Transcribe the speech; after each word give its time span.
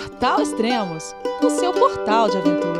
Portal 0.00 0.40
Extremos, 0.40 1.14
o 1.44 1.50
seu 1.50 1.74
portal 1.74 2.30
de 2.30 2.38
aventura. 2.38 2.78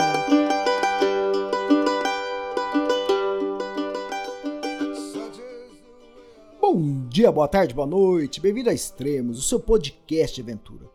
Bom 6.58 7.06
dia, 7.10 7.30
boa 7.30 7.46
tarde, 7.46 7.74
boa 7.74 7.86
noite, 7.86 8.40
bem-vindo 8.40 8.70
a 8.70 8.72
Extremos, 8.72 9.38
o 9.38 9.42
seu 9.42 9.60
podcast 9.60 10.34
de 10.34 10.40
aventura. 10.40 10.86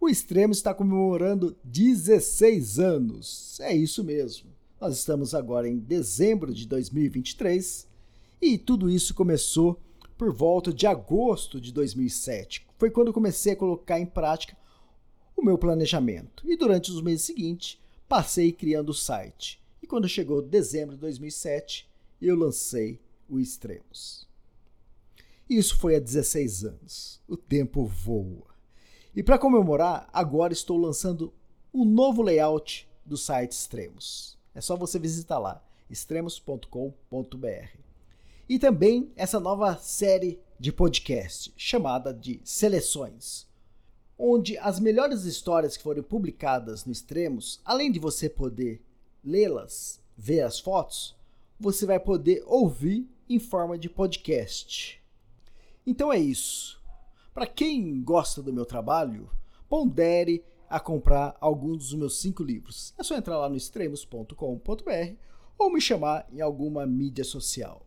O 0.00 0.08
Extremos 0.08 0.56
está 0.56 0.72
comemorando 0.72 1.54
16 1.62 2.78
anos, 2.78 3.60
é 3.60 3.76
isso 3.76 4.02
mesmo. 4.02 4.48
Nós 4.80 4.96
estamos 4.96 5.34
agora 5.34 5.68
em 5.68 5.76
dezembro 5.76 6.54
de 6.54 6.66
2023 6.66 7.86
e 8.40 8.56
tudo 8.56 8.88
isso 8.88 9.12
começou 9.12 9.78
por 10.16 10.32
volta 10.32 10.72
de 10.72 10.86
agosto 10.86 11.60
de 11.60 11.70
2007. 11.74 12.66
Foi 12.78 12.88
quando 12.90 13.12
comecei 13.12 13.52
a 13.52 13.56
colocar 13.56 14.00
em 14.00 14.06
prática 14.06 14.56
meu 15.44 15.58
planejamento. 15.58 16.42
E 16.50 16.56
durante 16.56 16.90
os 16.90 17.00
meses 17.00 17.26
seguintes, 17.26 17.78
passei 18.08 18.52
criando 18.52 18.90
o 18.90 18.94
site. 18.94 19.62
E 19.82 19.86
quando 19.86 20.08
chegou 20.08 20.40
dezembro 20.40 20.94
de 20.94 21.00
2007, 21.00 21.88
eu 22.20 22.36
lancei 22.36 23.00
o 23.28 23.38
Extremos. 23.38 24.26
Isso 25.48 25.76
foi 25.76 25.96
há 25.96 26.00
16 26.00 26.64
anos. 26.64 27.20
O 27.28 27.36
tempo 27.36 27.84
voa. 27.84 28.54
E 29.14 29.22
para 29.22 29.38
comemorar, 29.38 30.08
agora 30.12 30.52
estou 30.52 30.78
lançando 30.78 31.32
um 31.72 31.84
novo 31.84 32.22
layout 32.22 32.88
do 33.04 33.16
site 33.16 33.52
Extremos. 33.52 34.38
É 34.54 34.60
só 34.60 34.76
você 34.76 34.98
visitar 34.98 35.38
lá, 35.38 35.62
extremos.com.br. 35.90 37.78
E 38.48 38.58
também 38.58 39.12
essa 39.16 39.40
nova 39.40 39.76
série 39.76 40.38
de 40.58 40.72
podcast 40.72 41.52
chamada 41.56 42.12
de 42.12 42.40
Seleções, 42.44 43.46
onde 44.18 44.56
as 44.58 44.78
melhores 44.78 45.24
histórias 45.24 45.76
que 45.76 45.82
foram 45.82 46.02
publicadas 46.02 46.84
no 46.84 46.92
Extremos, 46.92 47.60
além 47.64 47.90
de 47.90 47.98
você 47.98 48.28
poder 48.28 48.82
lê-las, 49.24 50.00
ver 50.16 50.40
as 50.40 50.60
fotos, 50.60 51.16
você 51.58 51.86
vai 51.86 51.98
poder 51.98 52.42
ouvir 52.46 53.08
em 53.28 53.38
forma 53.38 53.78
de 53.78 53.88
podcast. 53.88 55.02
Então 55.86 56.12
é 56.12 56.18
isso. 56.18 56.82
Para 57.32 57.46
quem 57.46 58.02
gosta 58.02 58.42
do 58.42 58.52
meu 58.52 58.64
trabalho, 58.64 59.30
pondere 59.68 60.44
a 60.68 60.78
comprar 60.78 61.36
alguns 61.40 61.78
dos 61.78 61.94
meus 61.94 62.20
cinco 62.20 62.42
livros. 62.42 62.94
É 62.98 63.02
só 63.02 63.16
entrar 63.16 63.38
lá 63.38 63.48
no 63.48 63.56
extremos.com.br 63.56 65.16
ou 65.58 65.72
me 65.72 65.80
chamar 65.80 66.26
em 66.32 66.40
alguma 66.40 66.86
mídia 66.86 67.24
social. 67.24 67.86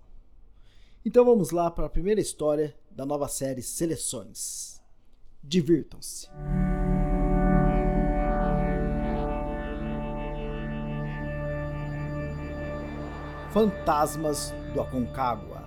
Então 1.05 1.23
vamos 1.23 1.51
lá 1.51 1.71
para 1.71 1.85
a 1.85 1.89
primeira 1.89 2.19
história 2.19 2.75
da 2.91 3.05
nova 3.05 3.27
série 3.27 3.61
Seleções. 3.61 4.76
Divirtam-se. 5.49 6.27
Fantasmas 13.53 14.53
do 14.73 14.81
Aconcagua. 14.81 15.63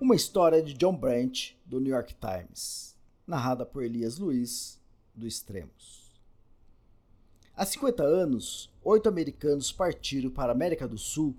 Uma 0.00 0.14
história 0.14 0.62
de 0.62 0.74
John 0.74 0.96
Branch, 0.96 1.58
do 1.66 1.80
New 1.80 1.92
York 1.92 2.14
Times, 2.14 2.96
narrada 3.26 3.66
por 3.66 3.82
Elias 3.82 4.16
Luiz, 4.16 4.80
do 5.12 5.26
Extremos. 5.26 6.16
Há 7.56 7.66
50 7.66 8.04
anos, 8.04 8.72
oito 8.84 9.08
americanos 9.08 9.72
partiram 9.72 10.30
para 10.30 10.52
a 10.52 10.54
América 10.54 10.86
do 10.86 10.96
Sul 10.96 11.36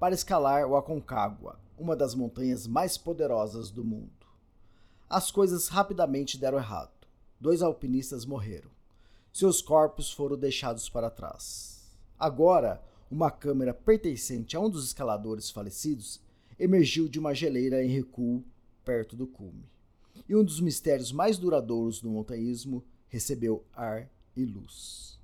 para 0.00 0.14
escalar 0.14 0.66
o 0.66 0.74
Aconcagua, 0.74 1.60
uma 1.76 1.94
das 1.94 2.14
montanhas 2.14 2.66
mais 2.66 2.96
poderosas 2.96 3.70
do 3.70 3.84
mundo. 3.84 4.15
As 5.08 5.30
coisas 5.30 5.68
rapidamente 5.68 6.36
deram 6.36 6.58
errado. 6.58 7.06
Dois 7.40 7.62
alpinistas 7.62 8.24
morreram. 8.24 8.70
Seus 9.32 9.62
corpos 9.62 10.10
foram 10.10 10.36
deixados 10.36 10.88
para 10.88 11.10
trás. 11.10 11.96
Agora, 12.18 12.82
uma 13.08 13.30
câmera 13.30 13.72
pertencente 13.72 14.56
a 14.56 14.60
um 14.60 14.68
dos 14.68 14.84
escaladores 14.86 15.48
falecidos 15.48 16.20
emergiu 16.58 17.08
de 17.08 17.20
uma 17.20 17.34
geleira 17.34 17.84
em 17.84 17.88
recuo 17.88 18.42
perto 18.84 19.14
do 19.14 19.28
cume. 19.28 19.70
E 20.28 20.34
um 20.34 20.42
dos 20.42 20.60
mistérios 20.60 21.12
mais 21.12 21.38
duradouros 21.38 22.00
do 22.00 22.10
montanhismo 22.10 22.82
recebeu 23.08 23.64
ar 23.72 24.10
e 24.36 24.44
luz. 24.44 25.20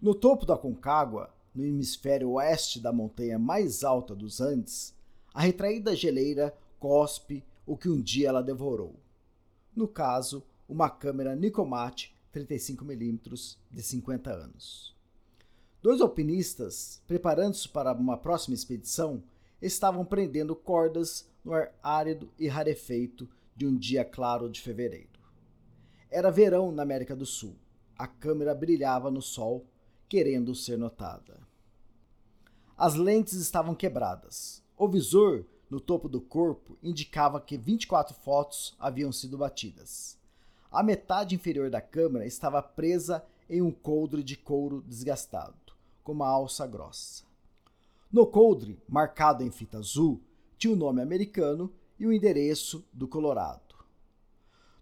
No 0.00 0.14
topo 0.14 0.46
da 0.46 0.56
Concagua, 0.56 1.34
no 1.52 1.64
hemisfério 1.64 2.30
oeste 2.30 2.78
da 2.78 2.92
montanha 2.92 3.38
mais 3.40 3.82
alta 3.82 4.14
dos 4.14 4.40
Andes, 4.40 4.94
a 5.34 5.42
retraída 5.42 5.96
geleira 5.96 6.56
cospe 6.78 7.44
o 7.66 7.76
que 7.76 7.88
um 7.88 8.00
dia 8.00 8.28
ela 8.28 8.42
devorou. 8.42 8.96
No 9.74 9.88
caso, 9.88 10.44
uma 10.68 10.90
câmera 10.90 11.34
Nicomat 11.34 12.08
35mm 12.34 13.56
de 13.70 13.82
50 13.82 14.30
anos. 14.30 14.94
Dois 15.82 16.00
alpinistas, 16.00 17.02
preparando-se 17.06 17.68
para 17.68 17.92
uma 17.92 18.16
próxima 18.16 18.54
expedição, 18.54 19.22
estavam 19.60 20.04
prendendo 20.04 20.54
cordas 20.54 21.28
no 21.44 21.52
ar 21.52 21.72
árido 21.82 22.30
e 22.38 22.46
rarefeito 22.48 23.28
de 23.56 23.66
um 23.66 23.76
dia 23.76 24.04
claro 24.04 24.48
de 24.48 24.60
fevereiro. 24.60 25.08
Era 26.10 26.30
verão 26.30 26.70
na 26.70 26.82
América 26.82 27.16
do 27.16 27.26
Sul. 27.26 27.56
A 27.98 28.06
câmera 28.06 28.54
brilhava 28.54 29.10
no 29.10 29.22
sol 29.22 29.66
querendo 30.08 30.54
ser 30.54 30.76
notada. 30.76 31.40
As 32.76 32.94
lentes 32.94 33.34
estavam 33.34 33.74
quebradas. 33.74 34.61
O 34.82 34.88
visor 34.88 35.44
no 35.70 35.78
topo 35.78 36.08
do 36.08 36.20
corpo 36.20 36.76
indicava 36.82 37.40
que 37.40 37.56
24 37.56 38.16
fotos 38.16 38.74
haviam 38.80 39.12
sido 39.12 39.38
batidas. 39.38 40.18
A 40.72 40.82
metade 40.82 41.36
inferior 41.36 41.70
da 41.70 41.80
câmera 41.80 42.26
estava 42.26 42.60
presa 42.60 43.24
em 43.48 43.62
um 43.62 43.70
coldre 43.70 44.24
de 44.24 44.36
couro 44.36 44.82
desgastado, 44.82 45.54
com 46.02 46.10
uma 46.10 46.26
alça 46.26 46.66
grossa. 46.66 47.22
No 48.10 48.26
coldre, 48.26 48.76
marcado 48.88 49.44
em 49.44 49.52
fita 49.52 49.78
azul, 49.78 50.20
tinha 50.58 50.74
o 50.74 50.76
nome 50.76 51.00
americano 51.00 51.72
e 51.96 52.04
o 52.04 52.12
endereço 52.12 52.84
do 52.92 53.06
Colorado. 53.06 53.76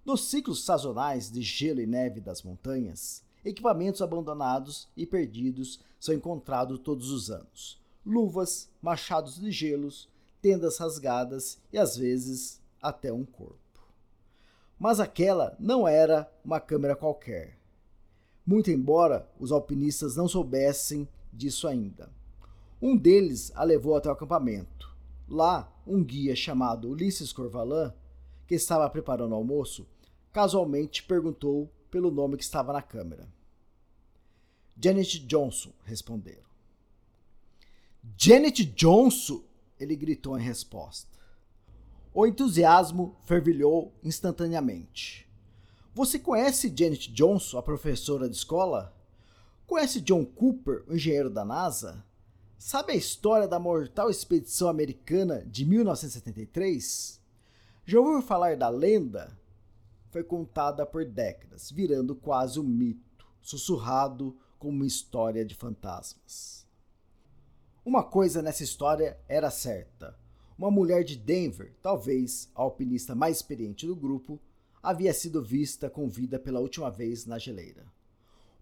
Nos 0.02 0.30
ciclos 0.30 0.64
sazonais 0.64 1.30
de 1.30 1.42
gelo 1.42 1.78
e 1.78 1.86
neve 1.86 2.22
das 2.22 2.42
montanhas, 2.42 3.22
Equipamentos 3.44 4.02
abandonados 4.02 4.88
e 4.94 5.06
perdidos 5.06 5.80
são 5.98 6.14
encontrados 6.14 6.78
todos 6.80 7.10
os 7.10 7.30
anos. 7.30 7.79
Luvas, 8.10 8.68
machados 8.82 9.40
de 9.40 9.52
gelos, 9.52 10.08
tendas 10.42 10.78
rasgadas 10.78 11.58
e 11.72 11.78
às 11.78 11.96
vezes 11.96 12.60
até 12.82 13.12
um 13.12 13.24
corpo. 13.24 13.56
Mas 14.78 14.98
aquela 14.98 15.56
não 15.60 15.86
era 15.86 16.30
uma 16.44 16.58
câmera 16.58 16.96
qualquer. 16.96 17.56
Muito 18.44 18.70
embora 18.70 19.28
os 19.38 19.52
alpinistas 19.52 20.16
não 20.16 20.26
soubessem 20.26 21.08
disso 21.32 21.68
ainda. 21.68 22.10
Um 22.82 22.96
deles 22.96 23.52
a 23.54 23.62
levou 23.62 23.94
até 23.94 24.08
o 24.08 24.12
acampamento. 24.12 24.90
Lá, 25.28 25.72
um 25.86 26.02
guia 26.02 26.34
chamado 26.34 26.88
Ulisses 26.88 27.32
Corvalan, 27.32 27.94
que 28.46 28.56
estava 28.56 28.90
preparando 28.90 29.32
o 29.32 29.36
almoço, 29.36 29.86
casualmente 30.32 31.04
perguntou 31.04 31.70
pelo 31.90 32.10
nome 32.10 32.36
que 32.36 32.42
estava 32.42 32.72
na 32.72 32.82
câmera. 32.82 33.28
Janet 34.82 35.24
Johnson, 35.26 35.70
responderam. 35.84 36.49
Janet 38.16 38.64
Johnson! 38.64 39.42
Ele 39.78 39.96
gritou 39.96 40.38
em 40.38 40.42
resposta. 40.42 41.18
O 42.12 42.26
entusiasmo 42.26 43.16
fervilhou 43.24 43.94
instantaneamente. 44.02 45.28
Você 45.94 46.18
conhece 46.18 46.72
Janet 46.76 47.12
Johnson, 47.12 47.58
a 47.58 47.62
professora 47.62 48.28
de 48.28 48.36
escola? 48.36 48.94
Conhece 49.66 50.00
John 50.00 50.24
Cooper, 50.24 50.84
o 50.88 50.94
engenheiro 50.94 51.30
da 51.30 51.44
NASA? 51.44 52.04
Sabe 52.58 52.92
a 52.92 52.96
história 52.96 53.48
da 53.48 53.58
mortal 53.58 54.10
expedição 54.10 54.68
americana 54.68 55.44
de 55.46 55.64
1973? 55.64 57.20
Já 57.86 57.98
ouviu 57.98 58.20
falar 58.20 58.56
da 58.56 58.68
lenda? 58.68 59.40
foi 60.10 60.24
contada 60.24 60.84
por 60.84 61.04
décadas, 61.04 61.70
virando 61.70 62.14
quase 62.14 62.58
um 62.58 62.64
mito, 62.64 63.26
sussurrado 63.40 64.36
como 64.58 64.76
uma 64.76 64.86
história 64.86 65.44
de 65.44 65.54
fantasmas. 65.54 66.66
Uma 67.82 68.02
coisa 68.02 68.42
nessa 68.42 68.62
história 68.62 69.18
era 69.26 69.50
certa: 69.50 70.14
uma 70.58 70.70
mulher 70.70 71.02
de 71.02 71.16
Denver, 71.16 71.72
talvez 71.80 72.50
a 72.54 72.60
alpinista 72.60 73.14
mais 73.14 73.38
experiente 73.38 73.86
do 73.86 73.96
grupo, 73.96 74.38
havia 74.82 75.14
sido 75.14 75.42
vista 75.42 75.88
com 75.88 76.06
vida 76.06 76.38
pela 76.38 76.60
última 76.60 76.90
vez 76.90 77.24
na 77.24 77.38
geleira. 77.38 77.86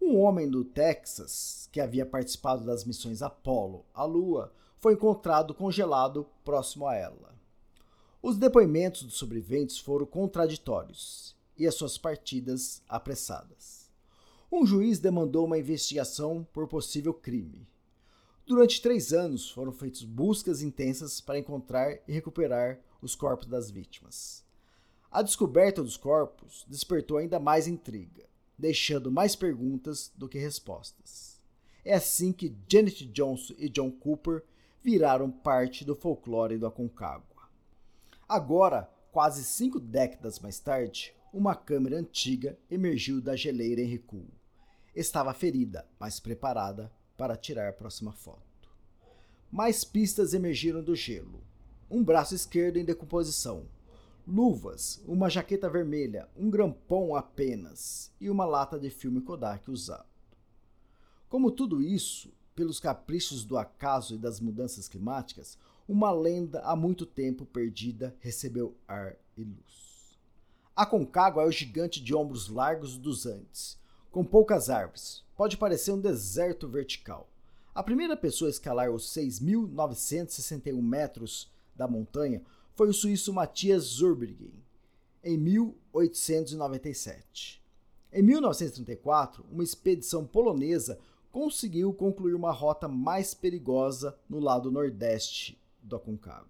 Um 0.00 0.16
homem 0.18 0.48
do 0.48 0.64
Texas, 0.64 1.68
que 1.72 1.80
havia 1.80 2.06
participado 2.06 2.64
das 2.64 2.84
missões 2.84 3.20
Apollo 3.20 3.84
à 3.92 4.04
Lua, 4.04 4.52
foi 4.78 4.92
encontrado 4.94 5.52
congelado 5.52 6.24
próximo 6.44 6.86
a 6.86 6.94
ela. 6.94 7.34
Os 8.22 8.36
depoimentos 8.36 9.02
dos 9.02 9.18
sobreviventes 9.18 9.78
foram 9.78 10.06
contraditórios 10.06 11.36
e 11.56 11.66
as 11.66 11.74
suas 11.74 11.98
partidas 11.98 12.82
apressadas. 12.88 13.90
Um 14.50 14.64
juiz 14.64 15.00
demandou 15.00 15.44
uma 15.44 15.58
investigação 15.58 16.46
por 16.52 16.68
possível 16.68 17.12
crime. 17.12 17.66
Durante 18.48 18.80
três 18.80 19.12
anos 19.12 19.50
foram 19.50 19.70
feitas 19.72 20.02
buscas 20.02 20.62
intensas 20.62 21.20
para 21.20 21.38
encontrar 21.38 21.98
e 22.08 22.12
recuperar 22.12 22.80
os 23.02 23.14
corpos 23.14 23.46
das 23.46 23.70
vítimas. 23.70 24.42
A 25.10 25.20
descoberta 25.20 25.82
dos 25.82 25.98
corpos 25.98 26.64
despertou 26.66 27.18
ainda 27.18 27.38
mais 27.38 27.68
intriga, 27.68 28.24
deixando 28.58 29.12
mais 29.12 29.36
perguntas 29.36 30.10
do 30.16 30.26
que 30.26 30.38
respostas. 30.38 31.38
É 31.84 31.92
assim 31.92 32.32
que 32.32 32.56
Janet 32.66 33.04
Johnson 33.08 33.52
e 33.58 33.68
John 33.68 33.90
Cooper 33.90 34.42
viraram 34.82 35.30
parte 35.30 35.84
do 35.84 35.94
folclore 35.94 36.56
do 36.56 36.66
Aconcagua. 36.66 37.50
Agora, 38.26 38.90
quase 39.12 39.44
cinco 39.44 39.78
décadas 39.78 40.40
mais 40.40 40.58
tarde, 40.58 41.14
uma 41.34 41.54
câmera 41.54 41.98
antiga 41.98 42.58
emergiu 42.70 43.20
da 43.20 43.36
geleira 43.36 43.82
em 43.82 43.86
recuo. 43.86 44.26
Estava 44.96 45.34
ferida, 45.34 45.86
mas 46.00 46.18
preparada 46.18 46.90
para 47.18 47.36
tirar 47.36 47.68
a 47.68 47.72
próxima 47.72 48.12
foto. 48.12 48.70
Mais 49.50 49.84
pistas 49.84 50.32
emergiram 50.32 50.82
do 50.82 50.94
gelo. 50.94 51.42
Um 51.90 52.04
braço 52.04 52.34
esquerdo 52.34 52.76
em 52.76 52.84
decomposição, 52.84 53.66
luvas, 54.26 55.02
uma 55.04 55.28
jaqueta 55.28 55.68
vermelha, 55.68 56.28
um 56.36 56.48
grampom 56.48 57.16
apenas 57.16 58.12
e 58.20 58.30
uma 58.30 58.44
lata 58.44 58.78
de 58.78 58.88
filme 58.88 59.20
Kodak 59.20 59.68
usado. 59.68 60.06
Como 61.28 61.50
tudo 61.50 61.82
isso, 61.82 62.32
pelos 62.54 62.78
caprichos 62.78 63.44
do 63.44 63.58
acaso 63.58 64.14
e 64.14 64.18
das 64.18 64.38
mudanças 64.38 64.86
climáticas, 64.86 65.58
uma 65.88 66.12
lenda 66.12 66.60
há 66.60 66.76
muito 66.76 67.04
tempo 67.04 67.44
perdida 67.44 68.14
recebeu 68.20 68.76
ar 68.86 69.16
e 69.36 69.42
luz. 69.42 70.16
A 70.76 70.86
Concagua 70.86 71.42
é 71.42 71.46
o 71.46 71.50
gigante 71.50 72.00
de 72.00 72.14
ombros 72.14 72.48
largos 72.48 72.96
dos 72.96 73.26
Andes, 73.26 73.78
com 74.18 74.24
poucas 74.24 74.68
árvores. 74.68 75.22
Pode 75.36 75.56
parecer 75.56 75.92
um 75.92 76.00
deserto 76.00 76.66
vertical. 76.66 77.28
A 77.72 77.84
primeira 77.84 78.16
pessoa 78.16 78.48
a 78.48 78.50
escalar 78.50 78.90
os 78.90 79.14
6.961 79.14 80.82
metros 80.82 81.48
da 81.76 81.86
montanha 81.86 82.42
foi 82.74 82.88
o 82.88 82.92
suíço 82.92 83.32
Matthias 83.32 83.84
Zurbriggen, 83.84 84.52
em 85.22 85.38
1897. 85.38 87.62
Em 88.12 88.20
1934, 88.20 89.46
uma 89.52 89.62
expedição 89.62 90.26
polonesa 90.26 90.98
conseguiu 91.30 91.94
concluir 91.94 92.34
uma 92.34 92.50
rota 92.50 92.88
mais 92.88 93.34
perigosa 93.34 94.18
no 94.28 94.40
lado 94.40 94.68
nordeste 94.68 95.56
do 95.80 95.94
Aconcagua, 95.94 96.48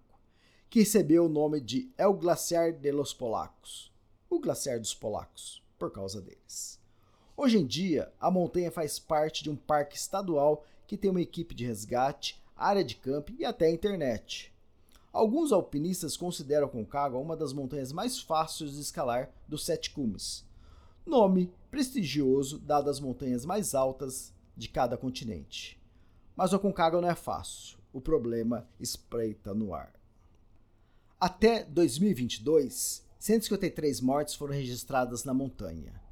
que 0.71 0.79
recebeu 0.79 1.25
o 1.25 1.29
nome 1.29 1.61
de 1.61 1.91
El 1.99 2.13
Glaciar 2.13 2.73
de 2.73 2.91
los 2.91 3.13
Polacos, 3.13 3.93
o 4.27 4.39
Glaciar 4.39 4.79
dos 4.79 4.95
Polacos, 4.95 5.63
por 5.77 5.91
causa 5.91 6.19
deles. 6.19 6.78
Hoje 7.41 7.57
em 7.57 7.65
dia, 7.65 8.11
a 8.19 8.29
montanha 8.29 8.69
faz 8.69 8.99
parte 8.99 9.43
de 9.43 9.49
um 9.49 9.55
parque 9.55 9.95
estadual 9.95 10.65
que 10.85 10.97
tem 10.97 11.09
uma 11.09 11.21
equipe 11.21 11.55
de 11.55 11.65
resgate, 11.65 12.37
área 12.53 12.83
de 12.83 12.95
camping 12.95 13.37
e 13.39 13.45
até 13.45 13.71
internet. 13.71 14.53
Alguns 15.13 15.53
alpinistas 15.53 16.17
consideram 16.17 16.67
a 16.67 16.69
Concagua 16.69 17.17
uma 17.17 17.37
das 17.37 17.53
montanhas 17.53 17.93
mais 17.93 18.19
fáceis 18.19 18.73
de 18.73 18.81
escalar 18.81 19.31
dos 19.47 19.65
Sete 19.65 19.91
Cumes, 19.91 20.43
nome 21.05 21.49
prestigioso 21.71 22.59
dado 22.59 22.89
às 22.89 22.99
montanhas 22.99 23.45
mais 23.45 23.73
altas 23.73 24.33
de 24.57 24.67
cada 24.67 24.97
continente. 24.97 25.81
Mas 26.35 26.53
a 26.53 26.59
Concagua 26.59 26.99
não 26.99 27.09
é 27.09 27.15
fácil, 27.15 27.77
o 27.93 28.01
problema 28.01 28.67
espreita 28.81 29.53
no 29.53 29.73
ar. 29.73 29.93
Até 31.17 31.63
2022, 31.63 33.01
153 33.17 34.01
mortes 34.01 34.35
foram 34.35 34.53
registradas 34.53 35.23
na 35.23 35.33
montanha. 35.33 36.08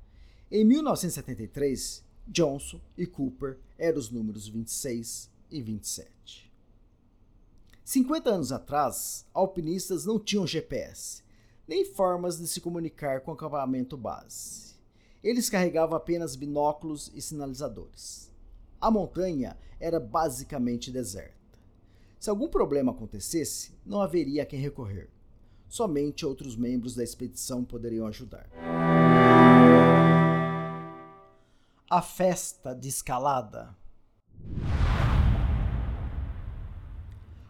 Em 0.49 0.63
1973, 0.63 2.05
Johnson 2.25 2.79
e 2.97 3.05
Cooper 3.05 3.57
eram 3.77 3.99
os 3.99 4.09
números 4.09 4.47
26 4.47 5.29
e 5.51 5.61
27. 5.61 6.49
50 7.83 8.29
anos 8.29 8.51
atrás, 8.53 9.25
alpinistas 9.33 10.05
não 10.05 10.17
tinham 10.17 10.47
GPS, 10.47 11.21
nem 11.67 11.83
formas 11.83 12.39
de 12.39 12.47
se 12.47 12.61
comunicar 12.61 13.19
com 13.19 13.31
o 13.31 13.33
acampamento 13.33 13.97
base. 13.97 14.77
Eles 15.21 15.49
carregavam 15.49 15.97
apenas 15.97 16.37
binóculos 16.37 17.11
e 17.13 17.21
sinalizadores. 17.21 18.31
A 18.79 18.89
montanha 18.89 19.57
era 19.81 19.99
basicamente 19.99 20.91
deserta. 20.91 21.35
Se 22.17 22.29
algum 22.29 22.47
problema 22.47 22.93
acontecesse, 22.93 23.73
não 23.85 24.01
haveria 24.01 24.43
a 24.43 24.45
quem 24.45 24.61
recorrer. 24.61 25.09
Somente 25.67 26.25
outros 26.25 26.55
membros 26.55 26.95
da 26.95 27.03
expedição 27.03 27.65
poderiam 27.65 28.07
ajudar. 28.07 28.49
A 31.89 32.01
festa 32.01 32.75
de 32.75 32.89
escalada. 32.89 33.73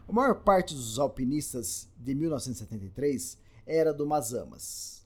A 0.08 0.12
maior 0.12 0.44
parte 0.44 0.76
dos 0.76 1.00
alpinistas 1.00 1.90
de 1.98 2.14
1973 2.14 3.36
era 3.66 3.92
do 3.92 4.06
Mazamas, 4.06 5.04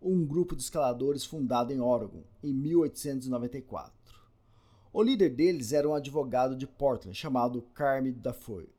um 0.00 0.24
grupo 0.24 0.54
de 0.54 0.62
escaladores 0.62 1.24
fundado 1.24 1.72
em 1.72 1.80
Oregon 1.80 2.22
em 2.44 2.54
1894. 2.54 3.92
O 4.92 5.02
líder 5.02 5.30
deles 5.30 5.72
era 5.72 5.88
um 5.88 5.94
advogado 5.94 6.54
de 6.54 6.68
Portland 6.68 7.18
chamado 7.18 7.62
Carme 7.74 8.12
Dafoe. 8.12 8.72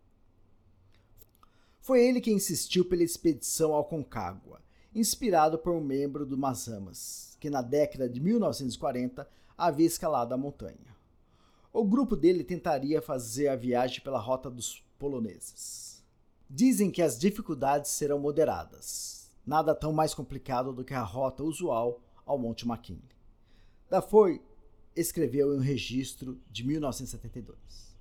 Foi 1.81 2.01
ele 2.01 2.21
que 2.21 2.31
insistiu 2.31 2.85
pela 2.85 3.03
expedição 3.03 3.73
ao 3.73 3.83
Concagua, 3.83 4.61
inspirado 4.95 5.57
por 5.57 5.73
um 5.73 5.81
membro 5.81 6.25
do 6.25 6.37
Mazamas, 6.37 7.35
que 7.41 7.49
na 7.49 7.61
década 7.61 8.07
de 8.07 8.21
1940 8.21 9.27
havia 9.61 9.85
escalado 9.85 10.33
a 10.33 10.37
montanha. 10.37 10.95
O 11.71 11.85
grupo 11.85 12.15
dele 12.15 12.43
tentaria 12.43 12.99
fazer 12.99 13.47
a 13.47 13.55
viagem 13.55 14.01
pela 14.01 14.19
rota 14.19 14.49
dos 14.49 14.83
poloneses. 14.97 16.03
Dizem 16.49 16.89
que 16.89 17.01
as 17.01 17.17
dificuldades 17.17 17.91
serão 17.91 18.19
moderadas, 18.19 19.29
nada 19.45 19.75
tão 19.75 19.93
mais 19.93 20.15
complicado 20.15 20.73
do 20.73 20.83
que 20.83 20.95
a 20.95 21.03
rota 21.03 21.43
usual 21.43 22.01
ao 22.25 22.39
Monte 22.39 22.67
McKinley. 22.67 23.03
Dafoe 23.87 24.41
escreveu 24.95 25.53
em 25.53 25.57
um 25.57 25.61
registro 25.61 26.41
de 26.49 26.65
1972. 26.65 27.95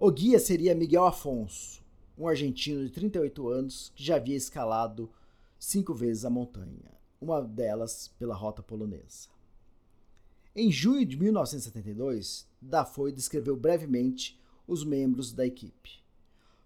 O 0.00 0.10
guia 0.10 0.38
seria 0.38 0.74
Miguel 0.74 1.04
Afonso, 1.04 1.82
um 2.16 2.26
argentino 2.26 2.82
de 2.82 2.90
38 2.90 3.48
anos 3.48 3.92
que 3.94 4.02
já 4.02 4.16
havia 4.16 4.36
escalado 4.36 5.10
cinco 5.58 5.92
vezes 5.92 6.24
a 6.24 6.30
montanha, 6.30 6.90
uma 7.20 7.42
delas 7.42 8.08
pela 8.18 8.34
rota 8.34 8.62
polonesa. 8.62 9.35
Em 10.58 10.72
junho 10.72 11.04
de 11.04 11.18
1972, 11.18 12.48
Dafoe 12.62 13.12
descreveu 13.12 13.54
brevemente 13.54 14.40
os 14.66 14.84
membros 14.84 15.30
da 15.30 15.44
equipe. 15.44 16.02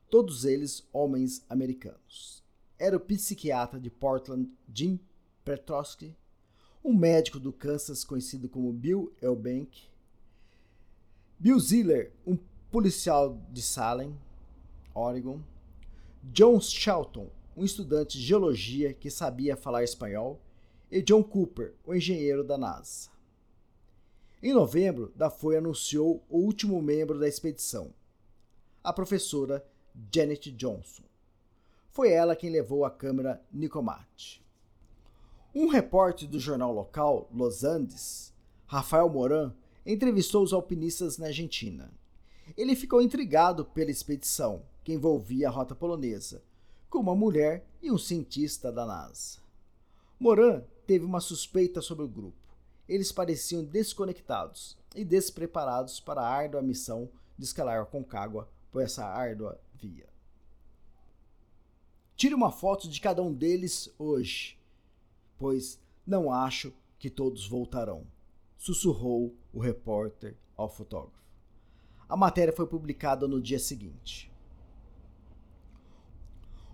Todos 0.08 0.44
eles 0.44 0.87
homens 0.92 1.44
americanos. 1.50 2.40
Era 2.78 2.96
o 2.96 3.00
psiquiatra 3.00 3.81
de 3.81 3.90
Portland, 3.90 4.48
Jim 4.72 5.00
Petrosky, 5.44 6.14
um 6.85 6.94
médico 6.94 7.40
do 7.40 7.52
Kansas 7.52 8.04
conhecido 8.04 8.49
como 8.49 8.73
Bill 8.73 9.12
Elbank, 9.20 9.88
Bill 11.37 11.59
Ziller, 11.59 12.12
um 12.25 12.38
policial 12.70 13.42
de 13.50 13.61
Salem, 13.61 14.16
Oregon, 14.94 15.40
John 16.32 16.61
Shelton, 16.61 17.28
um 17.56 17.64
estudante 17.64 18.16
de 18.16 18.25
geologia 18.25 18.94
que 18.94 19.11
sabia 19.11 19.56
falar 19.56 19.82
espanhol, 19.82 20.40
e 20.88 21.02
John 21.02 21.25
Cooper, 21.25 21.75
o 21.85 21.92
engenheiro 21.92 22.44
da 22.44 22.56
NASA. 22.56 23.11
Em 24.42 24.54
novembro, 24.54 25.12
Dafoe 25.14 25.56
anunciou 25.56 26.25
o 26.26 26.38
último 26.38 26.80
membro 26.80 27.18
da 27.18 27.28
expedição, 27.28 27.92
a 28.82 28.90
professora 28.90 29.62
Janet 30.11 30.50
Johnson. 30.52 31.02
Foi 31.90 32.11
ela 32.11 32.35
quem 32.35 32.49
levou 32.49 32.87
a 32.87 32.90
câmera 32.90 33.42
Nicomat. 33.52 34.40
Um 35.54 35.68
repórter 35.68 36.26
do 36.26 36.40
jornal 36.40 36.73
local, 36.73 37.28
Los 37.30 37.64
Andes, 37.64 38.32
Rafael 38.66 39.11
Moran, 39.11 39.52
entrevistou 39.85 40.42
os 40.42 40.54
alpinistas 40.54 41.18
na 41.18 41.26
Argentina. 41.26 41.92
Ele 42.56 42.75
ficou 42.75 43.02
intrigado 43.02 43.66
pela 43.66 43.90
expedição, 43.90 44.62
que 44.82 44.94
envolvia 44.94 45.49
a 45.49 45.50
rota 45.50 45.75
polonesa, 45.75 46.42
com 46.88 47.00
uma 47.00 47.14
mulher 47.14 47.66
e 47.82 47.90
um 47.90 47.99
cientista 47.99 48.73
da 48.73 48.87
NASA. 48.87 49.38
Moran 50.18 50.62
teve 50.87 51.04
uma 51.04 51.20
suspeita 51.20 51.82
sobre 51.82 52.06
o 52.06 52.09
grupo 52.09 52.39
eles 52.90 53.12
pareciam 53.12 53.62
desconectados 53.62 54.76
e 54.97 55.04
despreparados 55.04 56.00
para 56.00 56.23
a 56.23 56.28
árdua 56.28 56.61
missão 56.61 57.09
de 57.38 57.44
escalar 57.44 57.87
Concagua 57.87 58.49
por 58.73 58.82
essa 58.82 59.06
árdua 59.06 59.61
via. 59.76 60.09
Tire 62.16 62.35
uma 62.35 62.50
foto 62.50 62.88
de 62.88 63.00
cada 63.00 63.23
um 63.23 63.32
deles 63.32 63.94
hoje, 63.97 64.59
pois 65.38 65.78
não 66.04 66.32
acho 66.32 66.73
que 66.99 67.09
todos 67.09 67.47
voltarão, 67.47 68.04
sussurrou 68.59 69.37
o 69.52 69.61
repórter 69.61 70.37
ao 70.56 70.68
fotógrafo. 70.68 71.23
A 72.09 72.16
matéria 72.16 72.52
foi 72.52 72.66
publicada 72.66 73.28
no 73.28 73.40
dia 73.40 73.61
seguinte. 73.61 74.28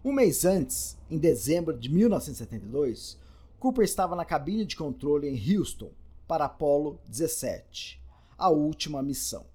Um 0.03 0.13
mês 0.13 0.47
antes, 0.47 0.97
em 1.11 1.19
dezembro 1.19 1.77
de 1.77 1.91
1972, 1.93 3.19
Cooper 3.61 3.85
estava 3.85 4.17
na 4.17 4.25
cabine 4.25 4.65
de 4.65 4.77
controle 4.77 5.29
em 5.29 5.59
Houston 5.59 5.93
para 6.27 6.47
Apollo 6.47 7.01
17, 7.09 8.01
a 8.37 8.51
última 8.51 9.03
missão. 9.03 9.47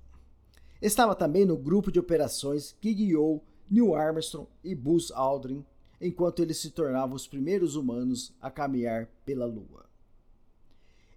Estava 0.81 1.13
também 1.13 1.45
no 1.45 1.57
grupo 1.57 1.91
de 1.91 1.99
operações 1.99 2.75
que 2.81 2.93
guiou 2.93 3.43
Neil 3.69 3.93
Armstrong 3.93 4.47
e 4.63 4.73
Buzz 4.73 5.11
Aldrin 5.11 5.65
enquanto 6.01 6.41
eles 6.41 6.57
se 6.57 6.71
tornavam 6.71 7.15
os 7.15 7.27
primeiros 7.27 7.75
humanos 7.75 8.33
a 8.41 8.49
caminhar 8.49 9.07
pela 9.23 9.45
Lua. 9.45 9.85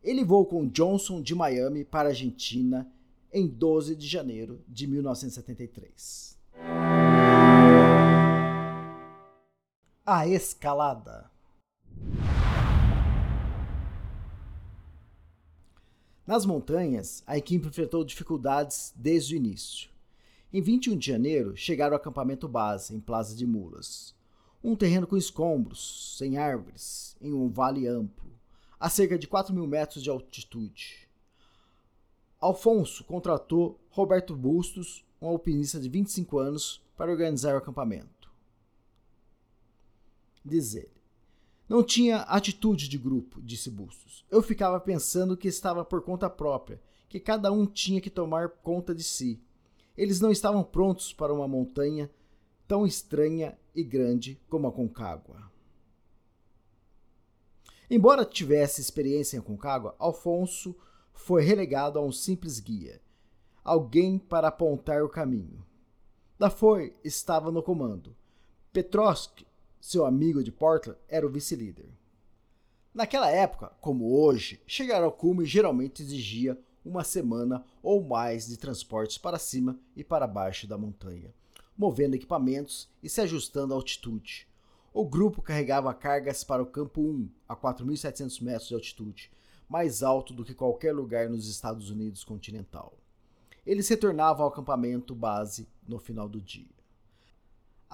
Ele 0.02 0.22
voou 0.22 0.44
com 0.44 0.68
Johnson 0.68 1.22
de 1.22 1.34
Miami 1.34 1.82
para 1.82 2.08
a 2.08 2.12
Argentina 2.12 2.86
em 3.32 3.48
12 3.48 3.96
de 3.96 4.06
janeiro 4.06 4.62
de 4.68 4.86
1973. 4.86 6.38
A 10.04 10.28
escalada. 10.28 11.33
Nas 16.26 16.46
montanhas, 16.46 17.22
a 17.26 17.36
equipe 17.36 17.68
enfrentou 17.68 18.02
dificuldades 18.02 18.94
desde 18.96 19.34
o 19.34 19.36
início. 19.36 19.90
Em 20.50 20.62
21 20.62 20.96
de 20.96 21.06
janeiro, 21.06 21.54
chegaram 21.54 21.94
ao 21.94 22.00
acampamento 22.00 22.48
base, 22.48 22.94
em 22.94 23.00
Plaza 23.00 23.36
de 23.36 23.46
Mulas. 23.46 24.14
Um 24.62 24.74
terreno 24.74 25.06
com 25.06 25.18
escombros, 25.18 26.16
sem 26.16 26.38
árvores, 26.38 27.14
em 27.20 27.34
um 27.34 27.50
vale 27.50 27.86
amplo, 27.86 28.32
a 28.80 28.88
cerca 28.88 29.18
de 29.18 29.26
4 29.26 29.54
mil 29.54 29.66
metros 29.66 30.02
de 30.02 30.08
altitude. 30.08 31.06
Alfonso 32.40 33.04
contratou 33.04 33.78
Roberto 33.90 34.34
Bustos, 34.34 35.04
um 35.20 35.28
alpinista 35.28 35.78
de 35.78 35.90
25 35.90 36.38
anos, 36.38 36.82
para 36.96 37.10
organizar 37.10 37.54
o 37.54 37.58
acampamento. 37.58 38.32
Diz 40.42 40.74
ele. 40.74 40.93
Não 41.68 41.82
tinha 41.82 42.18
atitude 42.22 42.88
de 42.88 42.98
grupo, 42.98 43.40
disse 43.40 43.70
Bustos. 43.70 44.24
Eu 44.30 44.42
ficava 44.42 44.78
pensando 44.78 45.36
que 45.36 45.48
estava 45.48 45.84
por 45.84 46.02
conta 46.02 46.28
própria, 46.28 46.80
que 47.08 47.18
cada 47.18 47.50
um 47.50 47.66
tinha 47.66 48.00
que 48.00 48.10
tomar 48.10 48.48
conta 48.48 48.94
de 48.94 49.02
si. 49.02 49.40
Eles 49.96 50.20
não 50.20 50.30
estavam 50.30 50.62
prontos 50.62 51.12
para 51.12 51.32
uma 51.32 51.48
montanha 51.48 52.10
tão 52.66 52.86
estranha 52.86 53.58
e 53.74 53.82
grande 53.82 54.40
como 54.48 54.66
a 54.66 54.72
Concagua. 54.72 55.50
Embora 57.90 58.24
tivesse 58.24 58.80
experiência 58.80 59.36
em 59.36 59.40
Concagua, 59.40 59.94
Alfonso 59.98 60.74
foi 61.12 61.42
relegado 61.42 61.98
a 61.98 62.02
um 62.02 62.10
simples 62.10 62.58
guia, 62.58 63.00
alguém 63.62 64.18
para 64.18 64.48
apontar 64.48 65.02
o 65.02 65.08
caminho. 65.08 65.64
Dafoe 66.38 66.94
estava 67.04 67.50
no 67.52 67.62
comando. 67.62 68.16
Petrovsk, 68.72 69.46
seu 69.84 70.06
amigo 70.06 70.42
de 70.42 70.50
Portland, 70.50 70.98
era 71.06 71.26
o 71.26 71.30
vice-líder. 71.30 71.90
Naquela 72.94 73.30
época, 73.30 73.70
como 73.82 74.18
hoje, 74.18 74.58
chegar 74.66 75.02
ao 75.02 75.12
cume 75.12 75.44
geralmente 75.44 76.02
exigia 76.02 76.58
uma 76.82 77.04
semana 77.04 77.62
ou 77.82 78.02
mais 78.02 78.46
de 78.46 78.56
transportes 78.56 79.18
para 79.18 79.38
cima 79.38 79.78
e 79.94 80.02
para 80.02 80.26
baixo 80.26 80.66
da 80.66 80.78
montanha, 80.78 81.34
movendo 81.76 82.14
equipamentos 82.14 82.88
e 83.02 83.10
se 83.10 83.20
ajustando 83.20 83.74
à 83.74 83.76
altitude. 83.76 84.48
O 84.90 85.04
grupo 85.04 85.42
carregava 85.42 85.92
cargas 85.92 86.42
para 86.42 86.62
o 86.62 86.66
campo 86.66 87.02
1, 87.02 87.28
a 87.46 87.54
4.700 87.54 88.40
metros 88.40 88.68
de 88.68 88.74
altitude, 88.74 89.30
mais 89.68 90.02
alto 90.02 90.32
do 90.32 90.46
que 90.46 90.54
qualquer 90.54 90.94
lugar 90.94 91.28
nos 91.28 91.46
Estados 91.46 91.90
Unidos 91.90 92.24
continental. 92.24 92.94
Eles 93.66 93.86
retornavam 93.86 94.46
ao 94.46 94.50
acampamento 94.50 95.14
base 95.14 95.68
no 95.86 95.98
final 95.98 96.26
do 96.26 96.40
dia. 96.40 96.73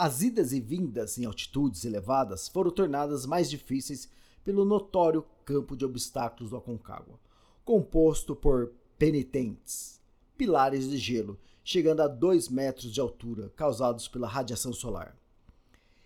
As 0.03 0.23
idas 0.23 0.55
e 0.55 0.61
vindas 0.63 1.19
em 1.19 1.27
altitudes 1.27 1.85
elevadas 1.85 2.49
foram 2.49 2.71
tornadas 2.71 3.27
mais 3.27 3.51
difíceis 3.51 4.09
pelo 4.43 4.65
notório 4.65 5.27
campo 5.45 5.77
de 5.77 5.85
obstáculos 5.85 6.49
do 6.49 6.57
Aconcagua, 6.57 7.21
composto 7.67 8.35
por 8.35 8.73
penitentes, 8.99 10.01
pilares 10.39 10.89
de 10.89 10.97
gelo 10.97 11.39
chegando 11.63 12.01
a 12.01 12.09
2 12.09 12.49
metros 12.49 12.95
de 12.95 12.99
altura, 12.99 13.53
causados 13.55 14.09
pela 14.09 14.27
radiação 14.27 14.73
solar. 14.73 15.15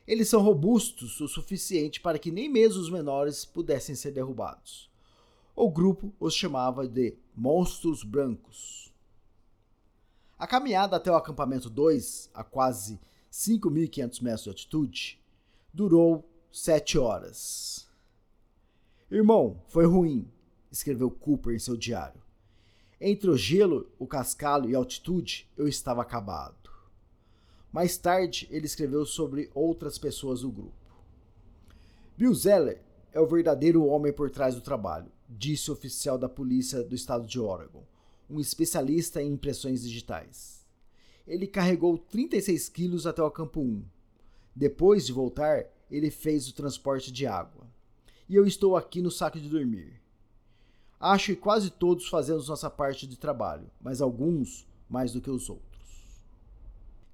Eles 0.09 0.29
são 0.29 0.43
robustos 0.43 1.21
o 1.21 1.29
suficiente 1.29 2.01
para 2.01 2.19
que 2.19 2.33
nem 2.33 2.49
mesmo 2.49 2.83
os 2.83 2.91
menores 2.91 3.45
pudessem 3.45 3.95
ser 3.95 4.11
derrubados. 4.11 4.91
O 5.55 5.71
grupo 5.71 6.13
os 6.19 6.35
chamava 6.35 6.89
de 6.89 7.17
monstros 7.33 8.03
brancos. 8.03 8.93
A 10.37 10.49
caminhada 10.49 10.97
até 10.97 11.13
o 11.13 11.15
acampamento 11.15 11.71
2, 11.71 12.31
a 12.35 12.43
quase 12.43 12.99
5.500 13.35 14.23
metros 14.23 14.43
de 14.45 14.49
altitude, 14.49 15.21
durou 15.73 16.25
sete 16.53 16.97
horas. 16.97 17.89
Irmão, 19.11 19.61
foi 19.67 19.85
ruim, 19.85 20.31
escreveu 20.71 21.11
Cooper 21.11 21.53
em 21.53 21.59
seu 21.59 21.77
diário. 21.77 22.23
Entre 23.01 23.29
o 23.29 23.37
gelo, 23.37 23.91
o 23.99 24.07
cascalho 24.07 24.71
e 24.71 24.77
a 24.77 24.79
altitude, 24.79 25.51
eu 25.57 25.67
estava 25.67 26.01
acabado. 26.01 26.71
Mais 27.73 27.97
tarde, 27.97 28.47
ele 28.53 28.67
escreveu 28.67 29.05
sobre 29.05 29.51
outras 29.53 29.99
pessoas 29.99 30.43
do 30.43 30.53
grupo. 30.53 30.95
Bill 32.17 32.33
Zeller 32.35 32.81
é 33.13 33.19
o 33.19 33.27
verdadeiro 33.27 33.85
homem 33.85 34.13
por 34.13 34.31
trás 34.31 34.55
do 34.55 34.61
trabalho, 34.61 35.11
disse 35.29 35.73
o 35.73 35.75
oficial 35.75 36.17
da 36.17 36.29
polícia 36.29 36.85
do 36.85 36.95
estado 36.95 37.27
de 37.27 37.41
Oregon, 37.41 37.83
um 38.31 38.39
especialista 38.39 39.21
em 39.21 39.33
impressões 39.33 39.83
digitais. 39.83 40.64
Ele 41.27 41.47
carregou 41.47 41.97
36 41.97 42.69
quilos 42.69 43.07
até 43.07 43.23
o 43.23 43.31
campo 43.31 43.61
1. 43.61 43.83
Depois 44.55 45.07
de 45.07 45.13
voltar, 45.13 45.67
ele 45.91 46.11
fez 46.11 46.49
o 46.49 46.55
transporte 46.55 47.11
de 47.11 47.27
água. 47.27 47.67
E 48.29 48.35
eu 48.35 48.47
estou 48.47 48.77
aqui 48.77 49.01
no 49.01 49.11
saco 49.11 49.39
de 49.39 49.49
dormir. 49.49 50.01
Acho 50.99 51.27
que 51.27 51.37
quase 51.37 51.71
todos 51.71 52.09
fazemos 52.09 52.49
nossa 52.49 52.71
parte 52.71 53.07
de 53.07 53.19
trabalho, 53.19 53.71
mas 53.81 54.01
alguns 54.01 54.67
mais 54.89 55.13
do 55.13 55.21
que 55.21 55.31
os 55.31 55.51
outros. 55.51 55.65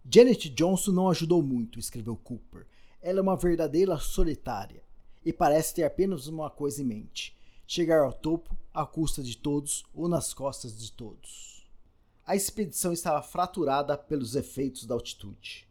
Janet 0.08 0.48
Johnson 0.50 0.92
não 0.92 1.08
ajudou 1.08 1.42
muito, 1.42 1.78
escreveu 1.78 2.16
Cooper. 2.16 2.66
Ela 3.02 3.18
é 3.18 3.22
uma 3.22 3.36
verdadeira 3.36 3.98
solitária 3.98 4.82
e 5.24 5.32
parece 5.32 5.74
ter 5.74 5.84
apenas 5.84 6.26
uma 6.26 6.50
coisa 6.50 6.82
em 6.82 6.86
mente: 6.86 7.36
chegar 7.66 8.00
ao 8.00 8.12
topo 8.12 8.56
à 8.72 8.84
custa 8.86 9.22
de 9.22 9.36
todos 9.36 9.84
ou 9.94 10.08
nas 10.08 10.34
costas 10.34 10.78
de 10.78 10.92
todos. 10.92 11.50
A 12.30 12.37
expedição 12.37 12.92
estava 12.92 13.20
fraturada 13.22 13.99
pelos 13.99 14.37
efeitos 14.37 14.87
da 14.87 14.94
altitude. 14.94 15.66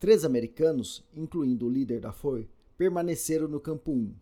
Três 0.00 0.24
americanos, 0.24 1.04
incluindo 1.14 1.64
o 1.64 1.70
líder 1.70 2.00
da 2.00 2.10
FOI, 2.10 2.50
permaneceram 2.76 3.46
no 3.46 3.60
campo 3.60 3.92
1. 3.92 4.12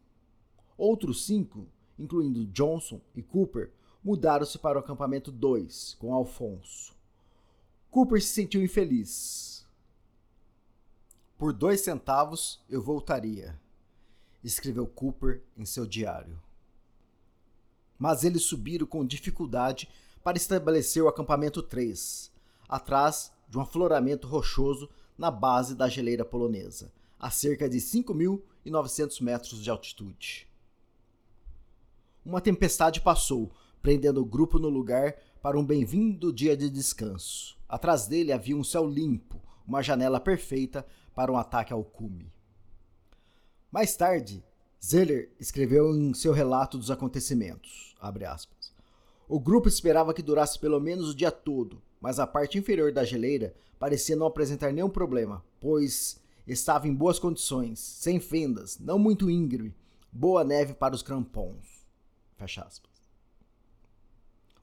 Outros 0.76 1.24
cinco 1.24 1.66
incluindo 1.98 2.44
Johnson 2.48 3.00
e 3.16 3.22
Cooper, 3.22 3.72
mudaram-se 4.04 4.58
para 4.58 4.76
o 4.76 4.82
acampamento 4.82 5.32
2, 5.32 5.96
com 5.98 6.12
Alfonso. 6.12 6.94
Cooper 7.90 8.20
se 8.20 8.28
sentiu 8.28 8.62
infeliz. 8.62 9.66
Por 11.38 11.50
dois 11.50 11.80
centavos 11.80 12.60
eu 12.68 12.82
voltaria, 12.82 13.58
escreveu 14.44 14.86
Cooper 14.86 15.42
em 15.56 15.64
seu 15.64 15.86
diário. 15.86 16.38
Mas 17.98 18.22
eles 18.22 18.42
subiram 18.42 18.86
com 18.86 19.02
dificuldade 19.02 19.88
para 20.22 20.36
estabelecer 20.36 21.02
o 21.02 21.08
acampamento 21.08 21.62
3, 21.62 22.30
atrás 22.68 23.32
de 23.48 23.58
um 23.58 23.60
afloramento 23.60 24.28
rochoso 24.28 24.88
na 25.16 25.30
base 25.30 25.74
da 25.74 25.88
geleira 25.88 26.24
polonesa, 26.24 26.92
a 27.18 27.30
cerca 27.30 27.68
de 27.68 27.78
5.900 27.78 29.22
metros 29.22 29.62
de 29.62 29.70
altitude 29.70 30.50
uma 32.24 32.40
tempestade 32.40 33.00
passou, 33.00 33.50
prendendo 33.82 34.20
o 34.20 34.26
grupo 34.26 34.58
no 34.58 34.68
lugar 34.68 35.16
para 35.42 35.58
um 35.58 35.64
bem-vindo 35.64 36.32
dia 36.32 36.56
de 36.56 36.68
descanso. 36.68 37.58
Atrás 37.68 38.06
dele 38.06 38.32
havia 38.32 38.56
um 38.56 38.64
céu 38.64 38.86
limpo, 38.86 39.40
uma 39.66 39.82
janela 39.82 40.20
perfeita 40.20 40.86
para 41.14 41.32
um 41.32 41.36
ataque 41.36 41.72
ao 41.72 41.82
cume. 41.82 42.32
Mais 43.70 43.96
tarde, 43.96 44.44
Zeller 44.84 45.32
escreveu 45.38 45.94
em 45.94 46.12
seu 46.12 46.32
relato 46.32 46.76
dos 46.76 46.90
acontecimentos, 46.90 47.94
O 49.32 49.38
grupo 49.38 49.68
esperava 49.68 50.12
que 50.12 50.24
durasse 50.24 50.58
pelo 50.58 50.80
menos 50.80 51.10
o 51.10 51.14
dia 51.14 51.30
todo, 51.30 51.80
mas 52.00 52.18
a 52.18 52.26
parte 52.26 52.58
inferior 52.58 52.90
da 52.90 53.04
geleira 53.04 53.54
parecia 53.78 54.16
não 54.16 54.26
apresentar 54.26 54.72
nenhum 54.72 54.90
problema, 54.90 55.44
pois 55.60 56.20
estava 56.48 56.88
em 56.88 56.92
boas 56.92 57.16
condições, 57.20 57.78
sem 57.78 58.18
fendas, 58.18 58.76
não 58.80 58.98
muito 58.98 59.30
íngreme, 59.30 59.72
boa 60.10 60.42
neve 60.42 60.74
para 60.74 60.96
os 60.96 61.02
crampons. 61.02 61.86
Fecha 62.36 62.62
aspas. 62.62 62.90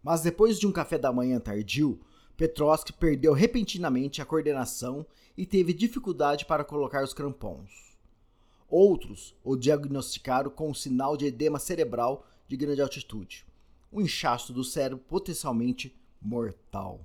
Mas 0.03 0.19
depois 0.19 0.59
de 0.59 0.67
um 0.67 0.71
café 0.74 0.97
da 0.97 1.13
manhã 1.13 1.39
tardio, 1.39 2.01
Petrovski 2.36 2.91
perdeu 2.91 3.31
repentinamente 3.31 4.21
a 4.21 4.25
coordenação 4.25 5.05
e 5.38 5.45
teve 5.45 5.71
dificuldade 5.71 6.45
para 6.45 6.65
colocar 6.65 7.05
os 7.05 7.13
crampons. 7.13 7.95
Outros 8.67 9.33
o 9.45 9.55
diagnosticaram 9.55 10.50
com 10.50 10.71
um 10.71 10.74
sinal 10.74 11.15
de 11.15 11.25
edema 11.25 11.57
cerebral 11.57 12.27
de 12.50 12.57
grande 12.57 12.81
altitude, 12.81 13.47
um 13.91 14.01
inchaço 14.01 14.53
do 14.53 14.63
cérebro 14.63 15.03
potencialmente 15.08 15.96
mortal. 16.22 17.01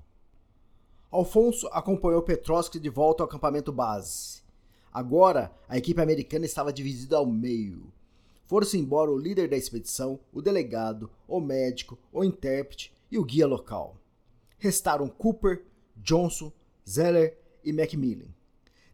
Alfonso 1.11 1.67
acompanhou 1.69 2.23
Petrovski 2.23 2.81
de 2.81 2.89
volta 2.89 3.23
ao 3.23 3.29
acampamento 3.29 3.71
base. 3.71 4.43
Agora, 4.93 5.53
a 5.69 5.77
equipe 5.77 6.01
americana 6.01 6.47
estava 6.47 6.73
dividida 6.73 7.17
ao 7.17 7.27
meio. 7.27 7.93
Foram-se 8.47 8.79
embora 8.79 9.11
o 9.11 9.19
líder 9.19 9.49
da 9.49 9.57
expedição, 9.57 10.19
o 10.33 10.43
delegado, 10.43 11.11
o 11.27 11.41
médico, 11.41 11.99
o 12.13 12.25
intérprete 12.25 12.93
e 13.11 13.19
o 13.19 13.25
guia 13.25 13.47
local. 13.47 13.97
Restaram 14.59 15.09
Cooper, 15.09 15.65
Johnson, 15.97 16.53
Zeller 16.89 17.39
e 17.65 17.73
Macmillan. 17.73 18.29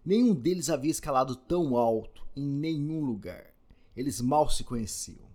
Nenhum 0.04 0.34
deles 0.34 0.70
havia 0.70 0.90
escalado 0.90 1.36
tão 1.36 1.76
alto 1.76 2.26
em 2.34 2.46
nenhum 2.46 3.04
lugar. 3.04 3.52
Eles 3.96 4.20
mal 4.20 4.48
se 4.48 4.64
conheciam. 4.64 5.27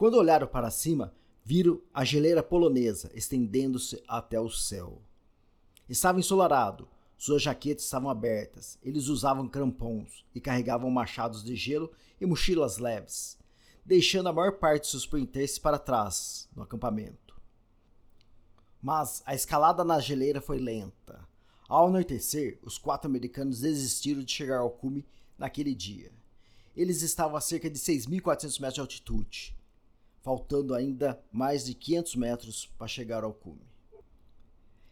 Quando 0.00 0.14
olharam 0.14 0.46
para 0.46 0.70
cima, 0.70 1.12
viram 1.44 1.78
a 1.92 2.06
geleira 2.06 2.42
polonesa 2.42 3.10
estendendo-se 3.12 4.02
até 4.08 4.40
o 4.40 4.48
céu. 4.48 5.02
Estava 5.90 6.18
ensolarado, 6.18 6.88
suas 7.18 7.42
jaquetas 7.42 7.84
estavam 7.84 8.08
abertas, 8.08 8.78
eles 8.82 9.08
usavam 9.08 9.46
crampons 9.46 10.24
e 10.34 10.40
carregavam 10.40 10.90
machados 10.90 11.44
de 11.44 11.54
gelo 11.54 11.92
e 12.18 12.24
mochilas 12.24 12.78
leves, 12.78 13.36
deixando 13.84 14.30
a 14.30 14.32
maior 14.32 14.52
parte 14.52 14.84
de 14.84 14.88
seus 14.88 15.04
pertences 15.04 15.58
para 15.58 15.78
trás, 15.78 16.48
no 16.56 16.62
acampamento. 16.62 17.38
Mas 18.80 19.22
a 19.26 19.34
escalada 19.34 19.84
na 19.84 20.00
geleira 20.00 20.40
foi 20.40 20.58
lenta. 20.58 21.28
Ao 21.68 21.88
anoitecer, 21.88 22.58
os 22.62 22.78
quatro 22.78 23.06
americanos 23.06 23.60
desistiram 23.60 24.22
de 24.22 24.32
chegar 24.32 24.60
ao 24.60 24.70
cume 24.70 25.04
naquele 25.36 25.74
dia. 25.74 26.10
Eles 26.74 27.02
estavam 27.02 27.36
a 27.36 27.40
cerca 27.42 27.68
de 27.68 27.78
6.400 27.78 28.60
metros 28.60 28.74
de 28.76 28.80
altitude, 28.80 29.59
faltando 30.22 30.74
ainda 30.74 31.20
mais 31.32 31.64
de 31.64 31.74
500 31.74 32.16
metros 32.16 32.66
para 32.78 32.86
chegar 32.86 33.24
ao 33.24 33.32
cume. 33.32 33.70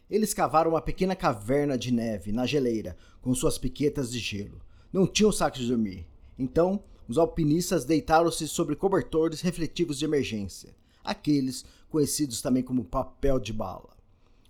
Eles 0.09 0.33
cavaram 0.33 0.71
uma 0.71 0.81
pequena 0.81 1.15
caverna 1.15 1.77
de 1.77 1.91
neve 1.91 2.31
na 2.31 2.45
geleira 2.45 2.97
com 3.21 3.33
suas 3.35 3.57
piquetas 3.57 4.11
de 4.11 4.17
gelo. 4.17 4.61
Não 4.91 5.05
tinham 5.05 5.31
saco 5.31 5.57
de 5.57 5.67
dormir. 5.67 6.07
Então, 6.37 6.83
os 7.07 7.17
alpinistas 7.17 7.85
deitaram-se 7.85 8.47
sobre 8.47 8.75
cobertores 8.75 9.41
refletivos 9.41 9.99
de 9.99 10.05
emergência, 10.05 10.75
aqueles 11.03 11.63
conhecidos 11.89 12.41
também 12.41 12.63
como 12.63 12.83
papel 12.83 13.39
de 13.39 13.53
bala. 13.53 13.97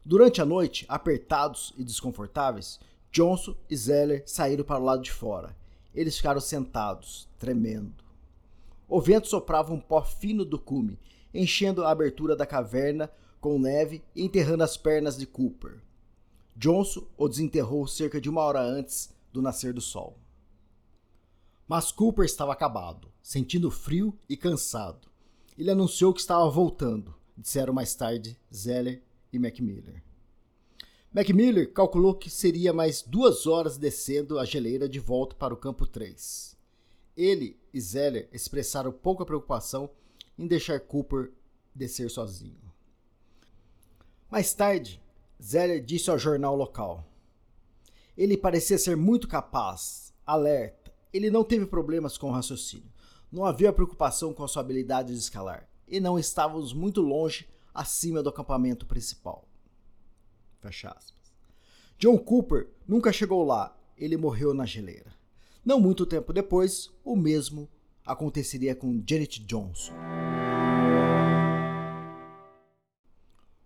Durante 0.05 0.41
a 0.41 0.45
noite, 0.45 0.86
apertados 0.88 1.74
e 1.77 1.83
desconfortáveis, 1.83 2.79
Johnson 3.12 3.55
e 3.69 3.75
Zeller 3.75 4.24
saíram 4.25 4.63
para 4.63 4.79
o 4.79 4.83
lado 4.83 5.01
de 5.01 5.12
fora. 5.12 5.55
Eles 5.93 6.15
ficaram 6.15 6.39
sentados, 6.39 7.27
tremendo. 7.38 8.09
O 8.89 9.00
vento 9.00 9.27
soprava 9.27 9.72
um 9.72 9.79
pó 9.79 10.01
fino 10.01 10.43
do 10.43 10.58
cume, 10.58 11.00
enchendo 11.31 11.84
a 11.84 11.91
abertura 11.91 12.36
da 12.36 12.46
caverna 12.46 13.12
com 13.39 13.60
neve 13.60 14.03
e 14.15 14.24
enterrando 14.24 14.63
as 14.63 14.75
pernas 14.75 15.15
de 15.15 15.27
Cooper. 15.27 15.79
Johnson 16.55 17.05
o 17.15 17.29
desenterrou 17.29 17.88
cerca 17.88 18.19
de 18.19 18.27
uma 18.27 18.41
hora 18.41 18.62
antes 18.62 19.13
do 19.31 19.43
nascer 19.43 19.74
do 19.74 19.79
sol. 19.79 20.17
Mas 21.67 21.91
Cooper 21.91 22.25
estava 22.25 22.51
acabado, 22.51 23.12
sentindo 23.22 23.69
frio 23.69 24.17
e 24.27 24.36
cansado. 24.36 25.08
Ele 25.55 25.69
anunciou 25.69 26.12
que 26.12 26.19
estava 26.19 26.50
voltando, 26.50 27.13
disseram 27.38 27.72
mais 27.72 27.93
tarde 27.93 28.36
Zeller 28.51 29.03
e 29.31 29.38
Macmillan. 29.38 30.01
Macmillan 31.13 31.65
calculou 31.67 32.15
que 32.15 32.29
seria 32.29 32.74
mais 32.74 33.03
duas 33.03 33.46
horas 33.46 33.77
descendo 33.77 34.39
a 34.39 34.46
geleira 34.46 34.89
de 34.89 35.00
volta 35.00 35.36
para 35.36 35.53
o 35.53 35.58
campo 35.58 35.86
3. 35.86 36.59
Ele 37.19 37.59
e 37.73 37.81
Zeller 37.81 38.29
expressaram 38.31 38.93
pouca 38.93 39.25
preocupação 39.25 39.89
em 40.38 40.47
deixar 40.47 40.79
Cooper 40.79 41.33
descer 41.75 42.09
sozinho. 42.09 42.71
Mais 44.31 44.53
tarde, 44.53 45.03
Zeller 45.43 45.83
disse 45.83 46.09
ao 46.09 46.17
jornal 46.17 46.55
local: 46.55 47.05
Ele 48.15 48.38
parecia 48.38 48.77
ser 48.77 48.95
muito 48.95 49.27
capaz, 49.27 50.13
alerta. 50.25 50.93
Ele 51.11 51.29
não 51.29 51.43
teve 51.43 51.65
problemas 51.65 52.17
com 52.17 52.29
o 52.29 52.31
raciocínio. 52.31 52.89
Não 53.29 53.43
havia 53.43 53.73
preocupação 53.73 54.33
com 54.33 54.45
a 54.45 54.47
sua 54.47 54.61
habilidade 54.61 55.11
de 55.11 55.19
escalar. 55.19 55.67
E 55.89 55.99
não 55.99 56.17
estávamos 56.17 56.71
muito 56.71 57.01
longe 57.01 57.49
acima 57.73 58.23
do 58.23 58.29
acampamento 58.29 58.85
principal. 58.85 59.45
Fecha 60.61 60.89
aspas. 60.91 61.33
John 61.97 62.17
Cooper 62.17 62.69
nunca 62.88 63.11
chegou 63.11 63.43
lá, 63.43 63.77
ele 63.97 64.15
morreu 64.15 64.53
na 64.53 64.65
geleira. 64.65 65.18
Não 65.63 65.80
muito 65.80 66.06
tempo 66.06 66.32
depois, 66.32 66.89
o 67.04 67.18
mesmo 67.18 67.68
aconteceria 68.06 68.74
com 68.74 69.04
Janet 69.06 69.44
Johnson. 69.46 69.94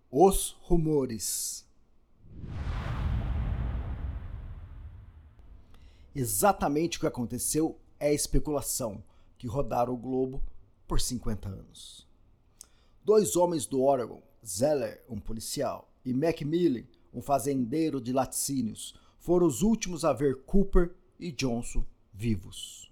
Os 0.09 0.57
rumores. 0.61 1.65
Exatamente 6.15 6.97
o 6.97 6.99
que 6.99 7.07
aconteceu 7.07 7.79
é 7.99 8.11
especulação 8.11 9.03
que 9.37 9.47
rodaram 9.47 9.93
o 9.93 9.97
globo 9.97 10.43
por 10.87 10.99
50 10.99 11.47
anos. 11.47 12.07
Dois 13.05 13.35
homens 13.35 13.67
do 13.67 13.83
Oregon, 13.83 14.21
Zeller, 14.45 15.03
um 15.07 15.19
policial, 15.19 15.91
e 16.03 16.11
Macmillan, 16.11 16.85
um 17.13 17.21
fazendeiro 17.21 18.01
de 18.01 18.11
laticínios, 18.11 18.95
foram 19.19 19.45
os 19.45 19.61
últimos 19.61 20.03
a 20.03 20.11
ver 20.11 20.43
Cooper 20.43 20.95
e 21.23 21.31
Johnson 21.31 21.85
vivos. 22.13 22.91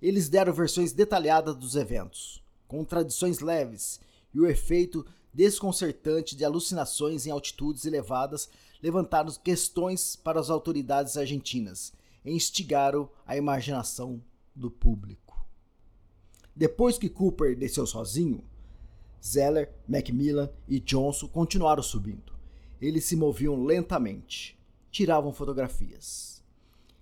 Eles 0.00 0.28
deram 0.28 0.52
versões 0.52 0.92
detalhadas 0.92 1.54
dos 1.54 1.76
eventos, 1.76 2.42
com 2.66 2.84
tradições 2.84 3.40
leves 3.40 4.00
e 4.32 4.40
o 4.40 4.46
efeito 4.46 5.04
desconcertante 5.32 6.34
de 6.34 6.44
alucinações 6.44 7.26
em 7.26 7.30
altitudes 7.30 7.84
elevadas 7.84 8.48
levantaram 8.82 9.30
questões 9.44 10.16
para 10.16 10.40
as 10.40 10.48
autoridades 10.48 11.16
argentinas 11.16 11.92
e 12.24 12.32
instigaram 12.32 13.10
a 13.26 13.36
imaginação 13.36 14.22
do 14.54 14.70
público. 14.70 15.44
Depois 16.54 16.96
que 16.96 17.10
Cooper 17.10 17.56
desceu 17.56 17.86
sozinho, 17.86 18.42
Zeller, 19.22 19.70
Macmillan 19.86 20.50
e 20.66 20.80
Johnson 20.80 21.28
continuaram 21.28 21.82
subindo. 21.82 22.32
Eles 22.80 23.04
se 23.04 23.16
moviam 23.16 23.62
lentamente, 23.64 24.58
tiravam 24.90 25.32
fotografias. 25.32 26.35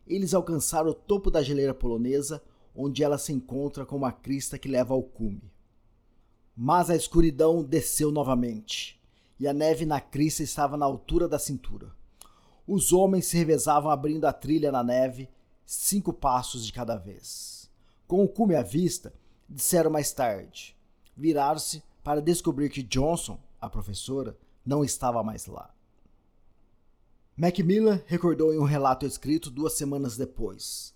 Eles 0.07 0.35
alcançaram 0.35 0.91
o 0.91 0.95
topo 0.95 1.31
da 1.31 1.43
geleira 1.43 1.75
polonesa, 1.75 2.43
onde 2.75 3.03
ela 3.03 3.19
se 3.19 3.33
encontra 3.33 3.87
com 3.87 3.97
uma 3.97 4.13
crista 4.13 4.59
que 4.59 4.69
leva 4.69 4.95
ao 4.95 5.03
cume. 5.03 5.53
Mas 6.57 6.91
a 6.91 6.97
escuridão 6.97 7.63
desceu 7.63 8.13
novamente, 8.13 9.01
e 9.41 9.49
a 9.49 9.53
neve 9.53 9.85
na 9.85 10.01
crista 10.01 10.43
estava 10.43 10.77
na 10.77 10.85
altura 10.85 11.27
da 11.27 11.39
cintura. 11.39 11.93
Os 12.67 12.93
homens 12.93 13.27
se 13.27 13.37
revezavam 13.37 13.91
abrindo 13.91 14.25
a 14.25 14.33
trilha 14.33 14.71
na 14.71 14.83
neve, 14.83 15.29
cinco 15.67 16.13
passos 16.13 16.65
de 16.65 16.73
cada 16.73 16.97
vez. 16.97 17.71
Com 18.07 18.23
o 18.25 18.29
cume 18.29 18.55
à 18.55 18.63
vista, 18.63 19.13
disseram 19.49 19.91
mais 19.91 20.13
tarde. 20.13 20.77
Viraram-se 21.17 21.83
para 22.03 22.23
descobrir 22.23 22.69
que 22.69 22.83
Johnson, 22.83 23.39
a 23.61 23.69
professora, 23.69 24.37
não 24.65 24.85
estava 24.85 25.23
mais 25.23 25.47
lá. 25.47 25.74
Macmillan 27.37 28.01
recordou 28.07 28.55
em 28.55 28.59
um 28.59 28.65
relato 28.65 29.05
escrito 29.05 29.51
duas 29.51 29.73
semanas 29.73 30.17
depois, 30.17 30.95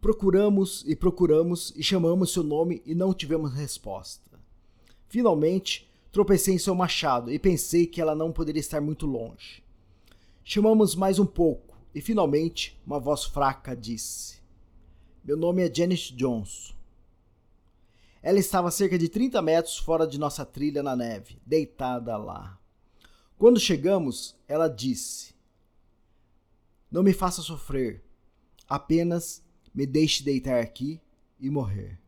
Procuramos 0.00 0.84
e 0.86 0.94
procuramos 0.94 1.72
e 1.76 1.82
chamamos 1.82 2.32
seu 2.32 2.44
nome 2.44 2.80
e 2.86 2.94
não 2.94 3.12
tivemos 3.12 3.52
resposta. 3.52 4.38
Finalmente, 5.08 5.90
tropecei 6.12 6.54
em 6.54 6.58
seu 6.58 6.76
machado 6.76 7.32
e 7.32 7.40
pensei 7.40 7.86
que 7.86 8.00
ela 8.00 8.14
não 8.14 8.30
poderia 8.30 8.60
estar 8.60 8.80
muito 8.80 9.04
longe. 9.04 9.64
Chamamos 10.44 10.94
mais 10.94 11.18
um 11.18 11.26
pouco 11.26 11.76
e 11.92 12.00
finalmente 12.00 12.80
uma 12.86 13.00
voz 13.00 13.24
fraca 13.24 13.74
disse: 13.74 14.36
Meu 15.24 15.36
nome 15.36 15.68
é 15.68 15.74
Janet 15.74 16.14
Johnson. 16.14 16.72
Ela 18.22 18.38
estava 18.38 18.68
a 18.68 18.72
cerca 18.72 18.96
de 18.96 19.08
30 19.08 19.42
metros 19.42 19.76
fora 19.76 20.06
de 20.06 20.20
nossa 20.20 20.46
trilha 20.46 20.84
na 20.84 20.94
neve, 20.94 21.42
deitada 21.44 22.16
lá. 22.16 22.61
Quando 23.42 23.58
chegamos, 23.58 24.36
ela 24.46 24.68
disse: 24.68 25.34
Não 26.88 27.02
me 27.02 27.12
faça 27.12 27.42
sofrer, 27.42 28.00
apenas 28.68 29.42
me 29.74 29.84
deixe 29.84 30.22
deitar 30.22 30.62
aqui 30.62 31.00
e 31.40 31.50
morrer. 31.50 31.98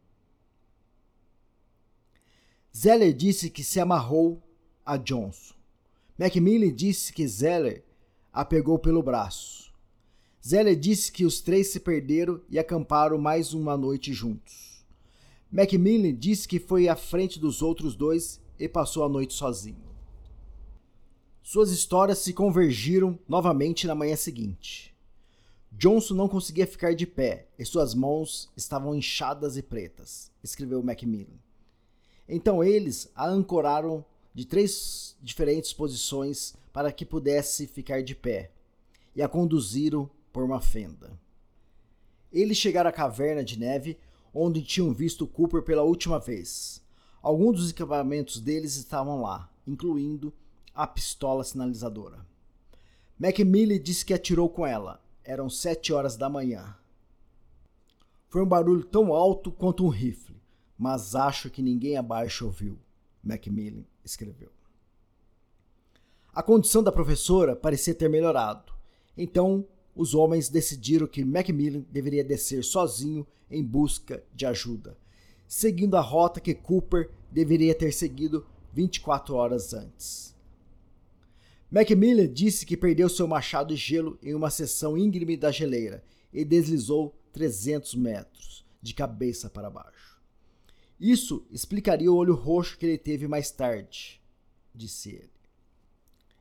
Zeller 2.73 3.13
disse 3.13 3.51
que 3.51 3.65
se 3.65 3.81
amarrou 3.81 4.41
a 4.87 4.97
Johnson. 4.97 5.55
Macmillan 6.17 6.73
disse 6.73 7.13
que 7.13 7.27
Zeller 7.27 7.85
a 8.33 8.45
pegou 8.45 8.79
pelo 8.79 9.03
braço. 9.03 9.75
Zeller 10.41 10.79
disse 10.79 11.11
que 11.11 11.25
os 11.25 11.41
três 11.41 11.67
se 11.67 11.81
perderam 11.81 12.41
e 12.49 12.61
acamparam 12.61 13.19
mais 13.19 13.53
uma 13.53 13.77
noite 13.77 14.13
juntos. 14.13 14.87
Macmillan 15.51 16.15
disse 16.15 16.47
que 16.47 16.61
foi 16.61 16.87
à 16.87 16.95
frente 16.95 17.41
dos 17.41 17.61
outros 17.61 17.97
dois 17.97 18.41
e 18.57 18.69
passou 18.69 19.03
a 19.03 19.09
noite 19.09 19.35
sozinho. 19.35 19.84
Suas 21.47 21.71
histórias 21.71 22.21
se 22.21 22.33
convergiram 22.33 23.19
novamente 23.29 23.87
na 23.87 23.95
manhã 23.95 24.17
seguinte. 24.17 24.97
Johnson 25.71 26.15
não 26.15 26.27
conseguia 26.27 26.67
ficar 26.67 26.95
de 26.95 27.07
pé 27.07 27.49
e 27.59 27.67
suas 27.67 27.95
mãos 27.95 28.51
estavam 28.57 28.95
inchadas 28.95 29.59
e 29.59 29.63
pretas, 29.63 30.33
escreveu 30.43 30.83
Macmillan. 30.83 31.37
Então 32.27 32.65
eles 32.65 33.13
a 33.15 33.29
ancoraram 33.29 34.03
de 34.33 34.47
três 34.47 35.19
diferentes 35.21 35.71
posições 35.75 36.55
para 36.73 36.91
que 36.91 37.05
pudesse 37.05 37.67
ficar 37.67 38.03
de 38.03 38.15
pé 38.15 38.51
e 39.15 39.21
a 39.21 39.29
conduziram 39.29 40.09
por 40.33 40.45
uma 40.45 40.63
fenda. 40.63 41.13
Eles 42.33 42.57
chegaram 42.57 42.89
à 42.89 42.93
caverna 42.93 43.45
de 43.45 43.59
neve 43.59 43.99
onde 44.33 44.63
tinham 44.63 44.95
visto 44.95 45.27
Cooper 45.27 45.63
pela 45.63 45.83
última 45.83 46.19
vez. 46.19 46.83
Alguns 47.21 47.59
dos 47.59 47.71
equipamentos 47.71 48.41
deles 48.41 48.77
estavam 48.77 49.21
lá, 49.21 49.53
incluindo 49.67 50.33
a 50.75 50.87
pistola 50.87 51.45
sinalizadora. 51.45 52.27
Macmillan 53.19 53.79
disse 53.79 54.05
que 54.05 54.13
atirou 54.13 54.49
com 54.49 54.67
ela. 54.67 55.01
Eram 55.23 55.49
sete 55.49 55.93
horas 55.93 56.17
da 56.17 56.29
manhã. 56.29 56.77
Foi 58.29 58.43
um 58.43 58.47
barulho 58.47 58.85
tão 58.85 59.13
alto 59.13 59.53
quanto 59.53 59.85
um 59.85 59.89
rifle, 59.89 60.37
mas 60.77 61.15
acho 61.15 61.49
que 61.49 61.63
ninguém 61.63 61.97
abaixo 61.97 62.45
ouviu, 62.45 62.79
Macmillan 63.23 63.85
escreveu. 64.05 64.51
A 66.35 66.43
condição 66.43 66.83
da 66.83 66.91
professora 66.91 67.55
parecia 67.55 67.95
ter 67.95 68.11
melhorado, 68.11 68.73
então 69.17 69.65
os 69.95 70.15
homens 70.15 70.49
decidiram 70.49 71.07
que 71.07 71.25
Macmillan 71.25 71.85
deveria 71.93 72.25
descer 72.25 72.65
sozinho 72.65 73.25
em 73.49 73.63
busca 73.63 74.25
de 74.35 74.45
ajuda, 74.45 74.99
seguindo 75.47 75.97
a 75.97 76.01
rota 76.01 76.41
que 76.41 76.55
Cooper 76.55 77.09
deveria 77.31 77.75
ter 77.75 77.93
seguido 77.93 78.45
24 78.73 79.37
horas 79.37 79.73
antes. 79.73 80.34
Macmillan 81.75 82.33
disse 82.33 82.65
que 82.65 82.77
perdeu 82.77 83.09
seu 83.09 83.27
machado 83.27 83.75
de 83.75 83.81
gelo 83.81 84.17
em 84.23 84.33
uma 84.33 84.49
seção 84.49 84.97
íngreme 84.97 85.37
da 85.37 85.51
geleira 85.51 86.05
e 86.33 86.45
deslizou 86.45 87.13
300 87.33 87.97
metros, 87.97 88.65
de 88.81 88.95
cabeça 88.95 89.51
para 89.51 89.69
baixo. 89.69 90.23
Isso 91.01 91.45
explicaria 91.51 92.13
o 92.13 92.15
olho 92.15 92.33
roxo 92.33 92.79
que 92.79 92.87
ele 92.87 92.97
teve 92.97 93.27
mais 93.27 93.51
tarde, 93.51 94.23
disse 94.73 95.09
ele. 95.11 95.33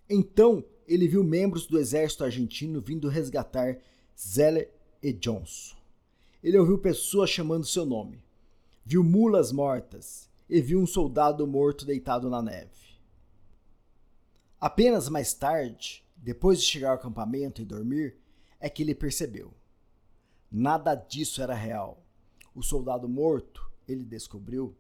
Então 0.08 0.64
ele 0.88 1.08
viu 1.08 1.24
membros 1.24 1.66
do 1.66 1.80
exército 1.80 2.24
argentino 2.24 2.80
vindo 2.80 3.10
resgatar 3.10 3.80
Zeller 4.16 4.70
e 5.02 5.12
Johnson. 5.12 5.76
Ele 6.44 6.60
ouviu 6.60 6.78
pessoas 6.78 7.32
chamando 7.32 7.66
seu 7.66 7.88
nome, 7.88 8.22
viu 8.86 9.04
mulas 9.04 9.52
mortas 9.52 10.30
e 10.48 10.62
viu 10.62 10.80
um 10.80 10.86
soldado 10.86 11.48
morto 11.48 11.88
deitado 11.88 12.30
na 12.30 12.40
neve. 12.40 12.93
Apenas 14.64 15.10
mais 15.10 15.34
tarde, 15.34 16.06
depois 16.16 16.62
de 16.62 16.66
chegar 16.66 16.92
ao 16.92 16.96
acampamento 16.96 17.62
e 17.62 17.66
dormir, 17.66 18.16
é 18.62 18.70
que 18.70 18.82
ele 18.82 18.96
percebeu. 18.96 19.54
Nada 20.50 20.96
disso 20.96 21.42
era 21.42 21.54
real. 21.54 22.02
O 22.56 22.64
soldado 22.64 23.10
morto, 23.10 23.70
ele 23.86 24.06
descobriu, 24.06 24.74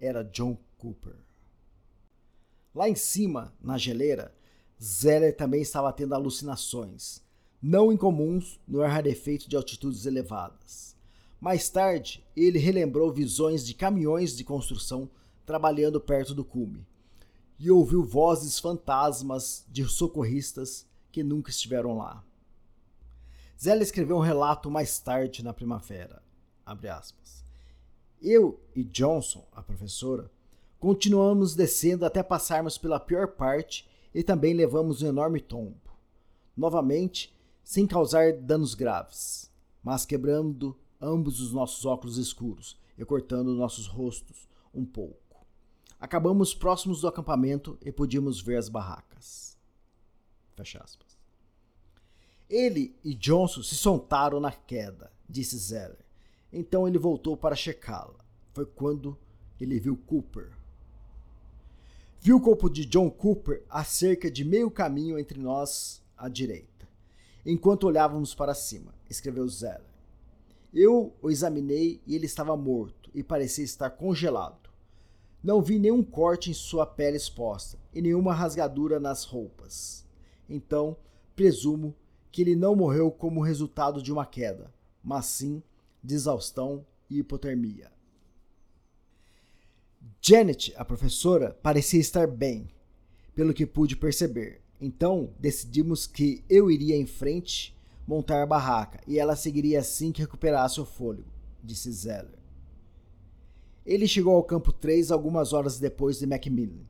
era 0.00 0.24
John 0.24 0.58
Cooper. 0.76 1.14
Lá 2.74 2.88
em 2.88 2.96
cima, 2.96 3.54
na 3.60 3.78
geleira, 3.78 4.34
Zeller 4.82 5.36
também 5.36 5.62
estava 5.62 5.92
tendo 5.92 6.16
alucinações, 6.16 7.22
não 7.62 7.92
incomuns 7.92 8.58
no 8.66 8.80
rarefeito 8.80 9.48
de 9.48 9.54
altitudes 9.54 10.06
elevadas. 10.06 10.96
Mais 11.40 11.68
tarde, 11.68 12.26
ele 12.34 12.58
relembrou 12.58 13.12
visões 13.12 13.64
de 13.64 13.74
caminhões 13.74 14.36
de 14.36 14.42
construção 14.42 15.08
trabalhando 15.46 16.00
perto 16.00 16.34
do 16.34 16.44
cume 16.44 16.84
e 17.60 17.70
ouviu 17.70 18.02
vozes 18.02 18.58
fantasmas 18.58 19.66
de 19.68 19.84
socorristas 19.84 20.86
que 21.12 21.22
nunca 21.22 21.50
estiveram 21.50 21.98
lá. 21.98 22.24
Zeller 23.60 23.82
escreveu 23.82 24.16
um 24.16 24.20
relato 24.20 24.70
mais 24.70 24.98
tarde 24.98 25.44
na 25.44 25.52
primavera. 25.52 26.22
Eu 28.22 28.58
e 28.74 28.82
Johnson, 28.82 29.46
a 29.52 29.62
professora, 29.62 30.30
continuamos 30.78 31.54
descendo 31.54 32.06
até 32.06 32.22
passarmos 32.22 32.78
pela 32.78 32.98
pior 32.98 33.28
parte 33.28 33.86
e 34.14 34.22
também 34.22 34.54
levamos 34.54 35.02
um 35.02 35.08
enorme 35.08 35.40
tombo. 35.40 35.76
Novamente, 36.56 37.36
sem 37.62 37.86
causar 37.86 38.32
danos 38.32 38.74
graves, 38.74 39.50
mas 39.82 40.06
quebrando 40.06 40.74
ambos 40.98 41.40
os 41.40 41.52
nossos 41.52 41.84
óculos 41.84 42.16
escuros 42.16 42.78
e 42.96 43.04
cortando 43.04 43.54
nossos 43.54 43.86
rostos 43.86 44.48
um 44.72 44.84
pouco. 44.84 45.19
Acabamos 46.00 46.54
próximos 46.54 47.02
do 47.02 47.08
acampamento 47.08 47.78
e 47.84 47.92
podíamos 47.92 48.40
ver 48.40 48.56
as 48.56 48.68
barracas. 48.68 49.58
Fecha 50.56 50.82
aspas. 50.82 51.18
Ele 52.48 52.96
e 53.04 53.14
Johnson 53.14 53.62
se 53.62 53.74
soltaram 53.74 54.40
na 54.40 54.50
queda, 54.50 55.12
disse 55.28 55.56
Zeller. 55.58 56.04
Então 56.52 56.88
ele 56.88 56.98
voltou 56.98 57.36
para 57.36 57.54
checá-la. 57.54 58.24
Foi 58.52 58.64
quando 58.64 59.16
ele 59.60 59.78
viu 59.78 59.96
Cooper. 59.96 60.50
Viu 62.18 62.36
o 62.36 62.40
corpo 62.40 62.68
de 62.68 62.84
John 62.84 63.10
Cooper 63.10 63.62
a 63.68 63.84
cerca 63.84 64.30
de 64.30 64.44
meio 64.44 64.70
caminho 64.70 65.18
entre 65.18 65.38
nós 65.38 66.02
à 66.16 66.28
direita, 66.28 66.86
enquanto 67.46 67.84
olhávamos 67.84 68.34
para 68.34 68.54
cima, 68.54 68.94
escreveu 69.08 69.48
Zeller. 69.48 69.88
Eu 70.72 71.14
o 71.22 71.30
examinei 71.30 72.00
e 72.06 72.14
ele 72.14 72.26
estava 72.26 72.56
morto 72.56 73.10
e 73.14 73.22
parecia 73.22 73.64
estar 73.64 73.90
congelado. 73.90 74.69
Não 75.42 75.62
vi 75.62 75.78
nenhum 75.78 76.02
corte 76.02 76.50
em 76.50 76.54
sua 76.54 76.84
pele 76.84 77.16
exposta 77.16 77.78
e 77.94 78.02
nenhuma 78.02 78.34
rasgadura 78.34 79.00
nas 79.00 79.24
roupas. 79.24 80.06
Então, 80.48 80.96
presumo 81.34 81.94
que 82.30 82.42
ele 82.42 82.54
não 82.54 82.76
morreu 82.76 83.10
como 83.10 83.40
resultado 83.40 84.02
de 84.02 84.12
uma 84.12 84.26
queda, 84.26 84.72
mas 85.02 85.26
sim 85.26 85.62
de 86.02 86.14
exaustão 86.14 86.84
e 87.08 87.18
hipotermia. 87.18 87.90
Janet, 90.20 90.72
a 90.76 90.84
professora, 90.84 91.56
parecia 91.62 92.00
estar 92.00 92.26
bem, 92.26 92.68
pelo 93.34 93.54
que 93.54 93.66
pude 93.66 93.96
perceber. 93.96 94.60
Então 94.80 95.32
decidimos 95.38 96.06
que 96.06 96.44
eu 96.48 96.70
iria 96.70 96.96
em 96.96 97.06
frente 97.06 97.76
montar 98.06 98.42
a 98.42 98.46
barraca 98.46 99.00
e 99.06 99.18
ela 99.18 99.36
seguiria 99.36 99.80
assim 99.80 100.10
que 100.10 100.22
recuperasse 100.22 100.80
o 100.80 100.84
fôlego, 100.84 101.30
disse 101.62 101.90
Zeller. 101.92 102.39
Ele 103.84 104.06
chegou 104.06 104.34
ao 104.34 104.44
campo 104.44 104.72
3 104.72 105.10
algumas 105.10 105.52
horas 105.52 105.78
depois 105.78 106.18
de 106.18 106.26
Macmillan, 106.26 106.84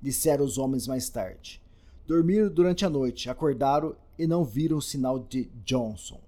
disseram 0.00 0.44
os 0.44 0.58
homens 0.58 0.86
mais 0.86 1.08
tarde. 1.08 1.62
Dormiram 2.06 2.52
durante 2.52 2.84
a 2.84 2.90
noite, 2.90 3.30
acordaram 3.30 3.96
e 4.18 4.26
não 4.26 4.44
viram 4.44 4.80
sinal 4.80 5.18
de 5.18 5.44
Johnson. 5.64 6.20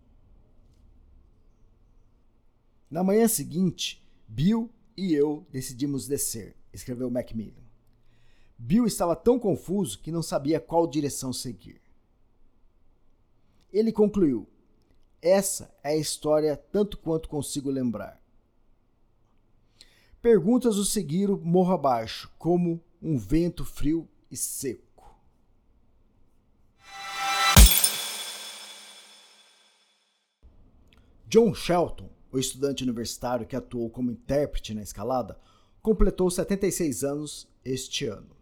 Na 2.90 3.04
manhã 3.04 3.28
seguinte, 3.28 4.02
Bill 4.26 4.70
e 4.96 5.12
eu 5.12 5.46
decidimos 5.52 6.08
descer, 6.08 6.56
escreveu 6.72 7.10
Macmillan. 7.10 7.66
Bill 8.58 8.86
estava 8.86 9.14
tão 9.14 9.38
confuso 9.38 9.98
que 9.98 10.10
não 10.10 10.22
sabia 10.22 10.58
qual 10.58 10.86
direção 10.86 11.32
seguir. 11.32 11.80
Ele 13.70 13.92
concluiu: 13.92 14.46
Essa 15.20 15.74
é 15.82 15.90
a 15.90 15.96
história 15.96 16.56
tanto 16.56 16.96
quanto 16.96 17.28
consigo 17.28 17.70
lembrar. 17.70 18.18
Perguntas 20.26 20.76
o 20.76 20.84
seguiram 20.84 21.38
morro 21.38 21.72
abaixo, 21.72 22.28
como 22.36 22.82
um 23.00 23.16
vento 23.16 23.64
frio 23.64 24.08
e 24.28 24.36
seco. 24.36 25.16
John 31.28 31.54
Shelton 31.54 32.10
o 32.32 32.40
estudante 32.40 32.82
universitário 32.82 33.46
que 33.46 33.54
atuou 33.54 33.88
como 33.88 34.10
intérprete 34.10 34.74
na 34.74 34.82
escalada, 34.82 35.38
completou 35.80 36.28
76 36.28 37.04
anos 37.04 37.48
este 37.64 38.06
ano. 38.06 38.34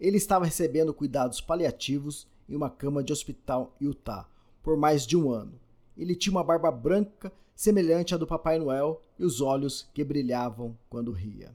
Ele 0.00 0.16
estava 0.16 0.46
recebendo 0.46 0.92
cuidados 0.92 1.40
paliativos 1.40 2.26
em 2.48 2.56
uma 2.56 2.68
cama 2.68 3.04
de 3.04 3.12
hospital 3.12 3.76
Utah 3.80 4.28
por 4.64 4.76
mais 4.76 5.06
de 5.06 5.16
um 5.16 5.30
ano. 5.30 5.60
Ele 5.96 6.16
tinha 6.16 6.32
uma 6.32 6.42
barba 6.42 6.72
branca 6.72 7.32
semelhante 7.60 8.14
à 8.14 8.16
do 8.16 8.26
Papai 8.26 8.58
Noel 8.58 9.02
e 9.18 9.22
os 9.22 9.42
olhos 9.42 9.86
que 9.92 10.02
brilhavam 10.02 10.74
quando 10.88 11.12
ria. 11.12 11.54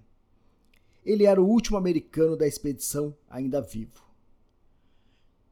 Ele 1.03 1.25
era 1.25 1.41
o 1.41 1.47
último 1.47 1.79
americano 1.79 2.37
da 2.37 2.45
expedição 2.45 3.17
ainda 3.27 3.59
vivo. 3.59 4.03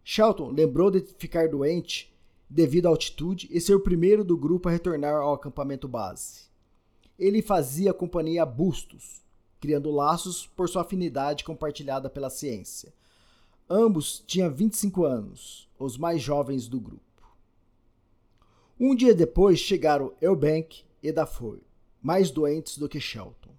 Shelton 0.03 0.51
lembrou 0.51 0.91
de 0.91 1.01
ficar 1.17 1.49
doente 1.49 2.15
devido 2.47 2.85
à 2.85 2.89
altitude 2.89 3.49
e 3.49 3.59
ser 3.59 3.73
o 3.73 3.79
primeiro 3.79 4.23
do 4.23 4.37
grupo 4.37 4.69
a 4.69 4.71
retornar 4.71 5.23
ao 5.23 5.33
acampamento 5.33 5.87
base. 5.87 6.43
Ele 7.17 7.41
fazia 7.41 7.91
companhia 7.91 8.43
a 8.43 8.45
Bustos, 8.45 9.23
criando 9.59 9.89
laços 9.89 10.45
por 10.45 10.69
sua 10.69 10.83
afinidade 10.83 11.43
compartilhada 11.43 12.11
pela 12.11 12.29
ciência. 12.29 12.93
Ambos 13.67 14.23
tinham 14.27 14.51
25 14.51 15.03
anos, 15.03 15.67
os 15.79 15.97
mais 15.97 16.21
jovens 16.21 16.67
do 16.67 16.79
grupo. 16.79 17.12
Um 18.85 18.93
dia 18.93 19.15
depois 19.15 19.59
chegaram 19.59 20.11
Eubank 20.21 20.83
e 21.01 21.09
Dafoe, 21.09 21.63
mais 22.01 22.29
doentes 22.29 22.77
do 22.77 22.89
que 22.89 22.99
Shelton. 22.99 23.51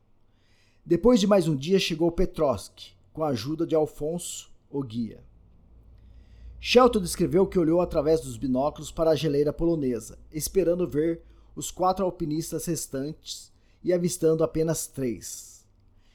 Depois 0.84 1.18
de 1.18 1.26
mais 1.26 1.48
um 1.48 1.56
dia 1.56 1.78
chegou 1.78 2.12
Petrovski, 2.12 2.92
com 3.10 3.24
a 3.24 3.28
ajuda 3.28 3.66
de 3.66 3.74
Alfonso, 3.74 4.52
o 4.70 4.82
guia. 4.82 5.24
Shelton 6.60 7.00
descreveu 7.00 7.46
que 7.46 7.58
olhou 7.58 7.80
através 7.80 8.20
dos 8.20 8.36
binóculos 8.36 8.90
para 8.90 9.12
a 9.12 9.14
geleira 9.14 9.50
polonesa, 9.50 10.18
esperando 10.30 10.86
ver 10.86 11.22
os 11.56 11.70
quatro 11.70 12.04
alpinistas 12.04 12.66
restantes 12.66 13.50
e 13.82 13.94
avistando 13.94 14.44
apenas 14.44 14.86
três. 14.86 15.64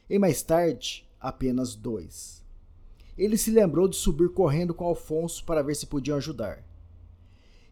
E 0.07 0.19
mais 0.19 0.43
tarde, 0.43 1.03
apenas 1.19 1.73
dois. 1.73 2.45
Ele 3.17 3.39
se 3.39 3.49
lembrou 3.49 3.87
de 3.87 3.95
subir 3.95 4.29
correndo 4.29 4.71
com 4.71 4.85
Alfonso 4.85 5.43
para 5.45 5.63
ver 5.63 5.73
se 5.73 5.87
podiam 5.87 6.17
ajudar. 6.17 6.68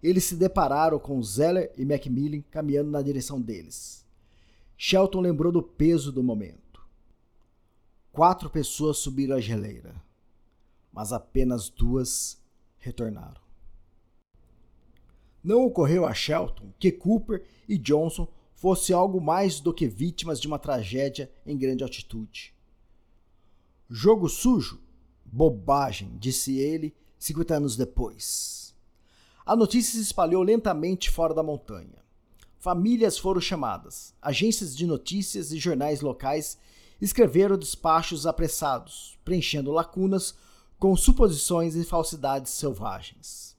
Eles 0.01 0.25
se 0.25 0.35
depararam 0.35 0.99
com 0.99 1.21
Zeller 1.21 1.71
e 1.77 1.85
Macmillan 1.85 2.41
caminhando 2.51 2.91
na 2.91 3.01
direção 3.01 3.41
deles. 3.41 4.05
Shelton 4.77 5.21
lembrou 5.21 5.51
do 5.51 5.63
peso 5.63 6.11
do 6.11 6.23
momento. 6.23 6.81
Quatro 8.11 8.49
pessoas 8.49 8.97
subiram 8.97 9.35
a 9.35 9.39
geleira, 9.39 9.95
mas 10.91 11.11
apenas 11.11 11.69
duas 11.69 12.41
retornaram. 12.77 13.41
Não 15.43 15.65
ocorreu 15.65 16.05
a 16.05 16.13
Shelton 16.13 16.71
que 16.79 16.91
Cooper 16.91 17.43
e 17.67 17.77
Johnson 17.77 18.27
fossem 18.53 18.95
algo 18.95 19.21
mais 19.21 19.59
do 19.59 19.73
que 19.73 19.87
vítimas 19.87 20.39
de 20.39 20.47
uma 20.47 20.59
tragédia 20.59 21.31
em 21.45 21.57
grande 21.57 21.83
altitude. 21.83 22.53
Jogo 23.89 24.27
sujo? 24.27 24.81
Bobagem, 25.23 26.17
disse 26.19 26.57
ele 26.57 26.93
50 27.19 27.55
anos 27.55 27.77
depois. 27.77 28.66
A 29.47 29.55
notícia 29.55 29.93
se 29.93 30.01
espalhou 30.01 30.43
lentamente 30.43 31.09
fora 31.09 31.33
da 31.33 31.41
montanha. 31.41 32.03
Famílias 32.59 33.17
foram 33.17 33.39
chamadas, 33.39 34.13
agências 34.21 34.75
de 34.75 34.85
notícias 34.85 35.53
e 35.53 35.57
jornais 35.57 36.01
locais 36.01 36.57
escreveram 36.99 37.57
despachos 37.57 38.27
apressados, 38.27 39.17
preenchendo 39.23 39.71
lacunas 39.71 40.35
com 40.77 40.93
suposições 40.97 41.77
e 41.77 41.85
falsidades 41.85 42.51
selvagens. 42.51 43.55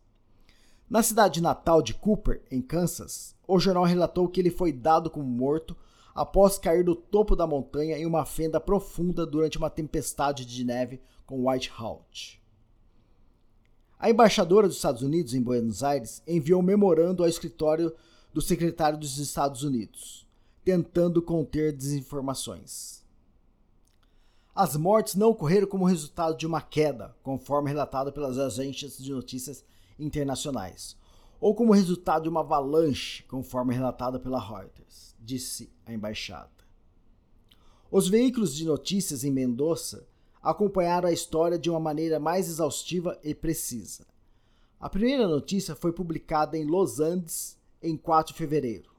Na 0.91 1.03
cidade 1.03 1.41
natal 1.41 1.81
de 1.81 1.95
Cooper, 1.95 2.43
em 2.51 2.61
Kansas, 2.61 3.35
o 3.47 3.59
jornal 3.59 3.85
relatou 3.85 4.29
que 4.29 4.41
ele 4.41 4.51
foi 4.51 4.71
dado 4.71 5.09
como 5.09 5.25
morto 5.25 5.75
após 6.15 6.59
cair 6.59 6.85
do 6.85 6.95
topo 6.95 7.35
da 7.35 7.47
montanha 7.47 7.97
em 7.97 8.05
uma 8.05 8.27
fenda 8.27 8.61
profunda 8.61 9.25
durante 9.25 9.57
uma 9.57 9.71
tempestade 9.71 10.45
de 10.45 10.65
neve 10.65 11.01
com 11.25 11.49
Whiteout. 11.49 12.43
A 13.99 14.09
embaixadora 14.09 14.69
dos 14.69 14.77
Estados 14.77 15.03
Unidos 15.03 15.35
em 15.35 15.43
Buenos 15.43 15.83
Aires 15.83 16.23
enviou 16.25 16.61
um 16.61 16.65
memorando 16.65 17.25
ao 17.25 17.29
escritório 17.29 17.93
do 18.33 18.41
secretário 18.41 18.97
dos 18.97 19.19
Estados 19.19 19.65
Unidos, 19.65 20.25
tentando 20.65 21.21
conter 21.21 21.73
desinformações. 21.73 23.03
As 24.55 24.77
mortes 24.77 25.17
não 25.17 25.31
ocorreram 25.31 25.67
como 25.67 25.85
resultado 25.85 26.37
de 26.37 26.47
uma 26.47 26.61
queda, 26.61 27.17
conforme 27.25 27.71
relatado 27.71 28.13
pelas 28.13 28.39
agências 28.39 28.99
de 28.99 29.11
notícias 29.11 29.65
internacionais, 29.99 30.97
ou 31.41 31.53
como 31.53 31.73
resultado 31.73 32.25
de 32.25 32.29
uma 32.29 32.41
avalanche, 32.41 33.25
conforme 33.25 33.75
relatado 33.75 34.21
pela 34.21 34.41
Reuters, 34.41 35.17
disse 35.19 35.73
a 35.85 35.93
embaixada. 35.93 36.51
Os 37.91 38.09
veículos 38.09 38.55
de 38.55 38.65
notícias 38.65 39.25
em 39.25 39.31
Mendoza 39.31 40.07
acompanharam 40.49 41.11
a 41.11 41.13
história 41.13 41.59
de 41.59 41.69
uma 41.69 41.79
maneira 41.79 42.19
mais 42.19 42.49
exaustiva 42.49 43.19
e 43.23 43.35
precisa. 43.35 44.07
A 44.81 44.89
primeira 44.89 45.29
notícia 45.29 45.77
foi 45.77 45.93
publicada 45.93 46.57
em 46.57 46.65
Los 46.65 47.01
Andes 47.01 47.59
em 47.83 47.99
4 47.99 48.33
de 48.33 48.39
fevereiro. 48.39 48.91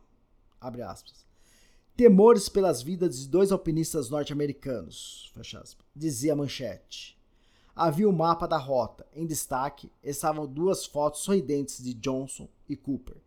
Temores 1.98 2.48
pelas 2.50 2.84
vidas 2.84 3.22
de 3.22 3.28
dois 3.28 3.52
alpinistas 3.52 4.12
norte-americanos, 4.12 5.34
dizia 5.96 6.34
a 6.34 6.36
manchete. 6.36 7.18
Havia 7.76 8.08
o 8.08 8.12
um 8.12 8.16
mapa 8.16 8.48
da 8.48 8.58
rota. 8.58 9.08
Em 9.12 9.26
destaque 9.26 9.92
estavam 10.04 10.46
duas 10.46 10.86
fotos 10.86 11.22
sorridentes 11.22 11.84
de 11.84 11.96
Johnson 11.96 12.48
e 12.70 12.76
Cooper, 12.76 13.18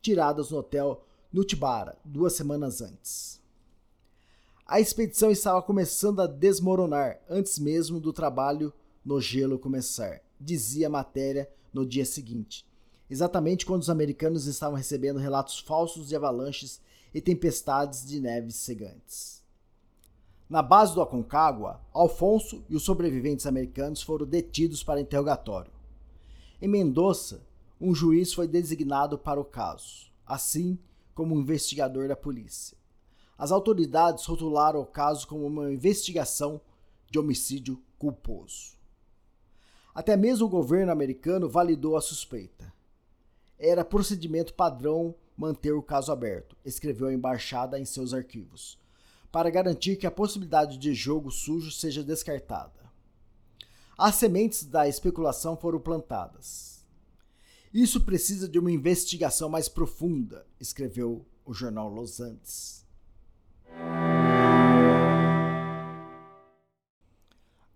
tiradas 0.00 0.50
no 0.50 0.58
hotel 0.58 1.04
Nutibara 1.30 1.98
duas 2.02 2.32
semanas 2.32 2.80
antes. 2.80 3.38
A 4.68 4.80
expedição 4.80 5.30
estava 5.30 5.62
começando 5.62 6.20
a 6.20 6.26
desmoronar 6.26 7.20
antes 7.30 7.56
mesmo 7.56 8.00
do 8.00 8.12
trabalho 8.12 8.72
no 9.04 9.20
gelo 9.20 9.60
começar, 9.60 10.20
dizia 10.40 10.88
a 10.88 10.90
matéria 10.90 11.48
no 11.72 11.86
dia 11.86 12.04
seguinte, 12.04 12.66
exatamente 13.08 13.64
quando 13.64 13.82
os 13.82 13.90
americanos 13.90 14.46
estavam 14.46 14.76
recebendo 14.76 15.20
relatos 15.20 15.60
falsos 15.60 16.08
de 16.08 16.16
avalanches 16.16 16.80
e 17.14 17.20
tempestades 17.20 18.04
de 18.04 18.18
neves 18.18 18.56
cegantes. 18.56 19.40
Na 20.50 20.62
base 20.62 20.96
do 20.96 21.00
Aconcagua, 21.00 21.80
Alfonso 21.92 22.64
e 22.68 22.74
os 22.74 22.82
sobreviventes 22.82 23.46
americanos 23.46 24.02
foram 24.02 24.26
detidos 24.26 24.82
para 24.82 25.00
interrogatório. 25.00 25.70
Em 26.60 26.66
Mendoza, 26.66 27.40
um 27.80 27.94
juiz 27.94 28.32
foi 28.32 28.48
designado 28.48 29.16
para 29.16 29.40
o 29.40 29.44
caso, 29.44 30.10
assim 30.26 30.76
como 31.14 31.36
um 31.36 31.40
investigador 31.40 32.08
da 32.08 32.16
polícia. 32.16 32.76
As 33.38 33.52
autoridades 33.52 34.24
rotularam 34.24 34.80
o 34.80 34.86
caso 34.86 35.26
como 35.26 35.46
uma 35.46 35.70
investigação 35.70 36.60
de 37.10 37.18
homicídio 37.18 37.82
culposo. 37.98 38.76
Até 39.94 40.16
mesmo 40.16 40.46
o 40.46 40.50
governo 40.50 40.92
americano 40.92 41.48
validou 41.48 41.96
a 41.96 42.00
suspeita. 42.00 42.72
Era 43.58 43.84
procedimento 43.84 44.54
padrão 44.54 45.14
manter 45.36 45.72
o 45.72 45.82
caso 45.82 46.10
aberto, 46.10 46.56
escreveu 46.64 47.08
a 47.08 47.12
embaixada 47.12 47.78
em 47.78 47.84
seus 47.84 48.14
arquivos, 48.14 48.78
para 49.30 49.50
garantir 49.50 49.96
que 49.96 50.06
a 50.06 50.10
possibilidade 50.10 50.78
de 50.78 50.94
jogo 50.94 51.30
sujo 51.30 51.70
seja 51.70 52.02
descartada. 52.02 52.86
As 53.98 54.14
sementes 54.14 54.64
da 54.64 54.88
especulação 54.88 55.56
foram 55.56 55.80
plantadas. 55.80 56.84
Isso 57.72 58.00
precisa 58.02 58.48
de 58.48 58.58
uma 58.58 58.72
investigação 58.72 59.48
mais 59.48 59.68
profunda, 59.68 60.46
escreveu 60.58 61.26
o 61.44 61.52
jornal 61.52 61.88
Los 61.88 62.20
Andes. 62.20 62.85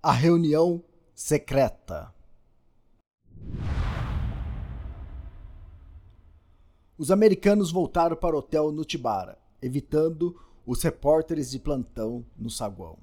A 0.02 0.12
reunião 0.12 0.82
secreta. 1.14 2.12
Os 6.96 7.10
americanos 7.10 7.72
voltaram 7.72 8.14
para 8.14 8.36
o 8.36 8.40
hotel 8.40 8.70
Nutibara, 8.70 9.38
evitando 9.62 10.38
os 10.66 10.82
repórteres 10.82 11.50
de 11.50 11.58
plantão 11.58 12.24
no 12.36 12.50
saguão. 12.50 12.98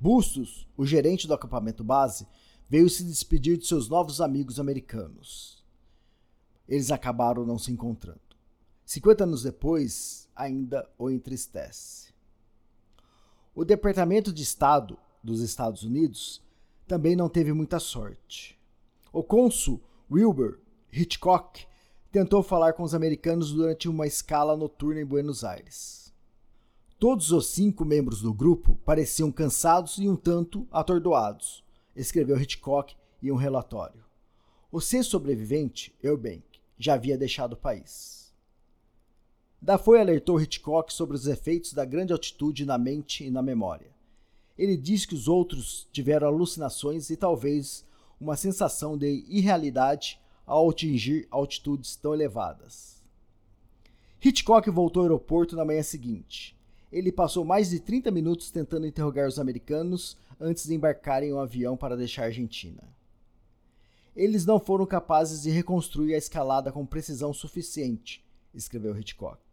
Bustos, 0.00 0.66
o 0.76 0.86
gerente 0.86 1.26
do 1.26 1.34
acampamento 1.34 1.84
base, 1.84 2.26
veio 2.68 2.88
se 2.88 3.04
despedir 3.04 3.58
de 3.58 3.66
seus 3.66 3.88
novos 3.88 4.20
amigos 4.20 4.58
americanos. 4.58 5.62
Eles 6.66 6.90
acabaram 6.90 7.44
não 7.44 7.58
se 7.58 7.70
encontrando. 7.70 8.23
50 8.84 9.24
anos 9.24 9.42
depois, 9.42 10.28
ainda 10.34 10.88
o 10.98 11.10
entristece. 11.10 12.12
O 13.54 13.64
Departamento 13.64 14.32
de 14.32 14.42
Estado 14.42 14.98
dos 15.22 15.40
Estados 15.40 15.82
Unidos 15.82 16.42
também 16.86 17.16
não 17.16 17.28
teve 17.28 17.52
muita 17.52 17.78
sorte. 17.78 18.58
O 19.12 19.22
cônsul 19.22 19.80
Wilbur 20.10 20.58
Hitchcock 20.92 21.66
tentou 22.12 22.42
falar 22.42 22.74
com 22.74 22.82
os 22.82 22.94
americanos 22.94 23.52
durante 23.52 23.88
uma 23.88 24.06
escala 24.06 24.56
noturna 24.56 25.00
em 25.00 25.04
Buenos 25.04 25.44
Aires. 25.44 26.12
Todos 26.98 27.32
os 27.32 27.48
cinco 27.48 27.84
membros 27.84 28.20
do 28.20 28.32
grupo 28.32 28.76
pareciam 28.84 29.32
cansados 29.32 29.98
e 29.98 30.08
um 30.08 30.16
tanto 30.16 30.66
atordoados, 30.70 31.64
escreveu 31.96 32.40
Hitchcock 32.40 32.94
em 33.22 33.30
um 33.30 33.36
relatório. 33.36 34.04
O 34.70 34.80
sexto 34.80 35.10
sobrevivente, 35.10 35.94
Eubank, 36.02 36.44
já 36.78 36.94
havia 36.94 37.18
deixado 37.18 37.54
o 37.54 37.56
país. 37.56 38.23
Dafoe 39.64 39.98
alertou 39.98 40.38
Hitchcock 40.38 40.92
sobre 40.92 41.16
os 41.16 41.26
efeitos 41.26 41.72
da 41.72 41.86
grande 41.86 42.12
altitude 42.12 42.66
na 42.66 42.76
mente 42.76 43.24
e 43.24 43.30
na 43.30 43.40
memória. 43.40 43.90
Ele 44.58 44.76
disse 44.76 45.08
que 45.08 45.14
os 45.14 45.26
outros 45.26 45.88
tiveram 45.90 46.26
alucinações 46.26 47.08
e 47.08 47.16
talvez 47.16 47.82
uma 48.20 48.36
sensação 48.36 48.98
de 48.98 49.24
irrealidade 49.26 50.20
ao 50.44 50.68
atingir 50.68 51.26
altitudes 51.30 51.96
tão 51.96 52.12
elevadas. 52.12 53.02
Hitchcock 54.22 54.68
voltou 54.68 55.00
ao 55.00 55.06
aeroporto 55.06 55.56
na 55.56 55.64
manhã 55.64 55.82
seguinte. 55.82 56.54
Ele 56.92 57.10
passou 57.10 57.42
mais 57.42 57.70
de 57.70 57.80
30 57.80 58.10
minutos 58.10 58.50
tentando 58.50 58.86
interrogar 58.86 59.26
os 59.26 59.38
americanos 59.38 60.14
antes 60.38 60.66
de 60.66 60.74
embarcar 60.74 61.22
em 61.22 61.32
um 61.32 61.38
avião 61.38 61.74
para 61.74 61.96
deixar 61.96 62.24
a 62.24 62.26
Argentina. 62.26 62.82
Eles 64.14 64.44
não 64.44 64.60
foram 64.60 64.84
capazes 64.84 65.40
de 65.40 65.48
reconstruir 65.48 66.14
a 66.14 66.18
escalada 66.18 66.70
com 66.70 66.84
precisão 66.84 67.32
suficiente, 67.32 68.22
escreveu 68.52 68.94
Hitchcock. 68.98 69.43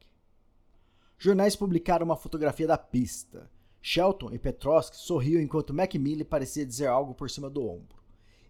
Jornais 1.23 1.55
publicaram 1.55 2.03
uma 2.03 2.15
fotografia 2.15 2.65
da 2.65 2.79
pista. 2.79 3.47
Shelton 3.79 4.31
e 4.34 4.39
Petrovsky 4.39 4.97
sorriam 4.97 5.39
enquanto 5.39 5.71
Macmillan 5.71 6.25
parecia 6.25 6.65
dizer 6.65 6.88
algo 6.88 7.13
por 7.13 7.29
cima 7.29 7.47
do 7.47 7.63
ombro. 7.63 8.01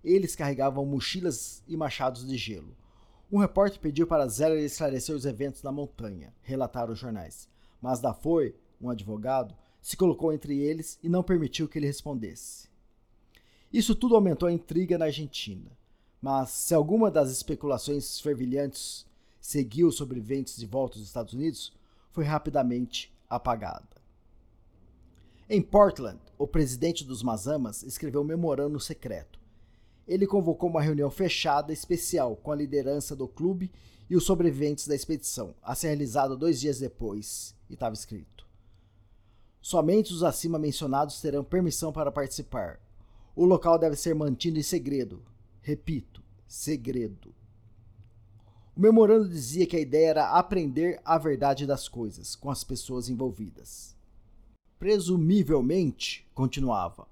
Eles 0.02 0.38
carregavam 0.38 0.86
mochilas 0.86 1.62
e 1.68 1.76
machados 1.76 2.26
de 2.26 2.38
gelo. 2.38 2.74
Um 3.30 3.40
repórter 3.40 3.78
pediu 3.82 4.08
para 4.08 4.26
Zeller 4.30 4.64
esclarecer 4.64 5.14
os 5.14 5.26
eventos 5.26 5.62
na 5.64 5.70
montanha, 5.70 6.34
relataram 6.42 6.94
os 6.94 7.00
jornais. 7.00 7.50
Mas 7.82 8.00
Dafoe, 8.00 8.56
um 8.80 8.90
advogado, 8.90 9.54
se 9.82 9.98
colocou 9.98 10.32
entre 10.32 10.58
eles 10.58 10.98
e 11.04 11.10
não 11.10 11.24
permitiu 11.24 11.68
que 11.68 11.78
ele 11.78 11.88
respondesse. 11.88 12.70
Isso 13.74 13.94
tudo 13.94 14.16
aumentou 14.16 14.48
a 14.48 14.54
intriga 14.54 14.98
na 14.98 15.06
Argentina. 15.08 15.78
Mas 16.22 16.52
se 16.52 16.74
alguma 16.74 17.12
das 17.12 17.32
especulações 17.32 18.22
fervilhantes 18.22 19.06
seguiu 19.42 19.92
sobreviventes 19.92 20.56
de 20.56 20.66
volta 20.66 20.98
aos 20.98 21.06
Estados 21.06 21.34
Unidos, 21.34 21.74
foi 22.12 22.24
rapidamente 22.24 23.14
apagada. 23.30 24.02
Em 25.50 25.62
Portland, 25.62 26.20
o 26.38 26.48
presidente 26.48 27.04
dos 27.04 27.24
Mazamas 27.24 27.84
escreveu 27.84 28.22
um 28.22 28.26
memorando 28.26 28.80
secreto 28.80 29.42
ele 30.08 30.28
convocou 30.28 30.70
uma 30.70 30.82
reunião 30.82 31.10
fechada 31.10 31.72
especial 31.72 32.36
com 32.36 32.52
a 32.52 32.56
liderança 32.56 33.16
do 33.16 33.30
clube 33.30 33.72
e 34.10 34.16
os 34.18 34.26
sobreviventes 34.26 34.86
da 34.86 34.94
expedição, 34.94 35.56
a 35.62 35.74
ser 35.74 35.88
realizada 35.88 36.36
dois 36.36 36.60
dias 36.60 36.80
depois, 36.80 37.56
e 37.70 37.76
estava 37.76 37.94
escrito. 37.94 38.46
Somente 39.62 40.12
os 40.12 40.22
acima 40.22 40.60
mencionados 40.60 41.22
terão 41.22 41.46
permissão 41.46 41.94
para 41.94 42.12
participar. 42.12 42.80
O 43.34 43.46
local 43.46 43.80
deve 43.80 43.96
ser 43.96 44.14
mantido 44.14 44.60
em 44.60 44.64
segredo. 44.64 45.24
Repito, 45.62 46.22
segredo. 46.46 47.34
O 48.76 48.80
memorando 48.80 49.28
dizia 49.28 49.68
que 49.68 49.76
a 49.76 49.80
ideia 49.80 50.10
era 50.10 50.30
aprender 50.32 51.02
a 51.04 51.18
verdade 51.18 51.68
das 51.68 51.88
coisas 51.88 52.36
com 52.36 52.50
as 52.50 52.64
pessoas 52.64 53.10
envolvidas. 53.10 53.96
Presumivelmente, 54.80 56.26
continuava, 56.34 57.08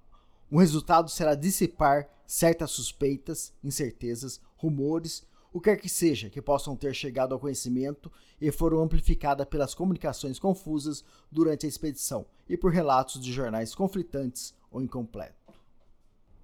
o 0.49 0.57
resultado 0.57 1.09
será 1.09 1.35
dissipar 1.35 2.09
certas 2.25 2.71
suspeitas, 2.71 3.53
incertezas, 3.63 4.39
rumores, 4.55 5.27
o 5.51 5.59
quer 5.59 5.77
que 5.77 5.89
seja 5.89 6.29
que 6.29 6.41
possam 6.41 6.75
ter 6.75 6.93
chegado 6.93 7.33
ao 7.33 7.39
conhecimento 7.39 8.11
e 8.39 8.51
foram 8.51 8.81
amplificadas 8.81 9.47
pelas 9.47 9.73
comunicações 9.73 10.39
confusas 10.39 11.03
durante 11.31 11.65
a 11.65 11.69
expedição 11.69 12.25
e 12.47 12.55
por 12.55 12.71
relatos 12.71 13.19
de 13.19 13.33
jornais 13.33 13.75
conflitantes 13.75 14.53
ou 14.71 14.81
incompletos. 14.81 15.35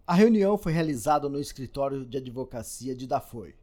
A 0.05 0.13
reunião 0.13 0.57
foi 0.57 0.71
realizada 0.71 1.29
no 1.29 1.39
escritório 1.39 2.05
de 2.05 2.17
advocacia 2.17 2.95
de 2.95 3.07
Dafoe. 3.07 3.55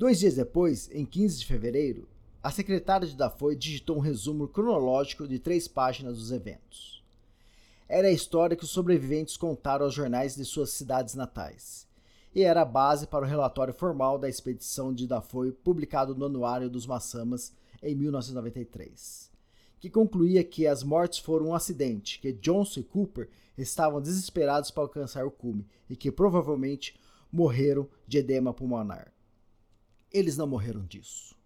Dois 0.00 0.18
dias 0.18 0.36
depois, 0.36 0.88
em 0.94 1.04
15 1.04 1.40
de 1.40 1.44
fevereiro, 1.44 2.08
a 2.42 2.50
secretária 2.50 3.06
de 3.06 3.14
Dafoe 3.14 3.54
digitou 3.54 3.98
um 3.98 4.00
resumo 4.00 4.48
cronológico 4.48 5.28
de 5.28 5.38
três 5.38 5.68
páginas 5.68 6.16
dos 6.16 6.32
eventos. 6.32 7.04
Era 7.86 8.08
a 8.08 8.10
história 8.10 8.56
que 8.56 8.64
os 8.64 8.70
sobreviventes 8.70 9.36
contaram 9.36 9.84
aos 9.84 9.92
jornais 9.92 10.34
de 10.34 10.44
suas 10.46 10.70
cidades 10.70 11.14
natais, 11.14 11.86
e 12.34 12.42
era 12.42 12.62
a 12.62 12.64
base 12.64 13.06
para 13.06 13.26
o 13.26 13.28
relatório 13.28 13.74
formal 13.74 14.18
da 14.18 14.26
expedição 14.26 14.90
de 14.90 15.06
Dafoe 15.06 15.52
publicado 15.52 16.14
no 16.14 16.24
Anuário 16.24 16.70
dos 16.70 16.86
Massamas 16.86 17.52
em 17.82 17.94
1993, 17.94 19.30
que 19.78 19.90
concluía 19.90 20.42
que 20.42 20.66
as 20.66 20.82
mortes 20.82 21.18
foram 21.18 21.48
um 21.48 21.54
acidente, 21.54 22.18
que 22.20 22.32
Johnson 22.32 22.80
e 22.80 22.84
Cooper 22.84 23.28
estavam 23.58 24.00
desesperados 24.00 24.70
para 24.70 24.82
alcançar 24.82 25.26
o 25.26 25.30
cume 25.30 25.66
e 25.90 25.94
que 25.94 26.10
provavelmente 26.10 26.98
morreram 27.30 27.86
de 28.08 28.16
edema 28.16 28.54
pulmonar. 28.54 29.12
Eles 30.12 30.36
não 30.36 30.46
morreram 30.46 30.84
disso. 30.84 31.36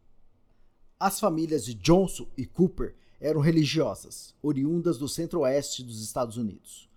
As 0.98 1.20
famílias 1.20 1.64
de 1.64 1.74
Johnson 1.74 2.26
e 2.36 2.46
Cooper 2.46 2.94
eram 3.20 3.40
religiosas, 3.40 4.34
oriundas 4.42 4.98
do 4.98 5.08
centro-oeste 5.08 5.82
dos 5.82 6.02
Estados 6.02 6.36
Unidos, 6.36 6.88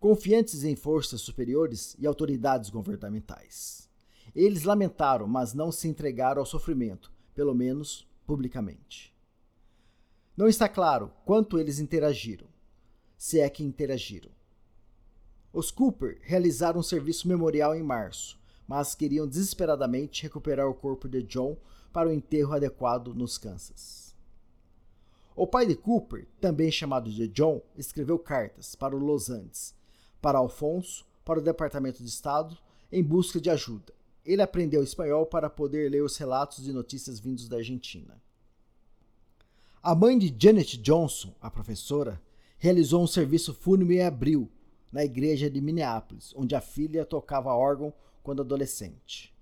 confiantes 0.00 0.64
em 0.64 0.74
forças 0.74 1.20
superiores 1.20 1.96
e 1.98 2.06
autoridades 2.06 2.70
governamentais. 2.70 3.88
Eles 4.34 4.64
lamentaram, 4.64 5.26
mas 5.26 5.54
não 5.54 5.70
se 5.70 5.88
entregaram 5.88 6.40
ao 6.40 6.46
sofrimento, 6.46 7.12
pelo 7.34 7.54
menos 7.54 8.06
publicamente. 8.26 9.14
Não 10.36 10.48
está 10.48 10.68
claro 10.68 11.12
quanto 11.24 11.58
eles 11.58 11.78
interagiram, 11.78 12.46
se 13.16 13.40
é 13.40 13.48
que 13.48 13.64
interagiram. 13.64 14.30
Os 15.52 15.70
Cooper 15.70 16.18
realizaram 16.22 16.80
um 16.80 16.82
serviço 16.82 17.26
memorial 17.26 17.74
em 17.74 17.82
março, 17.82 18.38
mas 18.66 18.94
queriam 18.94 19.26
desesperadamente 19.26 20.22
recuperar 20.22 20.68
o 20.68 20.74
corpo 20.74 21.08
de 21.08 21.22
John 21.22 21.56
para 21.92 22.08
o 22.08 22.12
enterro 22.12 22.52
adequado 22.52 23.14
nos 23.14 23.38
Kansas. 23.38 24.14
O 25.34 25.46
pai 25.46 25.66
de 25.66 25.76
Cooper, 25.76 26.26
também 26.40 26.70
chamado 26.70 27.10
de 27.10 27.28
John, 27.28 27.60
escreveu 27.76 28.18
cartas 28.18 28.74
para 28.74 28.96
o 28.96 28.98
Los 28.98 29.28
Andes, 29.28 29.74
para 30.20 30.38
Alfonso, 30.38 31.04
para 31.24 31.38
o 31.38 31.42
Departamento 31.42 32.02
de 32.02 32.08
Estado, 32.08 32.56
em 32.90 33.02
busca 33.02 33.40
de 33.40 33.50
ajuda. 33.50 33.92
Ele 34.24 34.42
aprendeu 34.42 34.82
espanhol 34.82 35.26
para 35.26 35.50
poder 35.50 35.90
ler 35.90 36.02
os 36.02 36.16
relatos 36.16 36.64
de 36.64 36.72
notícias 36.72 37.20
vindos 37.20 37.48
da 37.48 37.58
Argentina. 37.58 38.20
A 39.82 39.94
mãe 39.94 40.18
de 40.18 40.34
Janet 40.36 40.78
Johnson, 40.78 41.34
a 41.40 41.50
professora, 41.50 42.20
realizou 42.58 43.02
um 43.02 43.06
serviço 43.06 43.54
fúnebre 43.54 43.96
em 43.96 44.02
abril 44.02 44.50
na 44.90 45.04
igreja 45.04 45.50
de 45.50 45.60
Minneapolis, 45.60 46.32
onde 46.34 46.54
a 46.54 46.60
filha 46.60 47.04
tocava 47.04 47.54
órgão 47.54 47.92
quando 48.26 48.42
adolescente. 48.42 49.32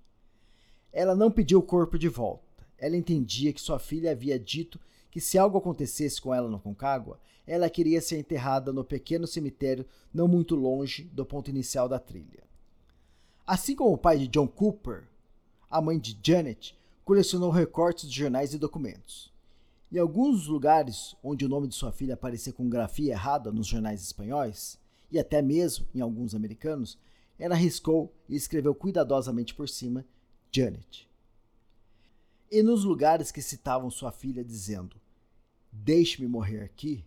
Ela 0.92 1.16
não 1.16 1.31
pediu 1.31 1.59
o 1.59 1.62
corpo 1.62 1.99
de 1.99 2.07
volta. 2.07 2.68
Ela 2.77 2.99
entendia 2.99 3.51
que 3.51 3.61
sua 3.62 3.79
filha 3.79 4.11
havia 4.11 4.38
dito 4.38 4.79
que 5.11 5.23
se 5.23 5.38
algo 5.38 5.57
acontecesse 5.57 6.20
com 6.20 6.35
ela 6.35 6.51
no 6.51 6.61
Concagua, 6.61 7.18
ela 7.47 7.70
queria 7.70 8.03
ser 8.03 8.18
enterrada 8.18 8.75
no 8.75 8.85
pequeno 8.85 9.27
cemitério 9.27 9.87
não 10.12 10.29
muito 10.29 10.55
longe 10.55 11.05
do 11.05 11.25
ponto 11.25 11.49
inicial 11.49 11.88
da 11.88 11.99
trilha. 11.99 12.44
Assim 13.47 13.75
como 13.75 13.94
o 13.94 13.97
pai 13.97 14.18
de 14.18 14.29
John 14.29 14.47
Cooper, 14.47 15.09
a 15.70 15.81
mãe 15.81 15.99
de 15.99 16.18
Janet 16.23 16.77
colecionou 17.07 17.51
recortes 17.51 18.07
de 18.07 18.14
jornais 18.14 18.53
e 18.53 18.59
documentos. 18.59 19.33
Em 19.90 19.99
alguns 19.99 20.47
lugares 20.47 21.16
onde 21.23 21.47
o 21.47 21.49
nome 21.49 21.68
de 21.68 21.75
sua 21.75 21.90
filha 21.90 22.12
aparecia 22.12 22.53
com 22.53 22.68
grafia 22.68 23.12
errada 23.12 23.51
nos 23.51 23.66
jornais 23.66 24.03
espanhóis, 24.03 24.79
e 25.11 25.18
até 25.18 25.40
mesmo 25.40 25.87
em 25.94 26.03
alguns 26.03 26.35
americanos, 26.35 26.99
ela 27.38 27.55
riscou 27.55 28.14
e 28.29 28.37
escreveu 28.37 28.75
cuidadosamente 28.75 29.55
por 29.55 29.68
cima 29.68 30.05
Janet. 30.51 31.09
E 32.51 32.62
nos 32.62 32.85
lugares 32.85 33.33
que 33.33 33.42
citavam 33.42 33.90
sua 33.90 34.12
filha 34.12 34.44
dizendo: 34.44 34.97
Deixe-me 35.73 36.29
morrer 36.29 36.62
aqui, 36.62 37.05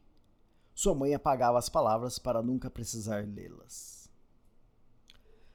sua 0.76 0.94
mãe 0.94 1.14
apagava 1.14 1.58
as 1.58 1.70
palavras 1.70 2.20
para 2.20 2.42
nunca 2.42 2.70
precisar 2.70 3.26
lê-las. 3.26 4.10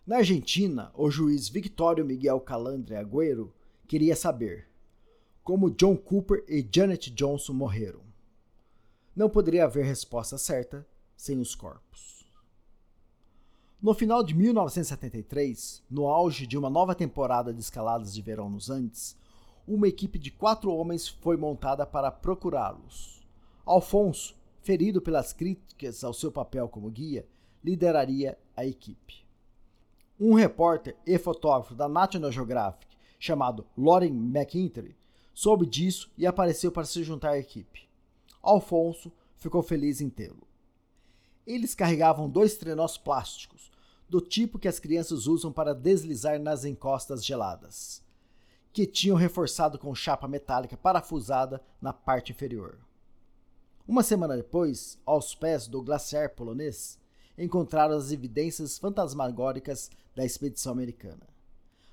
Na 0.07 0.17
Argentina, 0.17 0.91
o 0.95 1.11
juiz 1.11 1.49
Victório 1.49 2.05
Miguel 2.05 2.41
Calandre 2.41 2.97
Agüero 2.97 3.53
queria 3.87 4.17
saber 4.17 4.69
como 5.45 5.71
John 5.71 5.97
Cooper 5.97 6.45
e 6.49 6.67
Janet 6.73 7.11
Johnson 7.11 7.53
morreram. 7.53 8.01
Não 9.15 9.29
poderia 9.29 9.65
haver 9.65 9.85
resposta 9.85 10.39
certa 10.39 10.87
sem 11.17 11.39
os 11.39 11.55
corpos. 11.55 12.22
No 13.83 13.95
final 13.95 14.23
de 14.23 14.33
1973, 14.33 15.83
no 15.91 16.07
auge 16.07 16.47
de 16.47 16.57
uma 16.57 16.71
nova 16.71 16.95
temporada 16.95 17.53
de 17.53 17.61
escaladas 17.61 18.15
de 18.15 18.23
verão 18.23 18.49
nos 18.49 18.71
Andes, 18.71 19.17
uma 19.67 19.89
equipe 19.89 20.21
de 20.21 20.31
quatro 20.31 20.73
homens 20.73 21.09
foi 21.09 21.37
montada 21.37 21.85
para 21.85 22.09
procurá-los. 22.09 23.21
Alfonso, 23.67 24.37
ferido 24.61 25.03
pelas 25.03 25.33
críticas 25.33 26.05
ao 26.05 26.15
seu 26.15 26.31
papel 26.31 26.69
como 26.69 26.89
guia, 26.89 27.27
lideraria 27.65 28.39
a 28.57 28.65
equipe. 28.65 29.27
Um 30.19 30.35
repórter 30.35 30.97
e 31.05 31.19
fotógrafo 31.19 31.75
da 31.75 31.89
National 31.89 32.31
Geographic, 32.31 32.97
chamado 33.19 33.67
Lauren 33.77 34.13
McIntyre, 34.13 34.95
soube 35.35 35.67
disso 35.67 36.09
e 36.17 36.25
apareceu 36.25 36.71
para 36.71 36.85
se 36.85 37.03
juntar 37.03 37.31
à 37.31 37.39
equipe. 37.39 37.89
Alfonso 38.41 39.11
ficou 39.35 39.61
feliz 39.61 40.01
em 40.01 40.09
tê-lo. 40.09 40.47
Eles 41.45 41.75
carregavam 41.75 42.31
dois 42.31 42.57
trenós 42.57 42.97
plásticos, 42.97 43.72
do 44.13 44.21
tipo 44.21 44.59
que 44.59 44.69
as 44.69 44.79
crianças 44.79 45.27
usam 45.27 45.51
para 45.51 45.75
deslizar 45.75 46.39
nas 46.39 46.67
encostas 46.67 47.25
geladas, 47.25 48.03
que 48.71 48.85
tinham 48.85 49.17
reforçado 49.17 49.79
com 49.79 49.95
chapa 49.95 50.29
metálica 50.29 50.77
parafusada 50.77 51.63
na 51.81 51.95
parte 51.95 52.31
inferior. 52.31 52.77
Uma 53.89 54.03
semana 54.03 54.37
depois, 54.37 54.99
aos 55.07 55.35
pés 55.35 55.67
do 55.67 55.81
glaciar 55.81 56.29
polonês, 56.35 56.99
encontraram 57.39 57.97
as 57.97 58.13
evidências 58.13 58.77
fantasmagóricas 58.77 59.91
da 60.15 60.27
expedição 60.27 60.73
americana. 60.73 61.27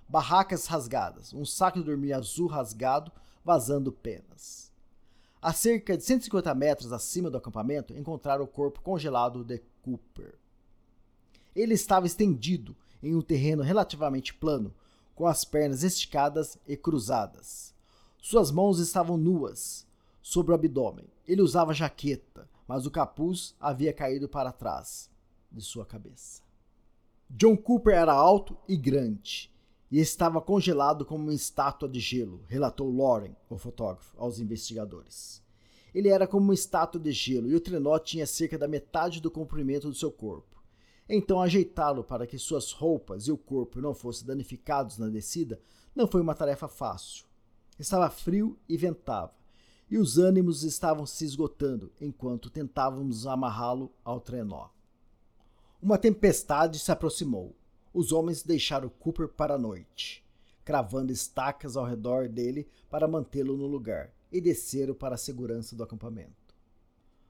Barracas 0.06 0.66
rasgadas, 0.66 1.34
um 1.34 1.46
saco 1.46 1.80
de 1.80 1.86
dormir 1.86 2.12
azul 2.12 2.48
rasgado, 2.48 3.14
vazando 3.46 3.94
penas. 3.94 4.74
A 5.42 5.54
cerca 5.54 5.96
de 5.96 6.04
150 6.04 6.54
metros 6.54 6.92
acima 6.92 7.30
do 7.30 7.38
acampamento, 7.38 7.98
encontraram 7.98 8.44
o 8.44 8.48
corpo 8.48 8.82
congelado 8.82 9.42
de 9.42 9.62
Cooper. 9.82 10.39
Ele 11.56 11.74
estava 11.74 12.06
estendido 12.06 12.76
em 13.02 13.16
um 13.16 13.22
terreno 13.22 13.64
relativamente 13.64 14.34
plano, 14.34 14.74
com 15.16 15.26
as 15.26 15.44
pernas 15.44 15.84
esticadas 15.84 16.58
e 16.68 16.78
cruzadas. 16.78 17.74
Suas 18.22 18.52
mãos 18.52 18.80
estavam 18.80 19.18
nuas, 19.18 19.88
sobre 20.22 20.52
o 20.52 20.56
abdômen. 20.56 21.08
Ele 21.28 21.42
usava 21.42 21.74
jaqueta, 21.74 22.48
mas 22.68 22.86
o 22.86 22.92
capuz 22.92 23.56
havia 23.60 23.92
caído 23.92 24.30
para 24.30 24.52
trás 24.52 25.10
de 25.52 25.62
sua 25.62 25.86
cabeça. 25.86 26.42
John 27.30 27.58
Cooper 27.58 27.96
era 27.96 28.14
alto 28.14 28.58
e 28.68 28.78
grande, 28.78 29.52
e 29.92 30.00
estava 30.00 30.40
congelado 30.40 31.04
como 31.04 31.24
uma 31.24 31.34
estátua 31.34 31.90
de 31.90 32.00
gelo, 32.00 32.44
relatou 32.48 32.96
Lauren, 32.96 33.36
o 33.50 33.58
fotógrafo, 33.58 34.14
aos 34.18 34.40
investigadores. 34.40 35.42
Ele 35.94 36.10
era 36.10 36.28
como 36.28 36.44
uma 36.44 36.54
estátua 36.54 37.02
de 37.02 37.12
gelo 37.12 37.50
e 37.50 37.56
o 37.56 37.60
trenó 37.60 37.98
tinha 37.98 38.28
cerca 38.28 38.58
da 38.58 38.68
metade 38.68 39.20
do 39.20 39.32
comprimento 39.32 39.90
do 39.90 39.96
seu 39.96 40.12
corpo. 40.12 40.59
Então, 41.12 41.42
ajeitá-lo 41.42 42.04
para 42.04 42.28
que 42.28 42.38
suas 42.38 42.72
roupas 42.72 43.28
e 43.28 43.32
o 43.32 43.38
corpo 43.38 43.82
não 43.82 43.96
fossem 43.96 44.28
danificados 44.28 45.00
na 45.00 45.10
descida 45.10 45.60
não 45.96 46.08
foi 46.08 46.22
uma 46.22 46.36
tarefa 46.36 46.68
fácil. 46.68 47.26
Estava 47.80 48.12
frio 48.12 48.60
e 48.70 48.78
ventava, 48.78 49.34
e 49.90 49.98
os 49.98 50.20
ânimos 50.20 50.64
estavam 50.64 51.08
se 51.08 51.26
esgotando 51.26 51.92
enquanto 52.00 52.52
tentávamos 52.52 53.26
amarrá-lo 53.26 53.92
ao 54.04 54.22
trenó. 54.22 54.70
Uma 55.82 55.98
tempestade 55.98 56.78
se 56.78 56.92
aproximou. 56.92 57.56
Os 57.92 58.12
homens 58.12 58.44
deixaram 58.44 58.90
Cooper 58.90 59.30
para 59.30 59.56
a 59.56 59.58
noite, 59.58 60.24
cravando 60.64 61.12
estacas 61.12 61.76
ao 61.76 61.86
redor 61.86 62.30
dele 62.30 62.68
para 62.88 63.08
mantê-lo 63.08 63.58
no 63.58 63.66
lugar, 63.66 64.14
e 64.32 64.40
desceram 64.40 64.94
para 64.94 65.16
a 65.16 65.18
segurança 65.18 65.76
do 65.76 65.82
acampamento. 65.82 66.54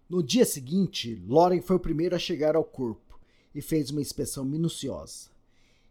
No 0.09 0.21
dia 0.21 0.43
seguinte, 0.43 1.23
Loren 1.25 1.61
foi 1.61 1.77
o 1.77 1.79
primeiro 1.79 2.13
a 2.13 2.19
chegar 2.19 2.57
ao 2.57 2.63
corpo 2.63 3.08
e 3.53 3.61
fez 3.61 3.89
uma 3.89 4.01
inspeção 4.01 4.45
minuciosa. 4.45 5.29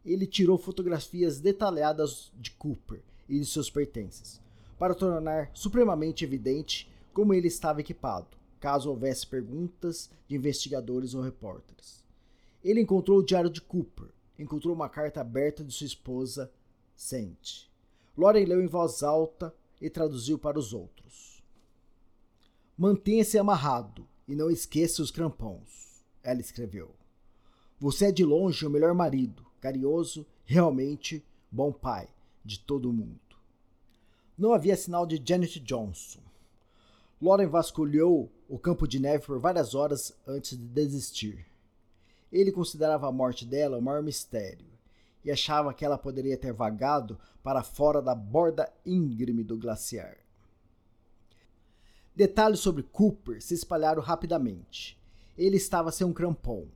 Ele 0.05 0.27
tirou 0.27 0.57
fotografias 0.57 1.41
detalhadas 1.41 2.33
de 2.39 2.51
Cooper 2.53 3.03
e 3.29 3.39
de 3.39 3.47
seus 3.47 3.69
pertences. 3.69 4.41
para 4.79 4.95
tornar 4.95 5.51
supremamente 5.55 6.25
evidente 6.25 6.89
como 7.13 7.35
ele 7.35 7.49
estava 7.49 7.81
equipado, 7.81 8.29
caso 8.61 8.89
houvesse 8.89 9.27
perguntas 9.27 10.09
de 10.29 10.37
investigadores 10.37 11.15
ou 11.15 11.21
repórteres. 11.21 12.05
Ele 12.63 12.81
encontrou 12.81 13.19
o 13.19 13.25
diário 13.25 13.51
de 13.51 13.61
Cooper, 13.61 14.09
encontrou 14.39 14.73
uma 14.73 14.89
carta 14.89 15.21
aberta 15.21 15.65
de 15.65 15.73
sua 15.73 15.87
esposa, 15.87 16.51
Sente. 16.95 17.69
Lauren 18.17 18.45
leu 18.45 18.63
em 18.63 18.67
voz 18.67 19.03
alta 19.03 19.55
e 19.81 19.89
traduziu 19.89 20.39
para 20.39 20.59
os 20.59 20.73
outros. 20.73 21.43
Mantenha-se 22.77 23.39
amarrado 23.39 24.07
e 24.27 24.35
não 24.35 24.51
esqueça 24.51 25.03
os 25.03 25.11
crampons, 25.11 26.05
ela 26.23 26.41
escreveu. 26.41 26.98
Você 27.81 28.07
é 28.07 28.12
de 28.12 28.24
longe 28.24 28.66
o 28.66 28.70
melhor 28.70 28.93
marido, 28.93 29.47
carinhoso, 29.61 30.26
realmente 30.45 31.24
bom 31.49 31.70
pai 31.70 32.09
de 32.45 32.59
todo 32.59 32.93
mundo. 32.93 33.20
Não 34.37 34.53
havia 34.53 34.76
sinal 34.76 35.07
de 35.07 35.22
Janet 35.24 35.61
Johnson. 35.61 36.18
Lauren 37.22 37.47
vasculhou 37.47 38.33
o 38.49 38.59
campo 38.59 38.89
de 38.89 38.99
neve 38.99 39.24
por 39.24 39.39
várias 39.39 39.76
horas 39.76 40.12
antes 40.26 40.59
de 40.59 40.64
desistir. 40.64 41.47
Ele 42.33 42.51
considerava 42.51 43.09
a 43.09 43.12
morte 43.12 43.45
dela 43.45 43.79
o 43.79 43.83
maior 43.83 44.03
mistério 44.03 44.66
e 45.24 45.31
achava 45.31 45.72
que 45.72 45.85
ela 45.85 45.97
poderia 45.97 46.37
ter 46.37 46.53
vagado 46.53 47.16
para 47.45 47.62
fora 47.62 48.03
da 48.03 48.14
borda 48.14 48.72
íngreme 48.85 49.45
do 49.45 49.57
glaciar. 49.57 50.16
Detalhes 52.14 52.59
sobre 52.59 52.83
Cooper 52.83 53.41
se 53.41 53.55
espalharam 53.55 54.03
rapidamente. 54.03 54.99
Ele 55.37 55.57
estava 55.57 55.93
sem 55.93 56.05
um 56.05 56.12
crampon 56.12 56.66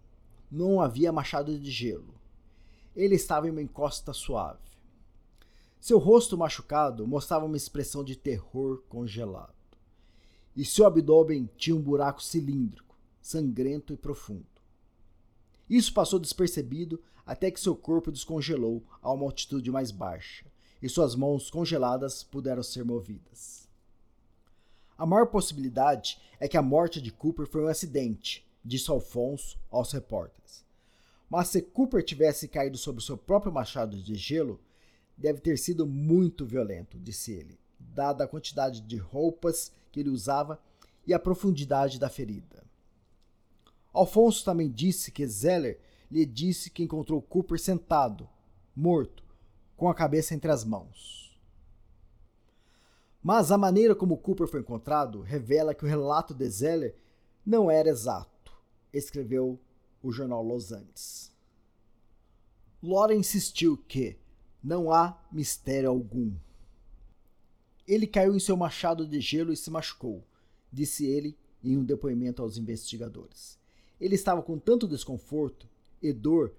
não 0.53 0.83
havia 0.83 1.11
machado 1.11 1.59
de 1.59 1.71
gelo. 1.71 2.15
Ele 2.95 3.15
estava 3.15 3.49
em 3.49 3.51
uma 3.51 3.63
encosta 3.63 4.13
suave. 4.13 4.61
Seu 5.81 5.99
rosto 5.99 6.37
machucado 6.37 7.09
mostrava 7.09 7.47
uma 7.47 7.57
expressão 7.57 8.05
de 8.05 8.15
terror 8.15 8.83
congelado. 8.87 9.55
E 10.55 10.63
seu 10.63 10.85
abdômen 10.85 11.49
tinha 11.57 11.75
um 11.75 11.81
buraco 11.81 12.23
cilíndrico, 12.23 12.95
sangrento 13.23 13.95
e 13.95 13.97
profundo. 13.97 14.45
Isso 15.71 15.95
passou 15.95 16.19
despercebido 16.19 17.03
até 17.25 17.51
que 17.51 17.59
seu 17.59 17.75
corpo 17.75 18.13
descongelou 18.13 18.85
a 19.01 19.11
uma 19.11 19.25
altitude 19.25 19.71
mais 19.71 19.91
baixa 19.91 20.45
e 20.83 20.89
suas 20.89 21.15
mãos 21.15 21.51
congeladas 21.51 22.23
puderam 22.23 22.63
ser 22.63 22.85
movidas. 22.85 23.67
A 24.99 25.07
maior 25.07 25.29
possibilidade 25.29 26.21
é 26.39 26.47
que 26.47 26.59
a 26.59 26.63
morte 26.63 27.01
de 27.01 27.11
Cooper 27.11 27.47
foi 27.47 27.65
um 27.65 27.69
acidente, 27.69 28.47
disse 28.65 28.91
Alfonso 28.91 29.59
aos 29.71 29.93
repórteres. 29.93 30.65
Mas 31.29 31.49
se 31.49 31.63
Cooper 31.63 32.05
tivesse 32.05 32.47
caído 32.47 32.77
sobre 32.77 33.03
seu 33.03 33.17
próprio 33.17 33.53
machado 33.53 33.97
de 33.97 34.15
gelo, 34.15 34.61
deve 35.17 35.41
ter 35.41 35.59
sido 35.59 35.87
muito 35.87 36.45
violento, 36.45 36.99
disse 36.99 37.33
ele, 37.33 37.59
dada 37.79 38.25
a 38.25 38.29
quantidade 38.29 38.81
de 38.81 38.97
roupas 38.97 39.73
que 39.91 40.01
ele 40.01 40.11
usava 40.11 40.61
e 41.07 41.13
a 41.13 41.19
profundidade 41.19 41.99
da 41.99 42.09
ferida. 42.09 42.63
Alfonso 43.93 44.45
também 44.45 44.71
disse 44.71 45.11
que 45.11 45.27
Zeller 45.27 45.81
lhe 46.11 46.25
disse 46.25 46.71
que 46.71 46.83
encontrou 46.83 47.21
Cooper 47.21 47.59
sentado, 47.59 48.29
morto, 48.75 49.25
com 49.77 49.89
a 49.89 49.95
cabeça 49.95 50.35
entre 50.35 50.51
as 50.51 50.65
mãos. 50.65 51.39
Mas 53.23 53.51
a 53.51 53.59
maneira 53.59 53.95
como 53.95 54.17
Cooper 54.17 54.47
foi 54.47 54.61
encontrado 54.61 55.21
revela 55.21 55.75
que 55.75 55.85
o 55.85 55.89
relato 55.89 56.35
de 56.35 56.49
Zeller 56.49 56.95
não 57.45 57.71
era 57.71 57.89
exato 57.89 58.32
escreveu 58.93 59.59
o 60.03 60.13
jornal 60.13 60.43
Los 60.43 60.73
Angeles. 60.73 61.33
Laura 62.83 63.15
insistiu 63.15 63.77
que 63.77 64.17
não 64.63 64.91
há 64.91 65.21
mistério 65.31 65.89
algum. 65.89 66.33
Ele 67.87 68.07
caiu 68.07 68.35
em 68.35 68.41
seu 68.41 68.57
machado 68.57 69.07
de 69.07 69.21
gelo 69.21 69.53
e 69.53 69.57
se 69.57 69.71
machucou, 69.71 70.25
disse 70.73 71.07
ele 71.07 71.37
em 71.63 71.77
um 71.77 71.85
depoimento 71.85 72.43
aos 72.43 72.59
investigadores. 72.59 73.59
Ele 74.01 74.15
estava 74.15 74.43
com 74.43 74.59
tanto 74.59 74.89
desconforto 74.89 75.69
e 76.03 76.13
dor 76.13 76.53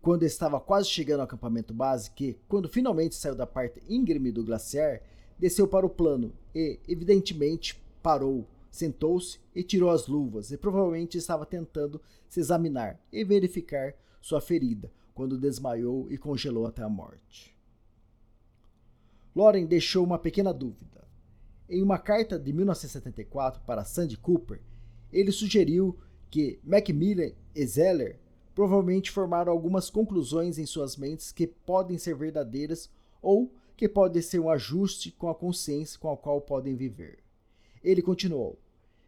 quando 0.00 0.22
estava 0.22 0.60
quase 0.60 0.88
chegando 0.88 1.20
ao 1.20 1.24
acampamento 1.26 1.74
base 1.74 2.10
que, 2.10 2.38
quando 2.48 2.68
finalmente 2.68 3.14
saiu 3.14 3.34
da 3.34 3.46
parte 3.46 3.82
íngreme 3.88 4.30
do 4.30 4.44
glaciar, 4.44 5.02
desceu 5.38 5.66
para 5.66 5.84
o 5.84 5.90
plano 5.90 6.32
e, 6.54 6.78
evidentemente, 6.88 7.82
parou 8.02 8.46
sentou-se 8.76 9.38
e 9.54 9.62
tirou 9.62 9.90
as 9.90 10.06
luvas 10.06 10.50
e 10.50 10.56
provavelmente 10.56 11.18
estava 11.18 11.46
tentando 11.46 12.00
se 12.28 12.40
examinar 12.40 13.00
e 13.12 13.24
verificar 13.24 13.94
sua 14.20 14.40
ferida 14.40 14.92
quando 15.14 15.38
desmaiou 15.38 16.10
e 16.10 16.18
congelou 16.18 16.66
até 16.66 16.82
a 16.82 16.88
morte. 16.88 17.56
Loren 19.34 19.66
deixou 19.66 20.04
uma 20.04 20.18
pequena 20.18 20.52
dúvida. 20.52 21.06
Em 21.68 21.82
uma 21.82 21.98
carta 21.98 22.38
de 22.38 22.52
1974 22.52 23.62
para 23.66 23.84
Sandy 23.84 24.16
Cooper, 24.16 24.60
ele 25.12 25.32
sugeriu 25.32 25.98
que 26.30 26.60
Macmillan 26.62 27.32
e 27.54 27.66
Zeller 27.66 28.20
provavelmente 28.54 29.10
formaram 29.10 29.52
algumas 29.52 29.90
conclusões 29.90 30.58
em 30.58 30.66
suas 30.66 30.96
mentes 30.96 31.32
que 31.32 31.46
podem 31.46 31.98
ser 31.98 32.14
verdadeiras 32.14 32.90
ou 33.20 33.52
que 33.76 33.88
podem 33.88 34.22
ser 34.22 34.40
um 34.40 34.48
ajuste 34.48 35.10
com 35.12 35.28
a 35.28 35.34
consciência 35.34 35.98
com 35.98 36.10
a 36.10 36.16
qual 36.16 36.40
podem 36.40 36.74
viver. 36.74 37.18
Ele 37.82 38.00
continuou: 38.00 38.58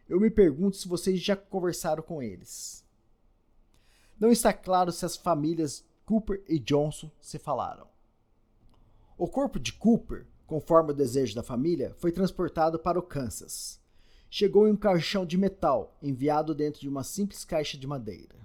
eu 0.09 0.19
me 0.19 0.31
pergunto 0.31 0.75
se 0.75 0.87
vocês 0.87 1.21
já 1.21 1.35
conversaram 1.35 2.01
com 2.01 2.21
eles. 2.21 2.83
Não 4.19 4.31
está 4.31 4.51
claro 4.51 4.91
se 4.91 5.05
as 5.05 5.15
famílias 5.15 5.85
Cooper 6.03 6.43
e 6.49 6.57
Johnson 6.57 7.11
se 7.21 7.37
falaram. 7.37 7.87
O 9.15 9.27
corpo 9.27 9.59
de 9.59 9.71
Cooper, 9.71 10.25
conforme 10.47 10.91
o 10.91 10.95
desejo 10.95 11.35
da 11.35 11.43
família, 11.43 11.93
foi 11.99 12.11
transportado 12.11 12.79
para 12.79 12.97
o 12.97 13.03
Kansas. 13.03 13.79
Chegou 14.31 14.67
em 14.67 14.71
um 14.71 14.75
caixão 14.75 15.25
de 15.25 15.37
metal, 15.37 15.95
enviado 16.01 16.55
dentro 16.55 16.81
de 16.81 16.89
uma 16.89 17.03
simples 17.03 17.45
caixa 17.45 17.77
de 17.77 17.85
madeira. 17.85 18.35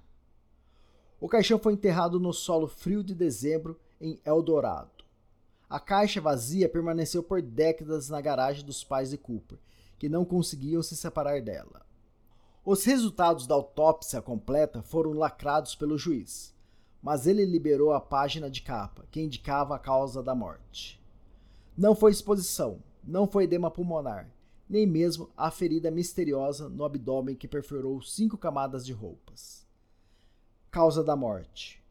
O 1.19 1.29
caixão 1.29 1.59
foi 1.59 1.73
enterrado 1.73 2.21
no 2.21 2.33
solo 2.33 2.69
frio 2.69 3.03
de 3.03 3.15
dezembro 3.15 3.81
em 3.99 4.21
Eldorado. 4.25 5.05
A 5.69 5.81
caixa 5.81 6.21
vazia 6.21 6.69
permaneceu 6.69 7.23
por 7.23 7.41
décadas 7.41 8.11
na 8.11 8.21
garagem 8.21 8.65
dos 8.65 8.85
pais 8.85 9.11
de 9.11 9.17
Cooper 9.17 9.59
que 10.05 10.09
não 10.11 10.23
conseguiam 10.23 10.83
se 10.83 10.95
separar 10.95 11.41
dela. 11.41 11.81
Os 12.63 12.85
resultados 12.85 13.47
da 13.47 13.55
autópsia 13.55 14.21
completa 14.21 14.83
foram 14.83 15.15
lacrados 15.15 15.75
pelo 15.75 15.97
juiz, 15.97 16.55
mas 17.03 17.27
ele 17.27 17.43
liberou 17.47 17.91
a 17.91 18.03
página 18.03 18.51
de 18.51 18.61
capa, 18.61 19.07
que 19.11 19.23
indicava 19.23 19.75
a 19.75 19.79
causa 19.79 20.23
da 20.23 20.35
morte. 20.35 21.03
Não 21.75 21.95
foi 21.95 22.13
exposição, 22.13 22.83
não 23.03 23.27
foi 23.27 23.45
edema 23.45 23.71
pulmonar, 23.71 24.29
nem 24.69 24.87
mesmo 24.87 25.31
a 25.35 25.51
ferida 25.51 25.91
misteriosa 25.91 26.69
no 26.69 26.85
abdômen 26.85 27.35
que 27.35 27.49
perfurou 27.49 28.03
cinco 28.03 28.37
camadas 28.37 28.85
de 28.85 28.93
roupas. 28.93 29.67
Causa 30.71 31.03
da 31.03 31.17
morte: 31.17 31.83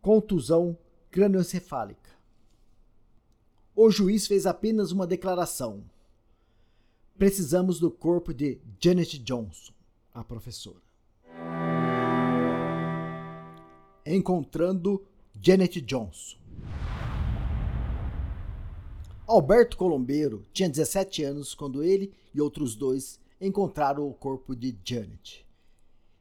contusão 0.00 0.78
crânioencefálica. 1.10 2.08
O 3.76 3.90
juiz 3.90 4.26
fez 4.26 4.46
apenas 4.46 4.92
uma 4.92 5.06
declaração, 5.06 5.84
Precisamos 7.20 7.78
do 7.78 7.90
corpo 7.90 8.32
de 8.32 8.58
Janet 8.82 9.18
Johnson, 9.18 9.74
a 10.14 10.24
professora. 10.24 10.80
Encontrando 14.06 15.04
Janet 15.38 15.82
Johnson. 15.82 16.38
Alberto 19.26 19.76
Colombeiro 19.76 20.46
tinha 20.50 20.66
17 20.66 21.22
anos 21.22 21.54
quando 21.54 21.82
ele 21.82 22.10
e 22.32 22.40
outros 22.40 22.74
dois 22.74 23.20
encontraram 23.38 24.08
o 24.08 24.14
corpo 24.14 24.56
de 24.56 24.74
Janet. 24.82 25.46